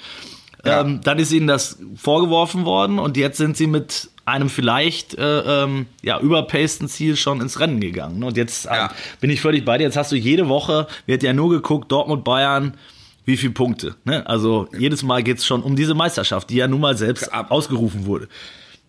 Ja. 0.65 0.81
Ähm, 0.81 1.01
dann 1.03 1.17
ist 1.17 1.31
ihnen 1.31 1.47
das 1.47 1.79
vorgeworfen 1.95 2.65
worden 2.65 2.99
und 2.99 3.17
jetzt 3.17 3.37
sind 3.37 3.57
sie 3.57 3.67
mit 3.67 4.09
einem 4.25 4.47
vielleicht 4.49 5.15
äh, 5.15 5.63
ähm, 5.63 5.87
ja, 6.03 6.19
überpaceden 6.19 6.87
Ziel 6.87 7.15
schon 7.17 7.41
ins 7.41 7.59
Rennen 7.59 7.79
gegangen. 7.79 8.23
Und 8.23 8.37
jetzt 8.37 8.67
äh, 8.67 8.75
Ja. 8.75 8.91
bin 9.19 9.31
ich 9.31 9.41
völlig 9.41 9.65
bei 9.65 9.77
dir. 9.79 9.85
Jetzt 9.85 9.97
hast 9.97 10.11
du 10.11 10.15
jede 10.15 10.47
Woche, 10.49 10.87
wird 11.07 11.23
ja 11.23 11.33
nur 11.33 11.49
geguckt, 11.49 11.91
Dortmund, 11.91 12.23
Bayern, 12.23 12.75
wie 13.25 13.37
viele 13.37 13.53
Punkte. 13.53 13.95
Ne? 14.03 14.25
Also 14.27 14.67
jedes 14.77 15.03
Mal 15.03 15.23
geht's 15.23 15.45
schon 15.45 15.61
um 15.63 15.75
diese 15.75 15.93
Meisterschaft, 15.93 16.49
die 16.49 16.55
ja 16.55 16.67
nun 16.67 16.81
mal 16.81 16.97
selbst 16.97 17.31
Ab- 17.33 17.51
ausgerufen 17.51 18.05
wurde. 18.05 18.27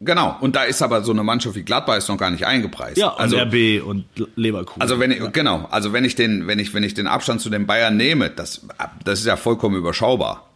Genau. 0.00 0.36
Und 0.40 0.56
da 0.56 0.64
ist 0.64 0.82
aber 0.82 1.02
so 1.04 1.12
eine 1.12 1.22
Mannschaft 1.22 1.54
wie 1.54 1.62
Gladbach 1.62 1.96
ist 1.96 2.08
noch 2.08 2.16
gar 2.18 2.30
nicht 2.30 2.44
eingepreist. 2.44 2.96
Ja, 2.98 3.08
und 3.10 3.20
also, 3.20 3.36
RB 3.38 3.84
und 3.86 4.04
Leverkusen. 4.34 4.82
Also 4.82 4.98
wenn 4.98 5.12
ich, 5.12 5.20
genau, 5.32 5.68
also 5.70 5.92
wenn 5.92 6.04
ich 6.04 6.16
den, 6.16 6.46
wenn 6.48 6.58
ich, 6.58 6.74
wenn 6.74 6.82
ich 6.82 6.94
den 6.94 7.06
Abstand 7.06 7.40
zu 7.40 7.50
den 7.50 7.66
Bayern 7.66 7.96
nehme, 7.96 8.28
das, 8.30 8.66
das 9.04 9.20
ist 9.20 9.26
ja 9.26 9.36
vollkommen 9.36 9.76
überschaubar. 9.76 10.48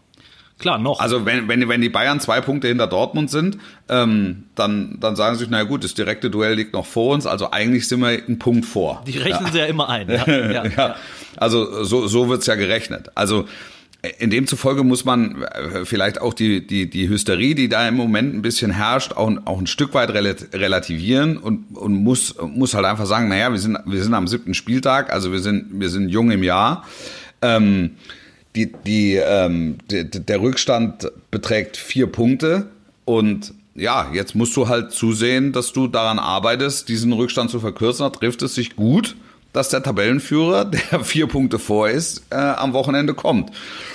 Klar, 0.59 0.79
noch. 0.79 1.01
Also 1.01 1.27
wenn, 1.27 1.49
wenn, 1.49 1.69
wenn 1.69 1.83
die 1.83 1.91
Bayern 1.91 2.19
zwei 2.19 2.41
Punkte 2.41 2.69
hinter 2.69 2.87
Dortmund 2.87 3.31
sind, 3.31 3.59
ähm, 3.91 4.45
dann, 4.55 4.97
dann 5.01 5.15
sagen 5.15 5.37
sie 5.37 5.41
sich, 5.41 5.51
naja 5.51 5.65
gut, 5.65 5.85
das 5.85 5.93
direkte 5.93 6.31
Duell 6.31 6.55
liegt 6.55 6.73
noch 6.73 6.87
vor 6.87 7.15
uns, 7.15 7.27
also 7.27 7.51
eigentlich 7.51 7.87
sind 7.89 8.01
wir 8.01 8.09
einen 8.09 8.39
Punkt 8.39 8.65
vor. 8.65 9.03
die 9.07 9.19
rechnen 9.19 9.53
sie 9.53 9.59
ja 9.59 9.67
immer 9.67 9.89
ein. 9.89 10.09
Ja, 10.09 10.27
ja, 10.27 10.65
ja, 10.67 10.97
also 11.37 11.85
so, 11.85 12.07
so 12.07 12.29
wird's 12.31 12.47
ja 12.47 12.55
gerechnet. 12.55 13.11
Also 13.15 13.45
in 14.19 14.31
demzufolge 14.31 14.83
muss 14.85 15.05
man 15.05 15.43
äh, 15.43 15.85
vielleicht 15.85 16.21
auch 16.21 16.33
die, 16.33 16.67
die, 16.67 16.89
die 16.89 17.09
Hysterie, 17.09 17.55
die 17.55 17.69
da 17.69 17.87
im 17.89 17.95
Moment 17.97 18.35
ein 18.35 18.43
bisschen 18.43 18.71
herrscht, 18.71 19.13
auch, 19.13 19.31
auch 19.45 19.59
ein 19.59 19.67
Stück 19.67 19.95
weit 19.95 20.11
relat- 20.11 20.55
relativieren 20.55 21.37
und, 21.37 21.77
und 21.77 21.93
muss, 21.95 22.35
muss 22.41 22.75
halt 22.75 22.87
einfach 22.87 23.07
sagen, 23.07 23.29
naja, 23.29 23.51
wir 23.51 23.59
sind, 23.59 23.79
wir 23.85 24.03
sind 24.03 24.15
am 24.15 24.29
siebten 24.29 24.55
Spieltag, 24.55 25.13
also 25.13 25.33
wir 25.33 25.41
sind, 25.41 25.81
wir 25.81 25.89
sind 25.91 26.09
jung 26.09 26.31
im 26.31 26.43
Jahr. 26.43 26.85
Ähm, 27.43 27.97
die, 28.57 28.73
die, 28.73 29.15
ähm, 29.15 29.79
die, 29.91 30.09
der 30.09 30.41
Rückstand 30.41 31.11
beträgt 31.31 31.77
vier 31.77 32.07
Punkte 32.07 32.67
und 33.05 33.55
ja, 33.75 34.11
jetzt 34.13 34.35
musst 34.35 34.57
du 34.57 34.69
halt 34.69 34.91
zusehen, 34.91 35.53
dass 35.53 35.73
du 35.73 35.87
daran 35.87 36.19
arbeitest, 36.19 36.89
diesen 36.89 37.13
Rückstand 37.13 37.51
zu 37.51 37.61
verkürzen. 37.61 38.05
Da 38.05 38.11
trifft 38.11 38.41
es 38.41 38.55
sich 38.55 38.75
gut, 38.75 39.17
dass 39.57 39.71
der 39.71 39.83
Tabellenführer, 39.83 40.65
der 40.93 41.01
vier 41.05 41.27
Punkte 41.27 41.59
vor 41.59 41.89
ist, 41.89 42.27
äh, 42.31 42.37
am 42.37 42.73
Wochenende 42.73 43.15
kommt. 43.15 43.51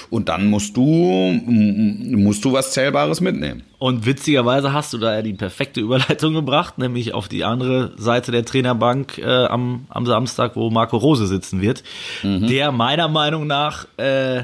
Und 0.09 0.27
dann 0.27 0.47
musst 0.49 0.75
du, 0.75 0.83
m- 0.83 2.21
musst 2.21 2.43
du 2.43 2.51
was 2.51 2.73
Zählbares 2.73 3.21
mitnehmen. 3.21 3.63
Und 3.79 4.05
witzigerweise 4.05 4.73
hast 4.73 4.91
du 4.91 4.97
da 4.97 5.15
ja 5.15 5.21
die 5.21 5.33
perfekte 5.33 5.79
Überleitung 5.79 6.33
gebracht, 6.33 6.77
nämlich 6.77 7.13
auf 7.13 7.29
die 7.29 7.45
andere 7.45 7.93
Seite 7.97 8.31
der 8.33 8.43
Trainerbank 8.43 9.17
äh, 9.19 9.45
am, 9.45 9.85
am 9.89 10.05
Samstag, 10.05 10.55
wo 10.57 10.69
Marco 10.69 10.97
Rose 10.97 11.27
sitzen 11.27 11.61
wird, 11.61 11.83
der 12.23 12.71
meiner 12.73 13.07
Meinung 13.07 13.47
nach 13.47 13.87
äh, 13.97 14.43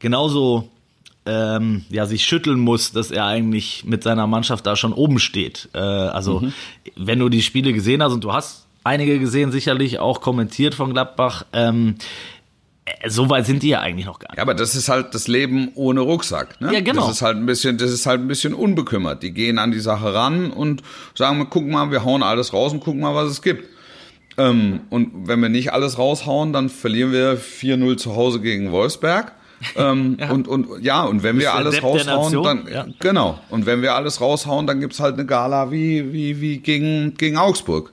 genauso 0.00 0.68
ähm, 1.26 1.84
ja, 1.88 2.04
sich 2.06 2.24
schütteln 2.24 2.58
muss, 2.58 2.92
dass 2.92 3.10
er 3.10 3.24
eigentlich 3.24 3.84
mit 3.86 4.02
seiner 4.02 4.26
Mannschaft 4.26 4.66
da 4.66 4.76
schon 4.76 4.92
oben 4.92 5.18
steht. 5.18 5.68
Äh, 5.72 5.78
also, 5.78 6.42
wenn 6.96 7.18
du 7.18 7.28
die 7.30 7.40
Spiele 7.40 7.72
gesehen 7.72 8.02
hast, 8.02 8.12
und 8.12 8.24
du 8.24 8.32
hast 8.34 8.63
einige 8.84 9.18
gesehen, 9.18 9.50
sicherlich 9.50 9.98
auch 9.98 10.20
kommentiert 10.20 10.74
von 10.74 10.92
Gladbach, 10.92 11.44
ähm, 11.52 11.96
äh, 12.84 13.08
so 13.08 13.30
weit 13.30 13.46
sind 13.46 13.62
die 13.62 13.70
ja 13.70 13.80
eigentlich 13.80 14.06
noch 14.06 14.18
gar 14.18 14.30
nicht. 14.30 14.36
Ja, 14.36 14.42
aber 14.42 14.54
das 14.54 14.76
ist 14.76 14.88
halt 14.88 15.14
das 15.14 15.26
Leben 15.26 15.70
ohne 15.74 16.00
Rucksack. 16.00 16.60
Ne? 16.60 16.72
Ja, 16.72 16.80
genau. 16.80 17.06
Das 17.06 17.16
ist 17.16 17.22
halt 17.22 17.36
ein 17.36 17.46
bisschen, 17.46 17.78
das 17.78 17.90
ist 17.90 18.06
halt 18.06 18.20
ein 18.20 18.28
bisschen 18.28 18.54
unbekümmert. 18.54 19.22
Die 19.22 19.32
gehen 19.32 19.58
an 19.58 19.72
die 19.72 19.80
Sache 19.80 20.14
ran 20.14 20.50
und 20.50 20.82
sagen, 21.14 21.38
wir 21.38 21.46
gucken 21.46 21.72
mal, 21.72 21.90
wir 21.90 22.04
hauen 22.04 22.22
alles 22.22 22.52
raus 22.52 22.72
und 22.72 22.80
gucken 22.80 23.00
mal, 23.00 23.14
was 23.14 23.30
es 23.30 23.42
gibt. 23.42 23.68
Ähm, 24.36 24.80
und 24.90 25.28
wenn 25.28 25.40
wir 25.40 25.48
nicht 25.48 25.72
alles 25.72 25.98
raushauen, 25.98 26.52
dann 26.52 26.68
verlieren 26.68 27.12
wir 27.12 27.38
4-0 27.38 27.96
zu 27.96 28.16
Hause 28.16 28.40
gegen 28.40 28.72
Wolfsberg. 28.72 29.32
ähm, 29.76 30.18
und, 30.30 30.48
und 30.48 30.82
ja, 30.82 31.04
und 31.04 31.22
wenn 31.22 31.38
wir 31.38 31.54
alles 31.54 31.82
raushauen, 31.82 32.42
dann 32.42 32.68
ja. 32.70 32.86
genau. 32.98 33.38
Und 33.48 33.64
wenn 33.64 33.80
wir 33.80 33.94
alles 33.94 34.20
raushauen, 34.20 34.66
dann 34.66 34.80
gibt's 34.80 35.00
halt 35.00 35.14
eine 35.14 35.24
Gala 35.24 35.70
wie, 35.70 36.12
wie, 36.12 36.40
wie 36.40 36.58
gegen, 36.58 37.14
gegen 37.14 37.38
Augsburg, 37.38 37.92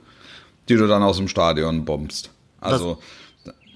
die 0.72 0.78
du 0.78 0.86
dann 0.86 1.02
aus 1.02 1.18
dem 1.18 1.28
Stadion 1.28 1.84
bombst. 1.84 2.30
Also 2.60 2.98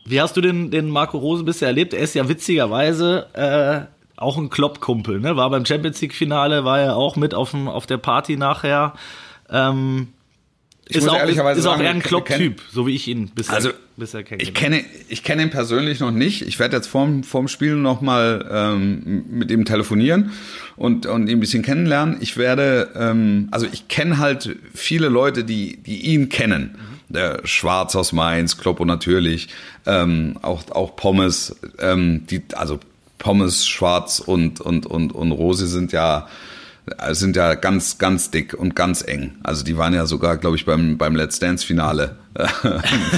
Wie 0.04 0.20
hast 0.20 0.37
du 0.37 0.40
den, 0.40 0.70
den 0.70 0.88
Marco 0.88 1.18
Rose 1.18 1.44
bisher 1.44 1.68
erlebt? 1.68 1.92
Er 1.92 2.00
ist 2.00 2.14
ja 2.14 2.28
witzigerweise 2.28 3.26
äh, 3.35 4.20
auch 4.20 4.38
ein 4.38 4.48
Klopp-Kumpel, 4.48 5.20
ne? 5.20 5.37
War 5.37 5.50
beim 5.50 5.66
Champions 5.66 6.00
League-Finale, 6.00 6.64
war 6.64 6.80
er 6.80 6.96
auch 6.96 7.16
mit 7.16 7.35
auf, 7.35 7.50
dem, 7.50 7.68
auf 7.68 7.87
der 7.87 7.98
Party 7.98 8.37
nachher. 8.37 8.94
Ähm, 9.50 10.09
Ich 10.88 10.96
ist 10.96 11.03
muss 11.03 11.12
auch, 11.12 11.18
ehrlicherweise 11.18 11.61
ist 11.61 11.66
auch 11.66 11.81
eher 11.81 11.90
ein 11.90 11.99
ich 11.99 12.05
Klopp-Typ, 12.05 12.61
so 12.70 12.87
wie 12.87 12.94
ich 12.94 13.09
ihn 13.09 13.33
bisher, 13.35 13.55
Also, 13.55 13.70
bisher 13.96 14.22
Ich 14.39 14.55
kennengelernt 14.55 14.55
kenne, 14.55 14.84
ich 15.09 15.24
kenne 15.24 15.43
ihn 15.43 15.51
persönlich 15.51 15.99
noch 15.99 16.12
nicht. 16.12 16.43
Ich 16.43 16.61
werde 16.61 16.76
jetzt 16.76 16.87
vorm, 16.87 17.24
vorm 17.24 17.49
Spiel 17.49 17.74
nochmal 17.74 18.49
ähm, 18.49 19.24
mit 19.28 19.51
ihm 19.51 19.64
telefonieren 19.64 20.30
und, 20.76 21.07
und 21.07 21.28
ihn 21.28 21.39
ein 21.39 21.41
bisschen 21.41 21.62
kennenlernen. 21.62 22.18
Ich 22.20 22.37
werde, 22.37 22.91
ähm, 22.95 23.49
also 23.51 23.66
ich 23.70 23.89
kenne 23.89 24.18
halt 24.18 24.57
viele 24.74 25.09
Leute, 25.09 25.43
die, 25.43 25.78
die 25.78 26.03
ihn 26.03 26.28
kennen. 26.28 26.78
Der 27.09 27.41
Schwarz 27.45 27.97
aus 27.97 28.12
Mainz, 28.12 28.57
Kloppo 28.57 28.84
natürlich, 28.84 29.49
ähm, 29.87 30.39
auch, 30.43 30.70
auch 30.70 30.95
Pommes, 30.95 31.57
ähm, 31.80 32.26
die, 32.28 32.43
also 32.55 32.78
Pommes, 33.18 33.66
Schwarz 33.66 34.20
und, 34.20 34.61
und, 34.61 34.87
und, 34.87 35.12
und 35.12 35.32
Rosi 35.32 35.66
sind 35.66 35.91
ja, 35.91 36.28
sind 37.11 37.37
ja 37.37 37.55
ganz, 37.55 37.99
ganz 37.99 38.30
dick 38.30 38.55
und 38.55 38.76
ganz 38.76 39.03
eng. 39.07 39.37
Also 39.43 39.64
die 39.64 39.76
waren 39.76 39.93
ja 39.95 40.07
sogar, 40.07 40.37
glaube 40.37 40.57
ich, 40.57 40.64
beim, 40.64 40.97
beim 40.99 41.16
Let's 41.16 41.39
Dance-Finale. 41.41 42.16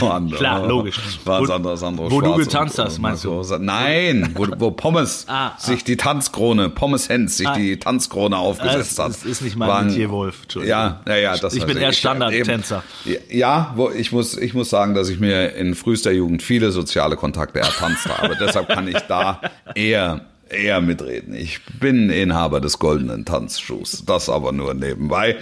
Waren- 0.01 0.31
Klar, 0.37 0.67
logisch. 0.67 0.99
War 1.25 1.41
Wo- 1.41 1.47
Sandra, 1.47 1.77
Sandra 1.77 2.11
wo 2.11 2.21
du 2.21 2.37
getanzt 2.37 2.79
und- 2.79 2.85
hast, 2.87 2.99
meinst 2.99 3.25
du? 3.25 3.43
Nein, 3.59 4.31
wo, 4.35 4.47
wo 4.59 4.71
Pommes 4.71 5.27
Ah, 5.29 5.53
sich 5.59 5.83
die 5.85 5.97
Tanzkrone, 5.97 6.69
Pommes 6.71 7.09
Hens 7.09 7.37
sich 7.37 7.49
Ah. 7.49 7.55
die 7.57 7.79
Tanzkrone 7.79 8.37
aufgesetzt 8.39 8.99
Das 8.99 9.05
hat. 9.05 9.11
ist- 9.11 9.27
ist 9.27 9.43
nicht 9.43 9.57
mein 9.57 9.69
Waren- 9.69 9.87
Metier, 9.89 10.11
Wolf. 10.11 10.43
Entschuldigung. 10.45 10.71
Ja, 10.79 11.01
ja, 11.07 11.17
ja. 11.17 11.37
Das 11.37 11.55
Ich 11.55 11.67
bin 11.67 11.77
eher 11.77 11.93
Standardtänzer. 11.93 12.83
Ja, 13.29 13.73
wo, 13.77 13.91
ich 13.91 14.13
muss, 14.13 14.37
ich 14.37 14.55
muss 14.55 14.71
sagen, 14.71 14.95
dass 14.95 15.09
ich 15.09 15.19
mir 15.21 15.55
in 15.57 15.75
frühester 15.75 16.13
Jugend 16.13 16.43
viele 16.43 16.71
soziale 16.71 17.17
Kontakte 17.17 17.59
ertanzt 17.61 18.09
habe. 18.09 18.37
Deshalb 18.41 18.69
kann 18.69 18.87
ich 18.89 18.99
da 19.09 19.41
eher 19.75 20.21
eher 20.51 20.81
mitreden. 20.81 21.35
Ich 21.35 21.61
bin 21.81 22.11
Inhaber 22.11 22.61
des 22.61 22.79
goldenen 22.79 23.25
Tanzschuhs. 23.25 24.05
Das 24.07 24.29
aber 24.29 24.53
nur 24.53 24.75
nebenbei. 24.75 25.37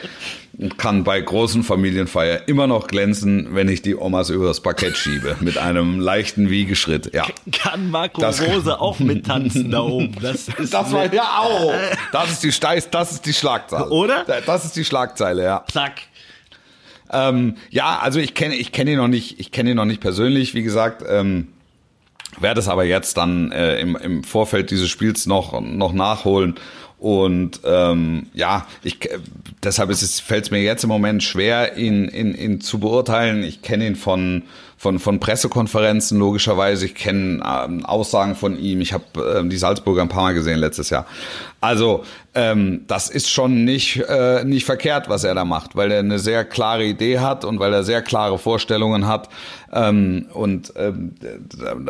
Und 0.58 0.78
kann 0.78 1.04
bei 1.04 1.20
großen 1.20 1.62
Familienfeiern 1.64 2.40
immer 2.46 2.66
noch 2.66 2.86
glänzen, 2.86 3.54
wenn 3.54 3.68
ich 3.68 3.82
die 3.82 3.94
Omas 3.94 4.30
übers 4.30 4.60
Parkett 4.60 4.96
schiebe. 4.96 5.36
Mit 5.40 5.58
einem 5.58 6.00
leichten 6.00 6.48
Wiegeschritt. 6.48 7.12
Ja. 7.14 7.26
Kann 7.52 7.90
Marco 7.90 8.20
Das- 8.22 8.40
Rose 8.40 8.80
auch 8.80 8.98
mittanzen 8.98 9.70
da 9.70 9.80
oben? 9.80 10.14
Das 10.22 10.48
ist 10.48 10.72
Das 10.72 10.92
war 10.92 11.12
ja 11.12 11.40
auch. 11.40 11.74
Das 12.12 12.30
ist 12.32 12.42
die 12.42 12.52
Steiß, 12.52 12.88
das 12.90 13.12
ist 13.12 13.26
die 13.26 13.34
Schlagzeile. 13.34 13.90
Oder? 13.90 14.24
Das 14.46 14.64
ist 14.64 14.76
die 14.76 14.84
Schlagzeile, 14.84 15.44
ja. 15.44 15.64
Zack. 15.70 15.92
Ähm, 17.12 17.56
ja, 17.70 17.98
also 18.00 18.18
ich 18.18 18.34
kenne 18.34 18.56
ich 18.56 18.72
kenne 18.72 18.92
ihn 18.92 18.96
noch 18.96 19.06
nicht, 19.08 19.38
ich 19.38 19.52
kenne 19.52 19.70
ihn 19.70 19.76
noch 19.76 19.84
nicht 19.84 20.00
persönlich, 20.00 20.54
wie 20.54 20.62
gesagt. 20.62 21.04
Ähm, 21.08 21.48
werde 22.40 22.60
es 22.60 22.68
aber 22.68 22.84
jetzt 22.84 23.16
dann 23.16 23.52
äh, 23.52 23.80
im, 23.80 23.96
im 23.96 24.24
Vorfeld 24.24 24.70
dieses 24.70 24.88
Spiels 24.88 25.26
noch 25.26 25.60
noch 25.60 25.92
nachholen 25.92 26.56
und 26.98 27.60
ähm, 27.64 28.26
ja, 28.32 28.66
ich 28.82 29.10
äh, 29.10 29.18
deshalb 29.62 29.94
fällt 29.94 30.44
es 30.44 30.50
mir 30.50 30.62
jetzt 30.62 30.82
im 30.82 30.88
Moment 30.88 31.22
schwer, 31.22 31.76
ihn, 31.76 32.08
ihn, 32.08 32.34
ihn 32.34 32.60
zu 32.60 32.78
beurteilen. 32.78 33.42
Ich 33.42 33.60
kenne 33.62 33.86
ihn 33.86 33.96
von 33.96 34.44
von 34.86 35.00
von 35.00 35.18
Pressekonferenzen 35.18 36.16
logischerweise. 36.16 36.86
Ich 36.86 36.94
kenne 36.94 37.42
ähm, 37.44 37.84
Aussagen 37.84 38.36
von 38.36 38.56
ihm. 38.56 38.80
Ich 38.80 38.92
habe 38.92 39.04
ähm, 39.38 39.50
die 39.50 39.56
Salzburger 39.56 40.02
ein 40.02 40.08
paar 40.08 40.22
Mal 40.22 40.34
gesehen 40.34 40.60
letztes 40.60 40.90
Jahr. 40.90 41.06
Also 41.60 42.04
ähm, 42.34 42.84
das 42.86 43.10
ist 43.10 43.28
schon 43.28 43.64
nicht 43.64 43.96
äh, 44.08 44.44
nicht 44.44 44.64
verkehrt, 44.64 45.08
was 45.08 45.24
er 45.24 45.34
da 45.34 45.44
macht, 45.44 45.74
weil 45.74 45.90
er 45.90 45.98
eine 45.98 46.20
sehr 46.20 46.44
klare 46.44 46.84
Idee 46.84 47.18
hat 47.18 47.44
und 47.44 47.58
weil 47.58 47.72
er 47.72 47.82
sehr 47.82 48.00
klare 48.00 48.38
Vorstellungen 48.38 49.08
hat. 49.08 49.28
Ähm, 49.72 50.26
und 50.32 50.72
ähm, 50.76 51.14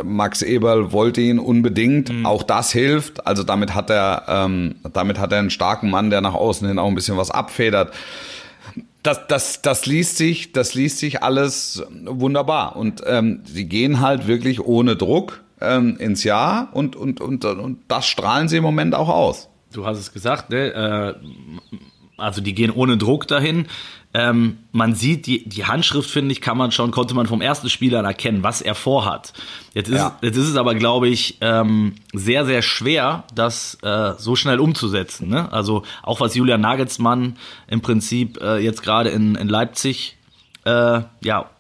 Max 0.02 0.40
Eberl 0.40 0.92
wollte 0.92 1.20
ihn 1.20 1.38
unbedingt. 1.38 2.10
Auch 2.24 2.42
das 2.42 2.72
hilft. 2.72 3.26
Also 3.26 3.42
damit 3.42 3.74
hat 3.74 3.90
er 3.90 4.22
ähm, 4.26 4.76
damit 4.90 5.18
hat 5.18 5.32
er 5.32 5.40
einen 5.40 5.50
starken 5.50 5.90
Mann, 5.90 6.08
der 6.08 6.22
nach 6.22 6.34
außen 6.34 6.66
hin 6.66 6.78
auch 6.78 6.88
ein 6.88 6.94
bisschen 6.94 7.18
was 7.18 7.30
abfedert. 7.30 7.92
Das, 9.06 9.26
das, 9.28 9.62
das 9.62 9.86
liest 9.86 10.16
sich, 10.16 10.50
das 10.50 10.74
liest 10.74 10.98
sich 10.98 11.22
alles 11.22 11.84
wunderbar. 12.04 12.74
Und 12.74 13.02
ähm, 13.06 13.40
sie 13.44 13.66
gehen 13.66 14.00
halt 14.00 14.26
wirklich 14.26 14.60
ohne 14.60 14.96
Druck 14.96 15.44
ähm, 15.60 15.96
ins 15.98 16.24
Jahr 16.24 16.70
und, 16.72 16.96
und, 16.96 17.20
und, 17.20 17.44
und 17.44 17.78
das 17.86 18.06
strahlen 18.06 18.48
sie 18.48 18.56
im 18.56 18.64
Moment 18.64 18.96
auch 18.96 19.08
aus. 19.08 19.48
Du 19.72 19.86
hast 19.86 19.98
es 19.98 20.12
gesagt, 20.12 20.50
ne? 20.50 20.72
Äh, 20.72 21.14
also 22.16 22.40
die 22.40 22.54
gehen 22.54 22.70
ohne 22.70 22.96
Druck 22.96 23.28
dahin. 23.28 23.66
Ähm, 24.18 24.56
man 24.72 24.94
sieht 24.94 25.26
die, 25.26 25.46
die 25.46 25.66
Handschrift, 25.66 26.08
finde 26.08 26.32
ich, 26.32 26.40
kann 26.40 26.56
man 26.56 26.72
schon, 26.72 26.90
konnte 26.90 27.12
man 27.14 27.26
vom 27.26 27.42
ersten 27.42 27.68
Spiel 27.68 27.94
an 27.96 28.06
erkennen, 28.06 28.42
was 28.42 28.62
er 28.62 28.74
vorhat. 28.74 29.34
Jetzt 29.74 29.90
ist, 29.90 29.96
Ja. 29.96 30.16
jetzt 30.22 30.38
ist 30.38 30.48
es 30.48 30.56
aber, 30.56 30.74
glaube 30.74 31.06
ich, 31.08 31.36
ähm, 31.42 31.96
sehr, 32.14 32.46
sehr 32.46 32.62
schwer, 32.62 33.24
das 33.34 33.76
äh, 33.82 34.14
so 34.16 34.34
schnell 34.34 34.58
umzusetzen. 34.58 35.28
Ne? 35.28 35.52
Also 35.52 35.82
auch 36.02 36.18
was 36.20 36.34
Julian 36.34 36.62
Nagelsmann 36.62 37.36
im 37.68 37.82
Prinzip 37.82 38.40
äh, 38.40 38.56
jetzt 38.56 38.82
gerade 38.82 39.10
in, 39.10 39.34
in 39.34 39.48
Leipzig 39.48 40.16
äh, 40.64 41.02
ja, 41.22 41.50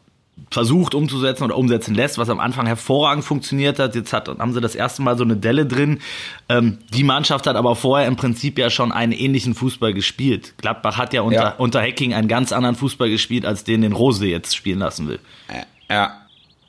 versucht 0.50 0.94
umzusetzen 0.94 1.44
oder 1.44 1.56
umsetzen 1.56 1.94
lässt, 1.94 2.18
was 2.18 2.28
am 2.28 2.40
Anfang 2.40 2.66
hervorragend 2.66 3.24
funktioniert 3.24 3.78
hat. 3.78 3.94
Jetzt 3.94 4.12
hat, 4.12 4.28
haben 4.28 4.52
sie 4.52 4.60
das 4.60 4.74
erste 4.74 5.02
Mal 5.02 5.16
so 5.18 5.24
eine 5.24 5.36
Delle 5.36 5.66
drin. 5.66 6.00
Ähm, 6.48 6.78
die 6.92 7.04
Mannschaft 7.04 7.46
hat 7.46 7.56
aber 7.56 7.74
vorher 7.74 8.06
im 8.06 8.16
Prinzip 8.16 8.58
ja 8.58 8.70
schon 8.70 8.92
einen 8.92 9.12
ähnlichen 9.12 9.54
Fußball 9.54 9.92
gespielt. 9.94 10.54
Gladbach 10.58 10.98
hat 10.98 11.12
ja 11.12 11.22
unter, 11.22 11.42
Ja. 11.42 11.54
unter 11.58 11.80
Hacking 11.80 12.14
einen 12.14 12.28
ganz 12.28 12.52
anderen 12.52 12.76
Fußball 12.76 13.08
gespielt, 13.10 13.44
als 13.46 13.64
den 13.64 13.82
den 13.82 13.92
Rose 13.92 14.26
jetzt 14.26 14.54
spielen 14.54 14.78
lassen 14.78 15.08
will. 15.08 15.18
Ja. 15.90 16.18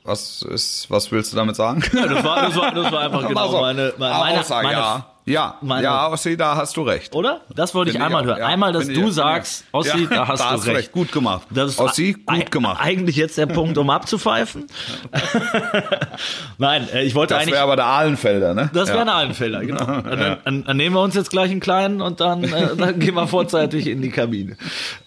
Was 0.04 0.40
ist, 0.42 0.86
was 0.90 1.12
willst 1.12 1.32
du 1.32 1.36
damit 1.36 1.54
sagen? 1.56 1.82
Ja, 1.92 2.06
das, 2.06 2.24
war, 2.24 2.40
das, 2.46 2.56
war, 2.56 2.72
das 2.74 2.90
war 2.90 3.00
einfach 3.00 3.28
genau 3.28 3.42
Also, 3.42 3.60
meine, 3.60 3.92
meine, 3.98 4.14
meine, 4.18 4.40
Aussage, 4.40 4.66
meine 4.66 4.78
ja. 4.80 5.06
Ja, 5.30 5.56
meine- 5.62 5.84
ja, 5.84 6.08
Ossi, 6.08 6.36
da 6.36 6.56
hast 6.56 6.76
du 6.76 6.82
recht. 6.82 7.14
Oder? 7.14 7.40
Das 7.54 7.74
wollte 7.74 7.90
ich 7.90 8.00
einmal 8.00 8.22
auch, 8.22 8.26
hören. 8.26 8.38
ja. 8.38 8.46
Einmal, 8.46 8.72
dass 8.72 8.86
du 8.86 9.08
ich- 9.08 9.12
sagst, 9.14 9.64
ich- 9.68 9.74
Ossi, 9.74 10.02
Ja, 10.04 10.08
da 10.10 10.28
hast 10.28 10.40
da 10.40 10.44
du 10.48 10.50
hast 10.56 10.66
recht. 10.66 10.76
recht. 10.78 10.92
Gut 10.92 11.12
gemacht. 11.12 11.46
Das 11.50 11.70
ist 11.72 11.78
Ossi, 11.78 12.16
gut 12.26 12.50
gemacht. 12.50 12.80
Eigentlich 12.82 13.16
jetzt 13.16 13.38
der 13.38 13.46
Punkt, 13.46 13.76
um 13.78 13.90
abzupfeifen. 13.90 14.66
Nein, 16.58 16.88
äh, 16.92 17.04
ich 17.04 17.14
wollte 17.14 17.34
Das 17.34 17.42
eigentlich. 17.42 17.54
wäre 17.54 17.62
aber 17.64 17.76
der 17.76 17.86
Ahlenfelder, 17.86 18.54
ne? 18.54 18.70
Das 18.72 18.88
wäre 18.88 18.98
ja. 18.98 19.02
ein 19.04 19.08
Allenfelder, 19.08 19.60
genau. 19.64 19.78
Dann, 20.08 20.38
dann, 20.44 20.64
dann 20.64 20.76
nehmen 20.76 20.94
wir 20.96 21.02
uns 21.02 21.14
jetzt 21.14 21.30
gleich 21.30 21.50
einen 21.50 21.60
kleinen 21.60 22.00
und 22.00 22.20
dann, 22.20 22.44
äh, 22.44 22.74
dann 22.76 22.98
gehen 22.98 23.14
wir 23.14 23.26
vorzeitig 23.26 23.86
in 23.86 24.02
die 24.02 24.10
Kabine. 24.10 24.56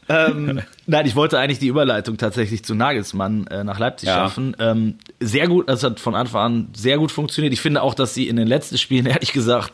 Ähm, 0.10 0.62
nein, 0.88 1.06
ich 1.06 1.16
wollte 1.16 1.40
eigentlich 1.40 1.60
die 1.60 1.68
Überleitung 1.68 2.18
tatsächlich 2.18 2.64
zu 2.66 2.76
Nagelsmann 2.76 3.48
äh, 3.48 3.64
nach 3.64 3.80
Leipzig 3.80 4.08
Ja. 4.08 4.16
schaffen. 4.16 4.56
Ähm, 4.60 4.96
sehr 5.20 5.48
gut, 5.48 5.70
das 5.70 5.84
hat 5.84 6.00
von 6.00 6.16
Anfang 6.16 6.42
an 6.42 6.68
sehr 6.74 6.98
gut 6.98 7.12
funktioniert. 7.12 7.54
Ich 7.54 7.62
finde 7.62 7.82
auch, 7.82 7.94
dass 7.94 8.14
sie 8.14 8.28
in 8.28 8.36
den 8.36 8.48
letzten 8.48 8.78
Spielen, 8.78 9.06
ehrlich 9.06 9.32
gesagt, 9.34 9.72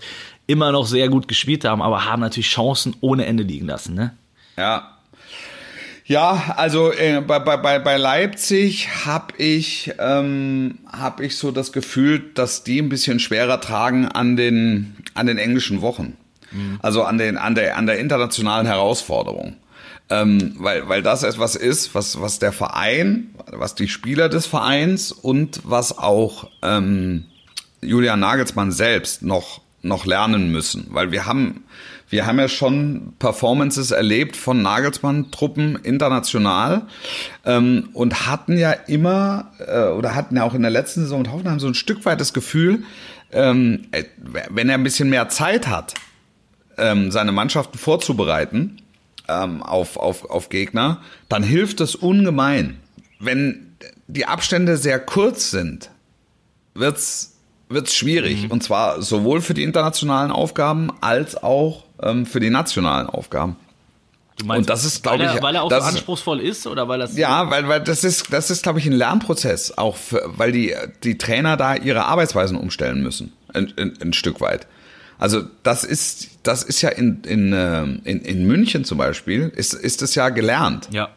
immer 0.48 0.72
noch 0.72 0.88
sehr 0.88 1.10
gut 1.10 1.28
gespielt 1.28 1.66
haben, 1.66 1.82
aber 1.82 2.06
haben 2.06 2.22
natürlich 2.22 2.50
Chancen 2.50 2.96
ohne 3.02 3.26
Ende 3.26 3.44
liegen 3.44 3.68
lassen. 3.68 3.94
Ne? 3.94 4.14
Ja. 4.58 4.94
Ja, 6.06 6.54
also 6.56 6.94
äh, 6.94 7.20
bei, 7.20 7.40
bei, 7.40 7.80
bei, 7.80 7.98
Leipzig 7.98 8.88
habe 9.06 9.34
ich, 9.38 9.92
ähm, 10.00 10.80
hab 10.90 11.20
ich 11.20 11.36
so 11.36 11.52
das 11.52 11.74
Gefühl, 11.74 12.32
dass 12.34 12.64
die 12.64 12.82
ein 12.82 12.88
bisschen 12.88 13.20
schwerer 13.20 13.60
tragen 13.60 14.08
an 14.08 14.38
den, 14.38 14.96
an 15.16 15.28
den 15.28 15.38
englischen 15.38 15.82
Wochen. 15.82 16.16
Also 16.82 17.04
an, 17.04 17.18
den, 17.18 17.38
an, 17.38 17.56
der, 17.56 17.78
an 17.78 17.86
der 17.86 18.00
internationalen 18.00 18.66
Herausforderung. 18.66 19.56
Ähm, 20.10 20.56
weil, 20.58 20.88
weil 20.88 21.02
das 21.02 21.24
etwas 21.24 21.56
ist, 21.56 21.94
was, 21.94 22.22
was 22.22 22.40
der 22.40 22.54
Verein, 22.54 23.36
was 23.52 23.76
die 23.76 23.90
Spieler 23.90 24.30
des 24.30 24.46
Vereins 24.46 25.12
und 25.12 25.62
was 25.66 25.98
auch 25.98 26.50
ähm, 26.62 27.26
Julian 27.82 28.22
Nagelsmann 28.22 28.72
selbst 28.72 29.22
noch, 29.22 29.62
noch 29.88 30.06
lernen 30.06 30.52
müssen. 30.52 30.88
Weil 30.90 31.12
wir 31.12 31.26
haben, 31.26 31.64
wir 32.10 32.26
haben 32.26 32.40
ja 32.40 32.48
schon 32.48 33.14
Performances 33.20 33.92
erlebt 33.92 34.36
von 34.36 34.62
Nagelsmann-Truppen 34.62 35.78
international 35.78 36.84
ähm, 37.46 37.90
und 37.94 38.28
hatten 38.28 38.58
ja 38.58 38.72
immer, 38.72 39.52
äh, 39.60 39.90
oder 39.90 40.16
hatten 40.16 40.38
ja 40.38 40.44
auch 40.44 40.54
in 40.54 40.62
der 40.62 40.72
letzten 40.72 41.02
Saison 41.02 41.22
mit 41.22 41.32
Hoffenheim 41.32 41.60
so 41.60 41.68
ein 41.68 41.74
Stück 41.74 42.06
weit 42.06 42.22
das 42.22 42.34
Gefühl, 42.34 42.84
ähm, 43.32 43.88
äh, 43.92 44.04
wenn 44.50 44.70
er 44.70 44.76
ein 44.76 44.84
bisschen 44.84 45.10
mehr 45.10 45.30
Zeit 45.30 45.68
hat, 45.68 45.94
ähm, 46.78 47.12
seine 47.12 47.32
Mannschaften 47.32 47.78
vorzubereiten 47.78 48.82
ähm, 49.28 49.64
auf, 49.64 49.98
auf, 49.98 50.30
auf 50.30 50.50
Gegner, 50.50 51.02
dann 51.30 51.44
hilft 51.44 51.82
es 51.82 51.96
ungemein. 51.96 52.80
Wenn 53.20 53.76
die 54.08 54.26
Abstände 54.26 54.78
sehr 54.78 55.00
kurz 55.00 55.52
sind, 55.52 55.90
wird's 56.74 57.37
wird's 57.70 57.96
schwierig. 57.96 58.50
Und 58.50 58.64
zwar 58.64 59.02
sowohl 59.02 59.42
für 59.42 59.54
die 59.54 59.64
internationalen 59.64 60.32
Aufgaben 60.32 60.92
als 61.02 61.42
auch 61.42 61.84
ähm, 62.02 62.26
für 62.26 62.40
die 62.40 62.50
nationalen 62.50 63.08
Aufgaben. 63.08 63.56
Du 64.38 64.54
Und 64.54 64.70
das 64.70 64.86
ist, 64.86 65.02
glaub 65.02 65.18
weil 65.18 65.26
er, 65.26 65.36
ich, 65.36 65.42
weil 65.42 65.56
er 65.56 65.64
auch 65.64 65.72
so 65.72 65.78
anspruchsvoll 65.78 66.40
ist 66.40 66.68
oder 66.68 66.88
weil 66.88 67.00
das 67.00 67.18
Ja, 67.18 67.50
weil, 67.50 67.68
weil 67.68 67.82
das 67.82 68.04
ist, 68.04 68.32
das 68.32 68.52
ist, 68.52 68.62
glaube 68.62 68.78
ich, 68.78 68.86
ein 68.86 68.94
Lernprozess, 68.94 69.78
auch 69.80 69.96
für, 69.96 70.22
weil 70.28 70.52
die, 70.52 70.76
die 71.04 71.18
Trainer 71.18 71.58
da 71.58 71.76
ihre 71.76 72.06
Arbeitsweisen 72.06 72.56
umstellen 72.56 73.02
müssen, 73.02 73.34
ein, 73.54 73.74
ein, 73.78 73.98
ein 74.00 74.14
Stück 74.14 74.40
weit. 74.40 74.68
Also 75.18 75.42
das 75.64 75.84
ist, 75.84 76.30
das 76.44 76.62
ist 76.62 76.84
ja 76.84 76.90
in, 76.90 77.24
in, 77.24 77.52
ähm, 77.52 78.02
in, 78.04 78.22
in 78.22 78.46
München 78.46 78.84
zum 78.84 79.00
Beispiel, 79.00 79.52
ist, 79.56 79.74
ist 79.74 80.04
es 80.04 80.14
ja 80.14 80.30
gelernt. 80.30 80.88
ja. 80.92 81.10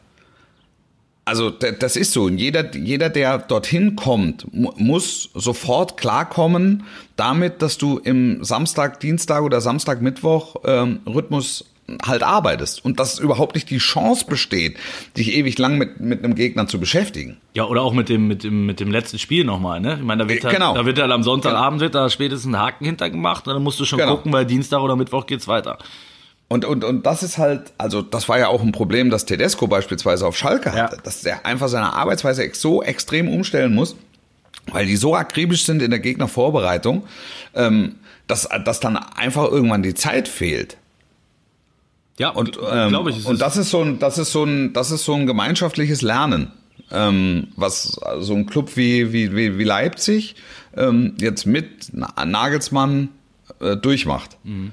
Also 1.30 1.50
das 1.50 1.94
ist 1.94 2.12
so. 2.12 2.28
Jeder, 2.28 2.74
jeder, 2.74 3.08
der 3.08 3.38
dorthin 3.38 3.94
kommt, 3.94 4.46
muss 4.52 5.30
sofort 5.32 5.96
klarkommen 5.96 6.82
damit, 7.14 7.62
dass 7.62 7.78
du 7.78 7.98
im 7.98 8.42
Samstag, 8.42 8.98
Dienstag 8.98 9.44
oder 9.44 9.60
Samstag, 9.60 10.02
Mittwoch 10.02 10.56
ähm, 10.64 10.98
Rhythmus 11.06 11.66
halt 12.04 12.24
arbeitest 12.24 12.84
und 12.84 12.98
dass 12.98 13.20
überhaupt 13.20 13.54
nicht 13.54 13.70
die 13.70 13.78
Chance 13.78 14.24
besteht, 14.28 14.76
dich 15.16 15.32
ewig 15.36 15.56
lang 15.56 15.78
mit, 15.78 16.00
mit 16.00 16.24
einem 16.24 16.34
Gegner 16.34 16.66
zu 16.66 16.80
beschäftigen. 16.80 17.36
Ja, 17.54 17.64
oder 17.66 17.82
auch 17.82 17.92
mit 17.92 18.08
dem, 18.08 18.26
mit 18.26 18.42
dem, 18.42 18.66
mit 18.66 18.80
dem 18.80 18.90
letzten 18.90 19.20
Spiel 19.20 19.44
nochmal, 19.44 19.80
ne? 19.80 19.98
Ich 20.00 20.04
meine, 20.04 20.24
da 20.24 20.28
wird 20.28 20.42
halt, 20.42 20.54
genau. 20.54 20.74
da 20.74 20.84
wird 20.84 21.00
halt 21.00 21.12
am 21.12 21.22
Sonntagabend 21.22 21.80
wird 21.80 21.94
da 21.94 22.10
spätestens 22.10 22.52
ein 22.52 22.58
Haken 22.58 22.86
hintergemacht 22.86 23.46
und 23.46 23.54
dann 23.54 23.62
musst 23.62 23.78
du 23.78 23.84
schon 23.84 24.00
genau. 24.00 24.16
gucken, 24.16 24.32
weil 24.32 24.46
Dienstag 24.46 24.80
oder 24.80 24.96
Mittwoch 24.96 25.26
geht's 25.26 25.46
weiter. 25.46 25.78
Und, 26.53 26.64
und, 26.64 26.82
und 26.82 27.07
das 27.07 27.22
ist 27.22 27.38
halt, 27.38 27.72
also 27.78 28.03
das 28.03 28.28
war 28.28 28.36
ja 28.40 28.48
auch 28.48 28.61
ein 28.61 28.72
Problem, 28.72 29.09
das 29.09 29.24
Tedesco 29.24 29.68
beispielsweise 29.68 30.26
auf 30.26 30.36
Schalke 30.36 30.70
Ja. 30.70 30.82
hatte, 30.84 30.98
dass 31.05 31.20
der 31.22 31.46
einfach 31.46 31.68
seine 31.68 31.92
Arbeitsweise 31.92 32.51
so 32.55 32.82
extrem 32.82 33.28
umstellen 33.28 33.72
muss, 33.72 33.94
weil 34.66 34.84
die 34.84 34.96
so 34.96 35.14
akribisch 35.14 35.64
sind 35.64 35.80
in 35.80 35.90
der 35.92 36.01
Gegnervorbereitung, 36.01 37.05
ähm, 37.55 37.94
dass, 38.26 38.48
dass 38.64 38.80
dann 38.80 38.96
einfach 38.96 39.44
irgendwann 39.48 39.84
die 39.84 39.94
Zeit 39.94 40.26
fehlt. 40.26 40.76
Ja, 42.18 42.30
Und, 42.30 42.59
ähm, 42.68 42.88
glaube 42.88 43.11
ich. 43.11 43.24
und 43.24 43.40
das 43.40 43.57
ist 43.57 43.70
so 43.70 43.82
ein, 43.82 44.01
das 44.01 44.18
ist 44.18 44.32
so 44.32 44.42
ein, 44.44 44.72
das 44.72 44.90
ist 44.90 45.05
so 45.05 45.14
ein 45.14 45.28
gemeinschaftliches 45.28 46.03
Lernen, 46.03 46.51
ähm, 46.90 47.46
was 47.55 47.98
so 48.18 48.34
ein 48.34 48.46
Club 48.46 48.76
wie, 48.76 49.12
wie, 49.12 49.36
wie, 49.36 49.57
wie 49.57 49.64
Leipzig 49.64 50.34
ähm, 50.76 51.14
jetzt 51.20 51.46
mit 51.46 51.90
Na- 51.92 52.24
Nagelsmann 52.24 53.09
äh, 53.61 53.76
durchmacht. 53.76 54.36
Mhm. 54.42 54.72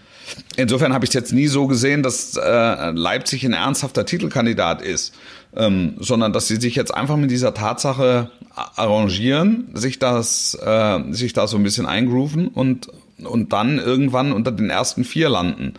Insofern 0.56 0.94
habe 0.94 1.06
ich 1.06 1.10
es 1.10 1.14
jetzt 1.14 1.34
nie 1.34 1.48
so 1.48 1.68
gesehen, 1.68 2.04
dass 2.04 2.36
äh, 2.36 2.92
Leipzig 2.92 3.46
ein 3.46 3.54
ernsthafter 3.54 4.06
Titelkandidat 4.06 4.82
ist, 4.82 5.14
ähm, 5.56 5.96
sondern 6.00 6.34
dass 6.34 6.48
sie 6.48 6.58
sich 6.58 6.76
jetzt 6.76 6.94
einfach 6.94 7.18
mit 7.18 7.32
dieser 7.32 7.54
Tatsache 7.54 8.32
arrangieren, 8.54 9.70
sich 9.74 10.00
das, 10.00 10.58
äh, 10.62 11.00
sich 11.12 11.34
da 11.34 11.48
so 11.48 11.58
ein 11.58 11.64
bisschen 11.64 11.86
eingrooven 11.86 12.48
und 12.48 12.90
und 13.24 13.52
dann 13.54 13.80
irgendwann 13.80 14.32
unter 14.32 14.52
den 14.52 14.70
ersten 14.70 15.04
vier 15.04 15.30
landen. 15.30 15.74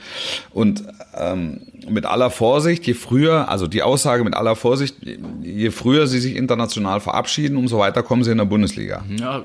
Und 0.51 0.83
ähm, 1.17 1.61
mit 1.89 2.05
aller 2.05 2.31
Vorsicht, 2.31 2.87
je 2.87 2.95
früher, 2.95 3.49
also 3.49 3.67
die 3.67 3.83
Aussage 3.83 4.25
mit 4.25 4.35
aller 4.35 4.57
Vorsicht, 4.57 4.97
je 5.43 5.71
früher 5.71 6.07
sie 6.07 6.21
sich 6.21 6.37
international 6.37 7.01
verabschieden, 7.01 7.57
umso 7.57 7.79
weiter 7.79 8.03
kommen 8.03 8.25
sie 8.25 8.31
in 8.33 8.39
der 8.39 8.45
Bundesliga. 8.45 9.05
Ja, 9.21 9.43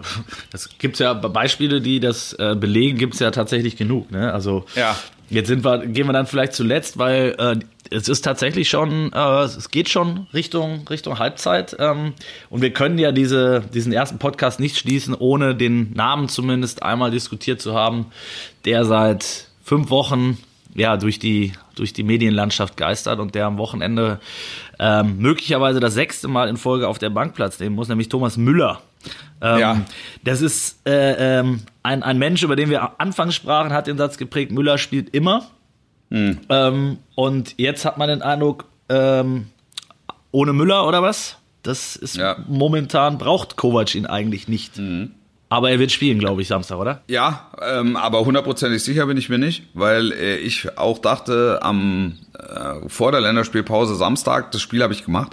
das 0.52 0.70
gibt's 0.78 1.00
ja 1.00 1.14
Beispiele, 1.14 1.82
die 1.82 2.00
das 2.00 2.34
äh, 2.34 2.56
belegen, 2.56 2.98
gibt's 2.98 3.20
ja 3.20 3.32
tatsächlich 3.32 3.76
genug. 3.78 4.12
Ne? 4.12 4.34
Also 4.34 4.66
Ja. 4.76 4.96
jetzt 5.30 5.48
sind 5.48 5.64
wir, 5.64 5.86
gehen 5.86 6.08
wir 6.08 6.14
dann 6.14 6.26
vielleicht 6.28 6.54
zuletzt, 6.54 6.98
weil 6.98 7.36
äh, 7.38 7.56
es 7.94 8.10
ist 8.10 8.22
tatsächlich 8.24 8.70
schon, 8.70 9.12
äh, 9.14 9.44
es 9.44 9.70
geht 9.70 9.90
schon 9.90 10.28
Richtung 10.34 10.88
Richtung 10.90 11.20
Halbzeit 11.20 11.76
ähm, 11.80 12.14
und 12.50 12.62
wir 12.62 12.72
können 12.74 12.98
ja 12.98 13.12
diese 13.12 13.62
diesen 13.74 13.94
ersten 13.94 14.20
Podcast 14.20 14.60
nicht 14.60 14.78
schließen, 14.78 15.14
ohne 15.14 15.56
den 15.56 15.94
Namen 15.94 16.30
zumindest 16.30 16.84
einmal 16.84 17.12
diskutiert 17.12 17.62
zu 17.62 17.74
haben, 17.74 18.08
der 18.66 18.86
seit 18.86 19.48
fünf 19.64 19.90
Wochen 19.90 20.38
ja 20.76 20.98
durch 20.98 21.20
die 21.20 21.54
durch 21.76 21.94
die 21.94 22.04
Medienlandschaft 22.04 22.78
geistert 22.78 23.20
und 23.20 23.36
der 23.36 23.46
am 23.46 23.58
Wochenende 23.58 24.20
ähm, 24.80 25.18
möglicherweise 25.18 25.80
das 25.80 25.94
sechste 25.94 26.28
Mal 26.28 26.50
in 26.50 26.58
Folge 26.58 26.88
auf 26.88 27.00
der 27.00 27.10
Bank 27.10 27.36
Platz 27.36 27.60
nehmen 27.60 27.76
muss, 27.76 27.88
nämlich 27.88 28.10
Thomas 28.10 28.38
Müller. 28.38 28.82
Ähm, 29.42 29.60
Ja. 29.60 29.82
Das 30.24 30.42
ist 30.42 30.88
äh, 30.88 31.40
ähm, 31.40 31.62
ein, 31.84 32.04
ein 32.04 32.18
Mensch, 32.18 32.44
über 32.44 32.56
den 32.56 32.70
wir 32.70 33.00
anfangs 33.00 33.36
sprachen, 33.36 33.74
hat 33.74 33.88
den 33.88 33.98
Satz 33.98 34.18
geprägt, 34.18 34.52
Müller 34.52 34.78
spielt 34.78 35.14
immer. 35.14 35.48
Ähm, 36.12 36.98
und 37.16 37.56
jetzt 37.58 37.86
hat 37.86 37.98
man 37.98 38.08
den 38.10 38.22
Eindruck, 38.22 38.66
ähm, 38.90 39.48
ohne 40.32 40.54
Müller 40.54 40.88
oder 40.88 41.02
was? 41.02 41.38
Das 41.64 41.96
ist 41.96 42.18
Ja. 42.18 42.38
momentan 42.48 43.18
braucht 43.18 43.56
Kovac 43.56 43.96
ihn 43.96 44.06
eigentlich 44.06 44.48
nicht. 44.48 44.80
Aber 45.50 45.70
er 45.70 45.80
wird 45.80 45.92
spielen, 45.92 46.18
glaube 46.20 46.42
ich, 46.42 46.48
Samstag, 46.48 46.78
oder? 46.80 47.02
Ja, 47.08 47.52
ähm, 47.62 47.96
aber 47.96 48.26
hundertprozentig 48.26 48.84
sicher 48.84 49.06
bin 49.06 49.18
ich 49.18 49.30
mir 49.30 49.38
nicht, 49.38 49.64
weil 49.76 50.12
äh, 50.12 50.38
ich 50.38 50.78
auch 50.78 50.98
dachte, 50.98 51.60
am 51.62 52.18
äh, 52.38 52.90
vor 52.90 53.12
der 53.12 53.22
Länderspielpause 53.22 53.96
Samstag, 53.96 54.52
das 54.52 54.62
Spiel 54.62 54.82
habe 54.84 54.94
ich 54.94 55.06
gemacht, 55.06 55.32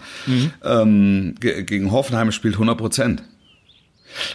ähm, 0.63 1.35
ge 1.41 1.63
gegen 1.63 1.91
Hoffenheim 1.91 2.33
spielt 2.33 2.55
100 2.55 2.77
Prozent. 2.79 3.23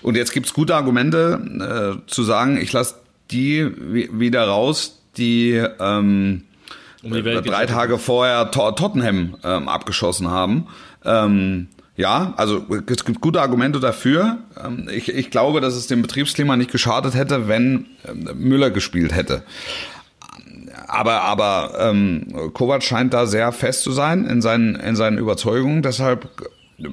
Und 0.01 0.15
jetzt 0.17 0.33
gibt's 0.33 0.53
gute 0.53 0.75
Argumente 0.75 2.01
äh, 2.05 2.09
zu 2.09 2.23
sagen, 2.23 2.57
ich 2.57 2.71
lasse 2.73 2.95
die 3.31 3.65
wi- 3.77 4.09
wieder 4.13 4.47
raus, 4.47 5.01
die 5.17 5.61
ähm, 5.79 6.43
Um 7.03 7.13
die 7.13 7.21
drei 7.21 7.65
Tage 7.67 7.97
vorher 7.99 8.49
Tot- 8.51 8.79
Tottenham 8.79 9.37
ähm, 9.43 9.69
abgeschossen 9.69 10.29
haben. 10.29 10.67
Ähm, 11.03 11.67
ja, 11.97 12.33
also 12.35 12.65
es 12.87 13.05
gibt 13.05 13.21
gute 13.21 13.41
Argumente 13.41 13.79
dafür. 13.79 14.39
Ähm, 14.61 14.89
ich, 14.91 15.13
ich 15.13 15.29
glaube, 15.29 15.61
dass 15.61 15.75
es 15.75 15.87
dem 15.87 16.01
Betriebsklima 16.01 16.57
nicht 16.57 16.71
geschadet 16.71 17.13
hätte, 17.13 17.47
wenn 17.47 17.85
ähm, 18.07 18.27
Müller 18.35 18.71
gespielt 18.71 19.13
hätte. 19.13 19.43
Aber, 20.87 21.21
aber 21.21 21.73
ähm, 21.79 22.51
Kovac 22.53 22.83
scheint 22.83 23.13
da 23.13 23.27
sehr 23.27 23.51
fest 23.51 23.83
zu 23.83 23.91
sein 23.91 24.25
in 24.25 24.41
seinen, 24.41 24.75
in 24.75 24.95
seinen 24.95 25.17
Überzeugungen. 25.17 25.83
Deshalb 25.83 26.25
äh, 26.79 26.87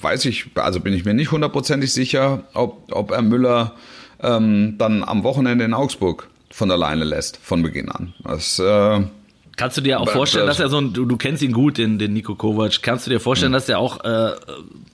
weiß 0.00 0.24
ich, 0.26 0.50
also 0.56 0.80
bin 0.80 0.92
ich 0.92 1.04
mir 1.04 1.14
nicht 1.14 1.30
hundertprozentig 1.30 1.92
sicher, 1.92 2.42
ob, 2.52 2.92
ob 2.92 3.10
er 3.12 3.22
Müller 3.22 3.74
ähm, 4.20 4.74
dann 4.76 5.02
am 5.04 5.22
Wochenende 5.22 5.64
in 5.64 5.72
Augsburg 5.72 6.28
von 6.52 6.68
der 6.68 6.78
Leine 6.78 7.04
lässt, 7.04 7.38
von 7.38 7.62
Beginn 7.62 7.88
an. 7.88 8.14
Das, 8.24 8.58
äh, 8.58 9.02
Kannst 9.56 9.76
du 9.76 9.82
dir 9.82 10.00
auch 10.00 10.08
vorstellen, 10.08 10.46
dass 10.46 10.60
er 10.60 10.68
so 10.68 10.78
ein, 10.78 10.92
du, 10.92 11.04
du 11.04 11.16
kennst 11.16 11.42
ihn 11.42 11.52
gut, 11.52 11.76
den, 11.76 11.98
den 11.98 12.14
Nico 12.14 12.34
Kovac, 12.34 12.82
kannst 12.82 13.06
du 13.06 13.10
dir 13.10 13.20
vorstellen, 13.20 13.52
dass 13.52 13.68
er 13.68 13.78
auch, 13.78 14.02
äh, 14.02 14.32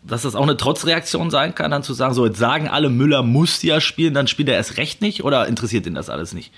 dass 0.02 0.22
das 0.22 0.34
auch 0.34 0.42
eine 0.42 0.56
Trotzreaktion 0.56 1.30
sein 1.30 1.54
kann, 1.54 1.70
dann 1.70 1.84
zu 1.84 1.94
sagen, 1.94 2.14
so 2.14 2.26
jetzt 2.26 2.38
sagen 2.38 2.68
alle, 2.68 2.90
Müller 2.90 3.22
muss 3.22 3.62
ja 3.62 3.80
spielen, 3.80 4.14
dann 4.14 4.26
spielt 4.26 4.48
er 4.48 4.56
erst 4.56 4.76
recht 4.76 5.00
nicht 5.00 5.22
oder 5.22 5.46
interessiert 5.46 5.86
ihn 5.86 5.94
das 5.94 6.10
alles 6.10 6.32
nicht? 6.32 6.52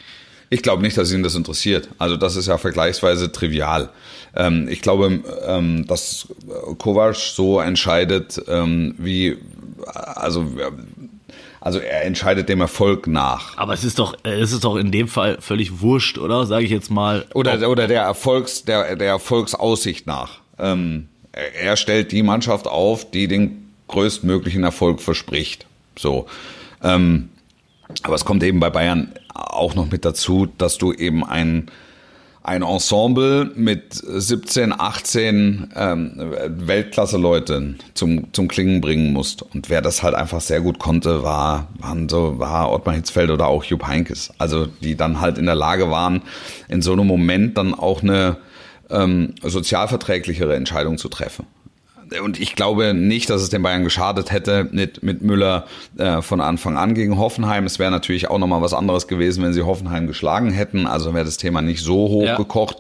Ich 0.48 0.62
glaube 0.62 0.82
nicht, 0.82 0.96
dass 0.96 1.12
ihn 1.12 1.22
das 1.22 1.34
interessiert. 1.34 1.88
Also 1.98 2.16
das 2.16 2.36
ist 2.36 2.46
ja 2.46 2.58
vergleichsweise 2.58 3.30
trivial. 3.30 3.90
Ähm, 4.34 4.66
ich 4.68 4.80
glaube, 4.80 5.20
ähm, 5.46 5.86
dass 5.86 6.26
Kovac 6.78 7.16
so 7.16 7.60
entscheidet, 7.60 8.42
ähm, 8.48 8.94
wie 8.98 9.36
also 9.86 10.46
also 11.60 11.78
er 11.78 12.04
entscheidet 12.04 12.48
dem 12.48 12.60
Erfolg 12.60 13.06
nach. 13.06 13.56
Aber 13.58 13.74
es 13.74 13.84
ist 13.84 13.98
doch, 13.98 14.14
äh, 14.24 14.40
es 14.40 14.52
ist 14.52 14.64
doch 14.64 14.76
in 14.76 14.90
dem 14.90 15.08
Fall 15.08 15.38
völlig 15.40 15.80
wurscht, 15.80 16.18
oder? 16.18 16.46
Sage 16.46 16.64
ich 16.64 16.70
jetzt 16.70 16.90
mal. 16.90 17.26
Oder, 17.34 17.68
oder 17.68 17.86
der 17.86 18.02
Erfolgs, 18.02 18.64
der, 18.64 18.96
der 18.96 19.08
Erfolgsaussicht 19.08 20.06
nach. 20.06 20.40
Ähm, 20.58 21.08
er, 21.32 21.54
er 21.54 21.76
stellt 21.76 22.12
die 22.12 22.22
Mannschaft 22.22 22.66
auf, 22.66 23.10
die 23.10 23.28
den 23.28 23.70
größtmöglichen 23.88 24.64
Erfolg 24.64 25.00
verspricht. 25.00 25.66
So. 25.98 26.26
Ähm, 26.82 27.28
aber 28.02 28.14
es 28.14 28.24
kommt 28.24 28.42
eben 28.42 28.60
bei 28.60 28.70
Bayern 28.70 29.12
auch 29.34 29.74
noch 29.74 29.90
mit 29.90 30.04
dazu, 30.04 30.46
dass 30.58 30.78
du 30.78 30.92
eben 30.92 31.24
ein, 31.24 31.70
ein 32.42 32.62
Ensemble 32.62 33.50
mit 33.54 33.92
17, 33.92 34.72
18 34.78 35.72
ähm, 35.76 36.12
Weltklasse-Leuten 36.46 37.78
zum, 37.94 38.32
zum 38.32 38.48
Klingen 38.48 38.80
bringen 38.80 39.12
musst. 39.12 39.42
Und 39.42 39.68
wer 39.68 39.82
das 39.82 40.02
halt 40.02 40.14
einfach 40.14 40.40
sehr 40.40 40.60
gut 40.60 40.78
konnte, 40.78 41.22
war, 41.22 41.68
waren 41.78 42.08
so, 42.08 42.38
war 42.38 42.72
Ottmar 42.72 42.94
Hitzfeld 42.94 43.30
oder 43.30 43.46
auch 43.46 43.64
Jupp 43.64 43.86
Heynckes. 43.86 44.32
Also 44.38 44.66
die 44.66 44.96
dann 44.96 45.20
halt 45.20 45.36
in 45.36 45.46
der 45.46 45.54
Lage 45.54 45.90
waren, 45.90 46.22
in 46.68 46.80
so 46.80 46.92
einem 46.92 47.06
Moment 47.06 47.58
dann 47.58 47.74
auch 47.74 48.02
eine 48.02 48.38
ähm, 48.88 49.34
sozialverträglichere 49.42 50.56
Entscheidung 50.56 50.96
zu 50.96 51.08
treffen. 51.08 51.46
Und 52.22 52.40
ich 52.40 52.56
glaube 52.56 52.94
nicht, 52.94 53.30
dass 53.30 53.42
es 53.42 53.50
den 53.50 53.62
Bayern 53.62 53.84
geschadet 53.84 54.32
hätte 54.32 54.68
mit, 54.72 55.02
mit 55.02 55.22
Müller 55.22 55.66
äh, 55.96 56.22
von 56.22 56.40
Anfang 56.40 56.76
an 56.76 56.94
gegen 56.94 57.18
Hoffenheim. 57.18 57.64
Es 57.66 57.78
wäre 57.78 57.90
natürlich 57.90 58.28
auch 58.28 58.38
nochmal 58.38 58.62
was 58.62 58.74
anderes 58.74 59.06
gewesen, 59.06 59.44
wenn 59.44 59.52
sie 59.52 59.62
Hoffenheim 59.62 60.06
geschlagen 60.06 60.50
hätten. 60.50 60.86
Also 60.86 61.14
wäre 61.14 61.24
das 61.24 61.36
Thema 61.36 61.62
nicht 61.62 61.82
so 61.82 62.08
hochgekocht. 62.08 62.78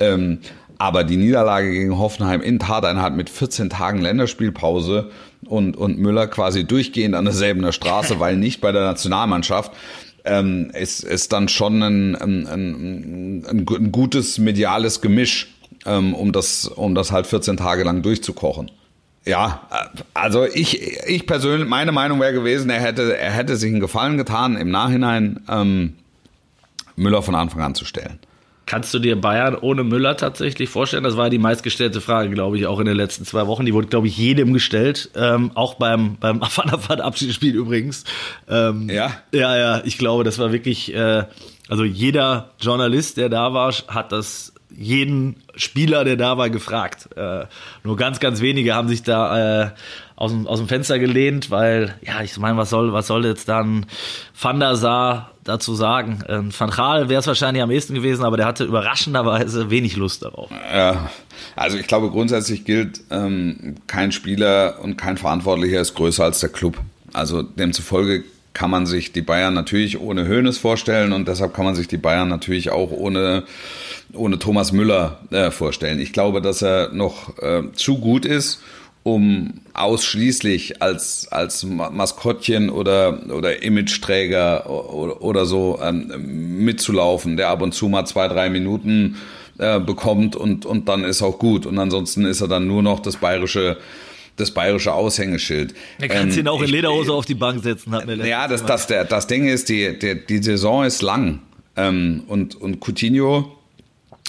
Ja. 0.00 0.14
Ähm, 0.14 0.38
aber 0.78 1.04
die 1.04 1.16
Niederlage 1.16 1.70
gegen 1.70 1.98
Hoffenheim 1.98 2.40
in 2.40 2.58
Tateinheit 2.58 3.14
mit 3.14 3.30
14 3.30 3.70
Tagen 3.70 4.00
Länderspielpause 4.00 5.10
und, 5.46 5.76
und 5.76 5.98
Müller 5.98 6.26
quasi 6.26 6.64
durchgehend 6.64 7.14
an 7.14 7.24
derselben 7.24 7.70
Straße, 7.72 8.18
weil 8.18 8.36
nicht 8.36 8.60
bei 8.60 8.72
der 8.72 8.82
Nationalmannschaft, 8.82 9.72
ähm, 10.24 10.70
ist, 10.72 11.04
ist 11.04 11.32
dann 11.32 11.48
schon 11.48 11.82
ein, 11.82 12.16
ein, 12.16 12.46
ein, 12.46 13.44
ein 13.46 13.92
gutes 13.92 14.38
mediales 14.38 15.00
Gemisch 15.00 15.53
um 15.84 16.32
das, 16.32 16.66
um 16.66 16.94
das 16.94 17.12
halt 17.12 17.26
14 17.26 17.56
Tage 17.56 17.84
lang 17.84 18.02
durchzukochen. 18.02 18.70
Ja, 19.26 19.62
also 20.12 20.44
ich, 20.44 20.82
ich 21.06 21.26
persönlich, 21.26 21.66
meine 21.66 21.92
Meinung 21.92 22.20
wäre 22.20 22.34
gewesen, 22.34 22.68
er 22.68 22.80
hätte, 22.80 23.16
er 23.16 23.30
hätte 23.30 23.56
sich 23.56 23.70
einen 23.70 23.80
Gefallen 23.80 24.18
getan, 24.18 24.56
im 24.56 24.70
Nachhinein 24.70 25.40
ähm, 25.48 25.94
Müller 26.96 27.22
von 27.22 27.34
Anfang 27.34 27.62
an 27.62 27.74
zu 27.74 27.86
stellen. 27.86 28.18
Kannst 28.66 28.94
du 28.94 28.98
dir 28.98 29.20
Bayern 29.20 29.56
ohne 29.56 29.84
Müller 29.84 30.16
tatsächlich 30.16 30.70
vorstellen? 30.70 31.04
Das 31.04 31.18
war 31.18 31.28
die 31.28 31.38
meistgestellte 31.38 32.00
Frage, 32.00 32.30
glaube 32.30 32.56
ich, 32.56 32.66
auch 32.66 32.80
in 32.80 32.86
den 32.86 32.96
letzten 32.96 33.26
zwei 33.26 33.46
Wochen. 33.46 33.66
Die 33.66 33.74
wurde, 33.74 33.88
glaube 33.88 34.06
ich, 34.06 34.16
jedem 34.16 34.54
gestellt. 34.54 35.10
Ähm, 35.14 35.50
auch 35.54 35.74
beim, 35.74 36.16
beim 36.16 36.42
Abschiedsspiel 36.88 37.54
übrigens. 37.54 38.04
Ähm, 38.48 38.88
ja? 38.88 39.12
Ja, 39.32 39.56
ja, 39.56 39.82
ich 39.84 39.98
glaube, 39.98 40.24
das 40.24 40.38
war 40.38 40.50
wirklich, 40.52 40.94
äh, 40.94 41.24
also 41.68 41.84
jeder 41.84 42.52
Journalist, 42.58 43.18
der 43.18 43.28
da 43.28 43.52
war, 43.52 43.70
hat 43.88 44.12
das 44.12 44.53
jeden 44.76 45.36
Spieler, 45.56 46.04
der 46.04 46.16
da 46.16 46.36
war, 46.38 46.50
gefragt. 46.50 47.08
Äh, 47.16 47.46
nur 47.82 47.96
ganz, 47.96 48.20
ganz 48.20 48.40
wenige 48.40 48.74
haben 48.74 48.88
sich 48.88 49.02
da 49.02 49.64
äh, 49.64 49.70
aus, 50.16 50.30
dem, 50.30 50.46
aus 50.46 50.58
dem 50.58 50.68
Fenster 50.68 50.98
gelehnt, 50.98 51.50
weil, 51.50 51.94
ja, 52.02 52.22
ich 52.22 52.36
meine, 52.38 52.56
was 52.56 52.70
soll, 52.70 52.92
was 52.92 53.06
soll 53.06 53.24
jetzt 53.24 53.48
dann 53.48 53.86
Van 54.40 54.60
der 54.60 54.76
Sar 54.76 55.30
dazu 55.44 55.74
sagen? 55.74 56.20
Ähm, 56.28 56.50
Van 56.56 56.70
Gaal 56.70 57.08
wäre 57.08 57.20
es 57.20 57.26
wahrscheinlich 57.26 57.62
am 57.62 57.70
ehesten 57.70 57.94
gewesen, 57.94 58.24
aber 58.24 58.36
der 58.36 58.46
hatte 58.46 58.64
überraschenderweise 58.64 59.70
wenig 59.70 59.96
Lust 59.96 60.22
darauf. 60.22 60.50
Ja, 60.72 61.10
also 61.56 61.76
ich 61.78 61.86
glaube, 61.86 62.10
grundsätzlich 62.10 62.64
gilt, 62.64 63.00
ähm, 63.10 63.76
kein 63.86 64.12
Spieler 64.12 64.78
und 64.82 64.96
kein 64.96 65.16
Verantwortlicher 65.16 65.80
ist 65.80 65.94
größer 65.94 66.24
als 66.24 66.40
der 66.40 66.50
Club. 66.50 66.78
Also 67.12 67.42
demzufolge 67.42 68.24
kann 68.54 68.70
man 68.70 68.86
sich 68.86 69.12
die 69.12 69.20
Bayern 69.20 69.52
natürlich 69.52 70.00
ohne 70.00 70.26
Höhnes 70.26 70.58
vorstellen 70.58 71.12
und 71.12 71.28
deshalb 71.28 71.54
kann 71.54 71.64
man 71.64 71.74
sich 71.74 71.88
die 71.88 71.96
Bayern 71.96 72.28
natürlich 72.28 72.70
auch 72.70 72.92
ohne, 72.92 73.42
ohne 74.12 74.38
Thomas 74.38 74.72
Müller 74.72 75.20
äh, 75.30 75.50
vorstellen. 75.50 76.00
Ich 76.00 76.12
glaube, 76.12 76.40
dass 76.40 76.62
er 76.62 76.92
noch 76.92 77.38
äh, 77.38 77.62
zu 77.72 77.98
gut 77.98 78.24
ist, 78.24 78.60
um 79.02 79.60
ausschließlich 79.74 80.80
als, 80.82 81.28
als 81.30 81.64
Maskottchen 81.64 82.70
oder, 82.70 83.20
oder 83.30 83.62
Imageträger 83.62 84.68
oder, 84.68 85.20
oder 85.20 85.46
so 85.46 85.78
ähm, 85.82 86.64
mitzulaufen, 86.64 87.36
der 87.36 87.50
ab 87.50 87.62
und 87.62 87.72
zu 87.72 87.88
mal 87.88 88.06
zwei, 88.06 88.28
drei 88.28 88.48
Minuten 88.48 89.16
äh, 89.58 89.78
bekommt 89.78 90.36
und, 90.36 90.64
und 90.64 90.88
dann 90.88 91.04
ist 91.04 91.22
auch 91.22 91.38
gut. 91.38 91.66
Und 91.66 91.78
ansonsten 91.78 92.24
ist 92.24 92.40
er 92.40 92.48
dann 92.48 92.66
nur 92.66 92.82
noch 92.82 93.00
das 93.00 93.16
bayerische 93.16 93.76
das 94.36 94.50
bayerische 94.50 94.92
Aushängeschild. 94.92 95.74
Er 96.00 96.08
kann 96.08 96.28
ähm, 96.28 96.38
ihn 96.38 96.48
auch 96.48 96.60
in 96.60 96.68
Lederhose 96.68 97.12
auf 97.12 97.24
die 97.24 97.36
Bank 97.36 97.62
setzen, 97.62 97.92
hat 97.92 98.06
mir 98.06 98.16
Ja, 98.26 98.48
das, 98.48 98.66
das, 98.66 98.88
der, 98.88 99.04
das 99.04 99.28
Ding 99.28 99.46
ist, 99.46 99.68
die, 99.68 99.96
die, 99.96 100.26
die 100.26 100.42
Saison 100.42 100.84
ist 100.84 101.02
lang. 101.02 101.40
Ähm, 101.76 102.24
und, 102.26 102.56
und 102.56 102.80
Coutinho 102.80 103.52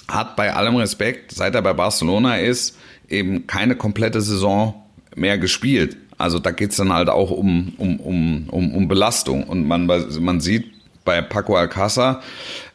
hat 0.08 0.36
bei 0.36 0.54
allem 0.54 0.76
Respekt, 0.76 1.32
seit 1.32 1.56
er 1.56 1.62
bei 1.62 1.74
Barcelona 1.74 2.38
ist, 2.38 2.78
eben 3.10 3.48
keine 3.48 3.76
komplette 3.76 4.22
Saison 4.22 4.84
mehr 5.16 5.38
gespielt. 5.38 5.98
Also 6.18 6.40
da 6.40 6.52
geht's 6.52 6.78
dann 6.78 6.94
halt 6.94 7.10
auch 7.10 7.32
um, 7.32 7.74
um, 7.78 8.00
um, 8.00 8.50
um, 8.50 8.76
um 8.76 8.88
Belastung. 8.88 9.44
Und 9.44 9.68
man, 9.68 9.86
man 9.86 10.40
sieht 10.40 10.72
bei 11.04 11.22
Paco 11.22 11.56
Alcázar, 11.56 12.22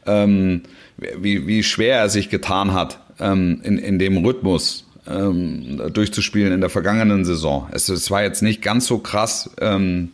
ähm, 0.06 0.62
wie, 0.96 1.46
wie 1.46 1.62
schwer 1.62 1.98
er 1.98 2.08
sich 2.08 2.28
getan 2.28 2.72
hat 2.72 3.00
ähm, 3.18 3.60
in, 3.64 3.78
in 3.78 3.98
dem 3.98 4.24
Rhythmus 4.24 4.86
ähm, 5.06 5.80
durchzuspielen 5.92 6.52
in 6.52 6.60
der 6.60 6.70
vergangenen 6.70 7.24
Saison. 7.24 7.68
Es, 7.72 7.88
es 7.88 8.10
war 8.10 8.22
jetzt 8.22 8.42
nicht 8.42 8.62
ganz 8.62 8.86
so 8.86 8.98
krass 8.98 9.50
ähm, 9.60 10.10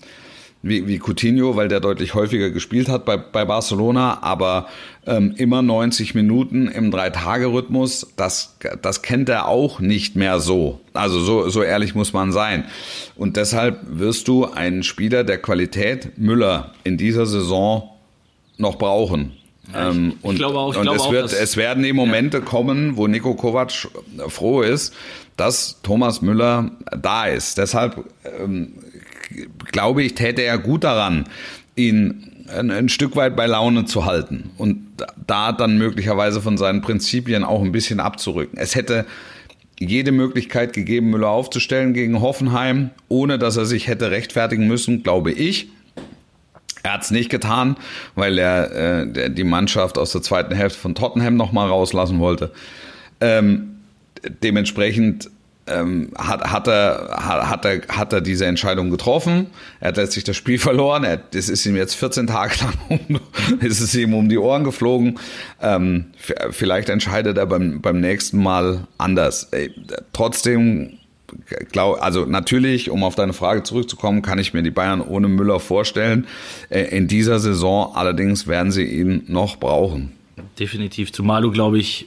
wie, 0.68 0.86
wie 0.86 0.98
Coutinho, 0.98 1.56
weil 1.56 1.68
der 1.68 1.80
deutlich 1.80 2.14
häufiger 2.14 2.50
gespielt 2.50 2.88
hat 2.88 3.04
bei, 3.04 3.16
bei 3.16 3.44
Barcelona, 3.44 4.22
aber 4.22 4.66
ähm, 5.06 5.34
immer 5.36 5.62
90 5.62 6.14
Minuten 6.14 6.68
im 6.68 6.90
Drei-Tage-Rhythmus, 6.90 8.12
das, 8.16 8.56
das 8.82 9.02
kennt 9.02 9.28
er 9.28 9.48
auch 9.48 9.80
nicht 9.80 10.16
mehr 10.16 10.40
so. 10.40 10.80
Also 10.92 11.20
so, 11.20 11.48
so 11.48 11.62
ehrlich 11.62 11.94
muss 11.94 12.12
man 12.12 12.32
sein. 12.32 12.64
Und 13.16 13.36
deshalb 13.36 13.80
wirst 13.88 14.28
du 14.28 14.46
einen 14.46 14.82
Spieler 14.82 15.24
der 15.24 15.38
Qualität 15.38 16.18
Müller 16.18 16.72
in 16.84 16.96
dieser 16.96 17.26
Saison 17.26 17.90
noch 18.58 18.76
brauchen. 18.76 19.32
Ja, 19.72 19.90
ich, 19.90 19.96
ähm, 19.96 20.14
und, 20.22 20.34
ich 20.34 20.38
glaube 20.38 20.58
auch, 20.58 20.72
ich 20.72 20.78
und 20.78 20.82
glaube 20.82 20.96
es, 20.96 21.02
auch, 21.02 21.12
wird, 21.12 21.32
es 21.32 21.56
werden 21.56 21.82
die 21.82 21.92
Momente 21.92 22.38
ja. 22.38 22.44
kommen, 22.44 22.96
wo 22.96 23.06
Nico 23.06 23.34
Kovac 23.34 23.72
froh 24.28 24.62
ist, 24.62 24.94
dass 25.36 25.80
Thomas 25.82 26.22
Müller 26.22 26.70
da 27.00 27.26
ist. 27.26 27.58
Deshalb 27.58 28.04
ähm, 28.40 28.72
glaube 29.72 30.02
ich, 30.02 30.14
täte 30.14 30.42
er 30.42 30.58
gut 30.58 30.84
daran, 30.84 31.24
ihn 31.74 32.32
ein, 32.48 32.70
ein, 32.70 32.88
Stück 32.88 33.16
weit 33.16 33.36
bei 33.36 33.46
Laune 33.46 33.84
zu 33.84 34.04
halten 34.04 34.50
und 34.56 34.86
da 35.26 35.52
dann 35.52 35.78
möglicherweise 35.78 36.40
von 36.40 36.56
seinen 36.56 36.80
Prinzipien 36.80 37.44
auch 37.44 37.62
ein 37.62 37.72
bisschen 37.72 38.00
abzurücken. 38.00 38.58
Es 38.58 38.74
hätte 38.74 39.04
jede 39.78 40.12
Möglichkeit 40.12 40.72
gegeben, 40.72 41.10
Müller 41.10 41.28
aufzustellen 41.28 41.92
gegen 41.92 42.20
Hoffenheim, 42.20 42.90
ohne 43.08 43.38
dass 43.38 43.56
er 43.56 43.66
sich 43.66 43.88
hätte 43.88 44.10
rechtfertigen 44.10 44.66
müssen, 44.66 45.02
glaube 45.02 45.32
ich. 45.32 45.68
Er 46.82 46.94
hat 46.94 47.02
es 47.02 47.10
nicht 47.10 47.30
getan, 47.30 47.76
weil 48.14 48.38
er 48.38 49.02
äh, 49.02 49.30
die 49.30 49.44
Mannschaft 49.44 49.98
aus 49.98 50.12
der 50.12 50.22
zweiten 50.22 50.54
Hälfte 50.54 50.78
von 50.78 50.94
Tottenham 50.94 51.36
nochmal 51.36 51.68
rauslassen 51.68 52.20
wollte. 52.20 52.52
Ähm, 53.20 53.80
dementsprechend 54.42 55.28
ähm, 55.66 56.10
hat, 56.16 56.42
hat, 56.50 56.68
er, 56.68 57.08
hat, 57.10 57.64
er, 57.64 57.80
hat 57.88 58.12
er 58.12 58.20
diese 58.20 58.46
Entscheidung 58.46 58.90
getroffen. 58.90 59.48
Er 59.80 59.88
hat 59.88 59.96
letztlich 59.96 60.24
das 60.24 60.36
Spiel 60.36 60.58
verloren. 60.60 61.04
Er, 61.04 61.16
das 61.16 61.48
ist 61.48 61.66
ihm 61.66 61.76
jetzt 61.76 61.94
14 61.94 62.26
Tage 62.26 62.54
lang 62.88 63.00
um, 63.08 63.20
ist 63.60 63.80
es 63.80 63.94
ihm 63.94 64.14
um 64.14 64.28
die 64.28 64.38
Ohren 64.38 64.64
geflogen. 64.64 65.18
Ähm, 65.60 66.06
vielleicht 66.50 66.88
entscheidet 66.88 67.38
er 67.38 67.46
beim, 67.46 67.80
beim 67.80 68.00
nächsten 68.00 68.42
Mal 68.42 68.86
anders. 68.98 69.44
Äh, 69.52 69.70
trotzdem 70.12 70.98
glaub, 71.72 72.02
also 72.02 72.24
natürlich, 72.24 72.90
um 72.90 73.04
auf 73.04 73.14
deine 73.14 73.32
Frage 73.32 73.62
zurückzukommen, 73.62 74.22
kann 74.22 74.38
ich 74.38 74.54
mir 74.54 74.62
die 74.62 74.70
Bayern 74.70 75.00
ohne 75.00 75.28
Müller 75.28 75.60
vorstellen. 75.60 76.26
Äh, 76.68 76.84
in 76.96 77.08
dieser 77.08 77.38
Saison 77.38 77.94
allerdings 77.94 78.46
werden 78.46 78.72
sie 78.72 78.84
ihn 78.84 79.24
noch 79.26 79.56
brauchen. 79.56 80.12
Definitiv, 80.58 81.12
zumal 81.12 81.42
du, 81.42 81.50
glaube 81.50 81.78
ich, 81.78 82.06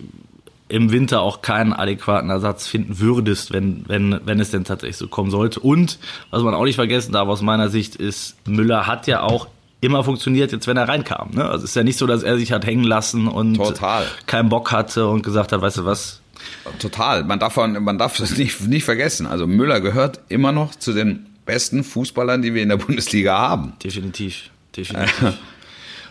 im 0.70 0.92
Winter 0.92 1.22
auch 1.22 1.42
keinen 1.42 1.74
adäquaten 1.74 2.30
Ersatz 2.30 2.68
finden 2.68 3.00
würdest, 3.00 3.52
wenn, 3.52 3.84
wenn, 3.88 4.20
wenn 4.24 4.40
es 4.40 4.52
denn 4.52 4.64
tatsächlich 4.64 4.98
so 4.98 5.08
kommen 5.08 5.32
sollte. 5.32 5.60
Und 5.60 6.00
was 6.30 6.44
man 6.44 6.54
auch 6.54 6.64
nicht 6.64 6.76
vergessen 6.76 7.12
darf 7.12 7.28
aus 7.28 7.42
meiner 7.42 7.70
Sicht 7.70 7.96
ist, 7.96 8.36
Müller 8.48 8.88
hat 8.88 9.08
ja 9.08 9.22
auch 9.22 9.48
immer 9.82 10.04
funktioniert, 10.04 10.52
jetzt 10.52 10.68
wenn 10.68 10.78
er 10.78 10.88
reinkam. 10.88 11.32
Ne? 11.32 11.44
Also 11.44 11.64
es 11.64 11.72
ist 11.72 11.76
ja 11.76 11.84
nicht 11.84 11.98
so, 11.98 12.06
dass 12.06 12.24
er 12.24 12.38
sich 12.38 12.52
hat 12.52 12.66
hängen 12.66 12.84
lassen 12.84 13.28
und 13.28 13.56
Total. 13.56 14.06
keinen 14.28 14.50
Bock 14.50 14.72
hatte 14.72 15.08
und 15.08 15.24
gesagt 15.24 15.52
hat, 15.52 15.62
weißt 15.62 15.78
du 15.78 15.86
was, 15.86 16.22
Total. 16.80 17.24
Man 17.24 17.40
darf, 17.40 17.58
man 17.58 17.98
darf 17.98 18.18
das 18.18 18.38
nicht, 18.38 18.62
nicht 18.62 18.84
vergessen. 18.84 19.28
Also 19.28 19.48
Müller 19.48 19.82
gehört 19.82 20.22
immer 20.30 20.52
noch 20.52 20.76
zu 20.76 20.94
den 20.94 21.26
besten 21.46 21.84
Fußballern, 21.84 22.42
die 22.42 22.54
wir 22.54 22.64
in 22.64 22.70
der 22.70 22.78
Bundesliga 22.78 23.38
haben. 23.38 23.74
Definitiv. 23.84 24.50
Definitiv. 24.76 25.34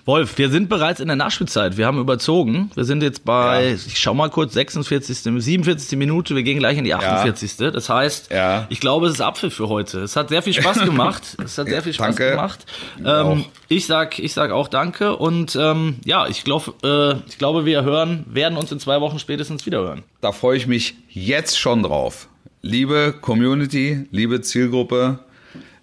Wolf, 0.09 0.39
wir 0.39 0.49
sind 0.49 0.71
bereits 0.71 1.01
in 1.01 1.07
der 1.07 1.17
Nachspielzeit. 1.17 1.77
Wir 1.77 1.85
haben 1.85 2.01
überzogen. 2.01 2.71
Wir 2.75 2.85
sind 2.85 3.03
jetzt 3.03 3.27
bei, 3.27 3.67
ja. 3.67 3.75
ich 3.75 3.99
schau 3.99 4.15
mal 4.15 4.31
kurz, 4.31 4.55
46., 4.55 5.19
47. 5.19 5.99
Minute. 5.99 6.35
Wir 6.35 6.43
gehen 6.43 6.59
gleich 6.59 6.79
in 6.79 6.85
die 6.85 6.95
48. 6.95 7.59
Ja. 7.59 7.71
Das 7.71 7.91
heißt, 7.91 8.31
ja. 8.31 8.67
ich 8.71 8.81
glaube, 8.81 9.09
es 9.09 9.13
ist 9.13 9.21
Apfel 9.21 9.51
für 9.51 9.69
heute. 9.69 10.01
Es 10.01 10.17
hat 10.17 10.31
sehr 10.31 10.41
viel 10.41 10.55
Spaß 10.55 10.83
gemacht. 10.87 11.37
es 11.45 11.59
hat 11.59 11.69
sehr 11.69 11.83
viel 11.83 11.93
Spaß 11.93 12.17
danke. 12.17 12.31
gemacht. 12.31 12.65
Ähm, 13.05 13.45
ich 13.69 13.85
sag, 13.85 14.19
ich 14.19 14.33
sag 14.33 14.51
auch 14.51 14.69
danke 14.69 15.15
und 15.15 15.55
ähm, 15.61 15.97
ja, 16.07 16.27
ich 16.27 16.43
glaube, 16.43 16.73
äh, 16.83 17.29
ich 17.29 17.37
glaube, 17.37 17.67
wir 17.67 17.85
hören, 17.85 18.25
werden 18.31 18.57
uns 18.57 18.73
in 18.73 18.81
zwei 18.81 19.03
Wochen 19.03 19.19
spätestens 19.19 19.67
wieder 19.67 19.81
hören. 19.81 20.05
Da 20.23 20.33
freue 20.33 20.57
ich 20.57 20.67
mich 20.67 20.95
jetzt 21.11 21.59
schon 21.59 21.83
drauf. 21.83 22.31
Liebe 22.63 23.15
Community, 23.21 24.07
liebe 24.11 24.41
Zielgruppe, 24.41 25.19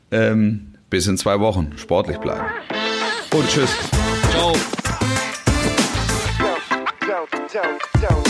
ähm, 0.10 0.74
bis 0.90 1.06
in 1.06 1.16
zwei 1.20 1.40
Wochen. 1.40 1.74
Sportlich 1.78 2.18
bleiben. 2.18 2.48
Und 3.32 3.48
tschüss. 3.50 3.70
Go. 4.36 4.54
Go, 6.40 6.58
go, 7.08 7.28
go, 7.54 7.80
go. 8.02 8.25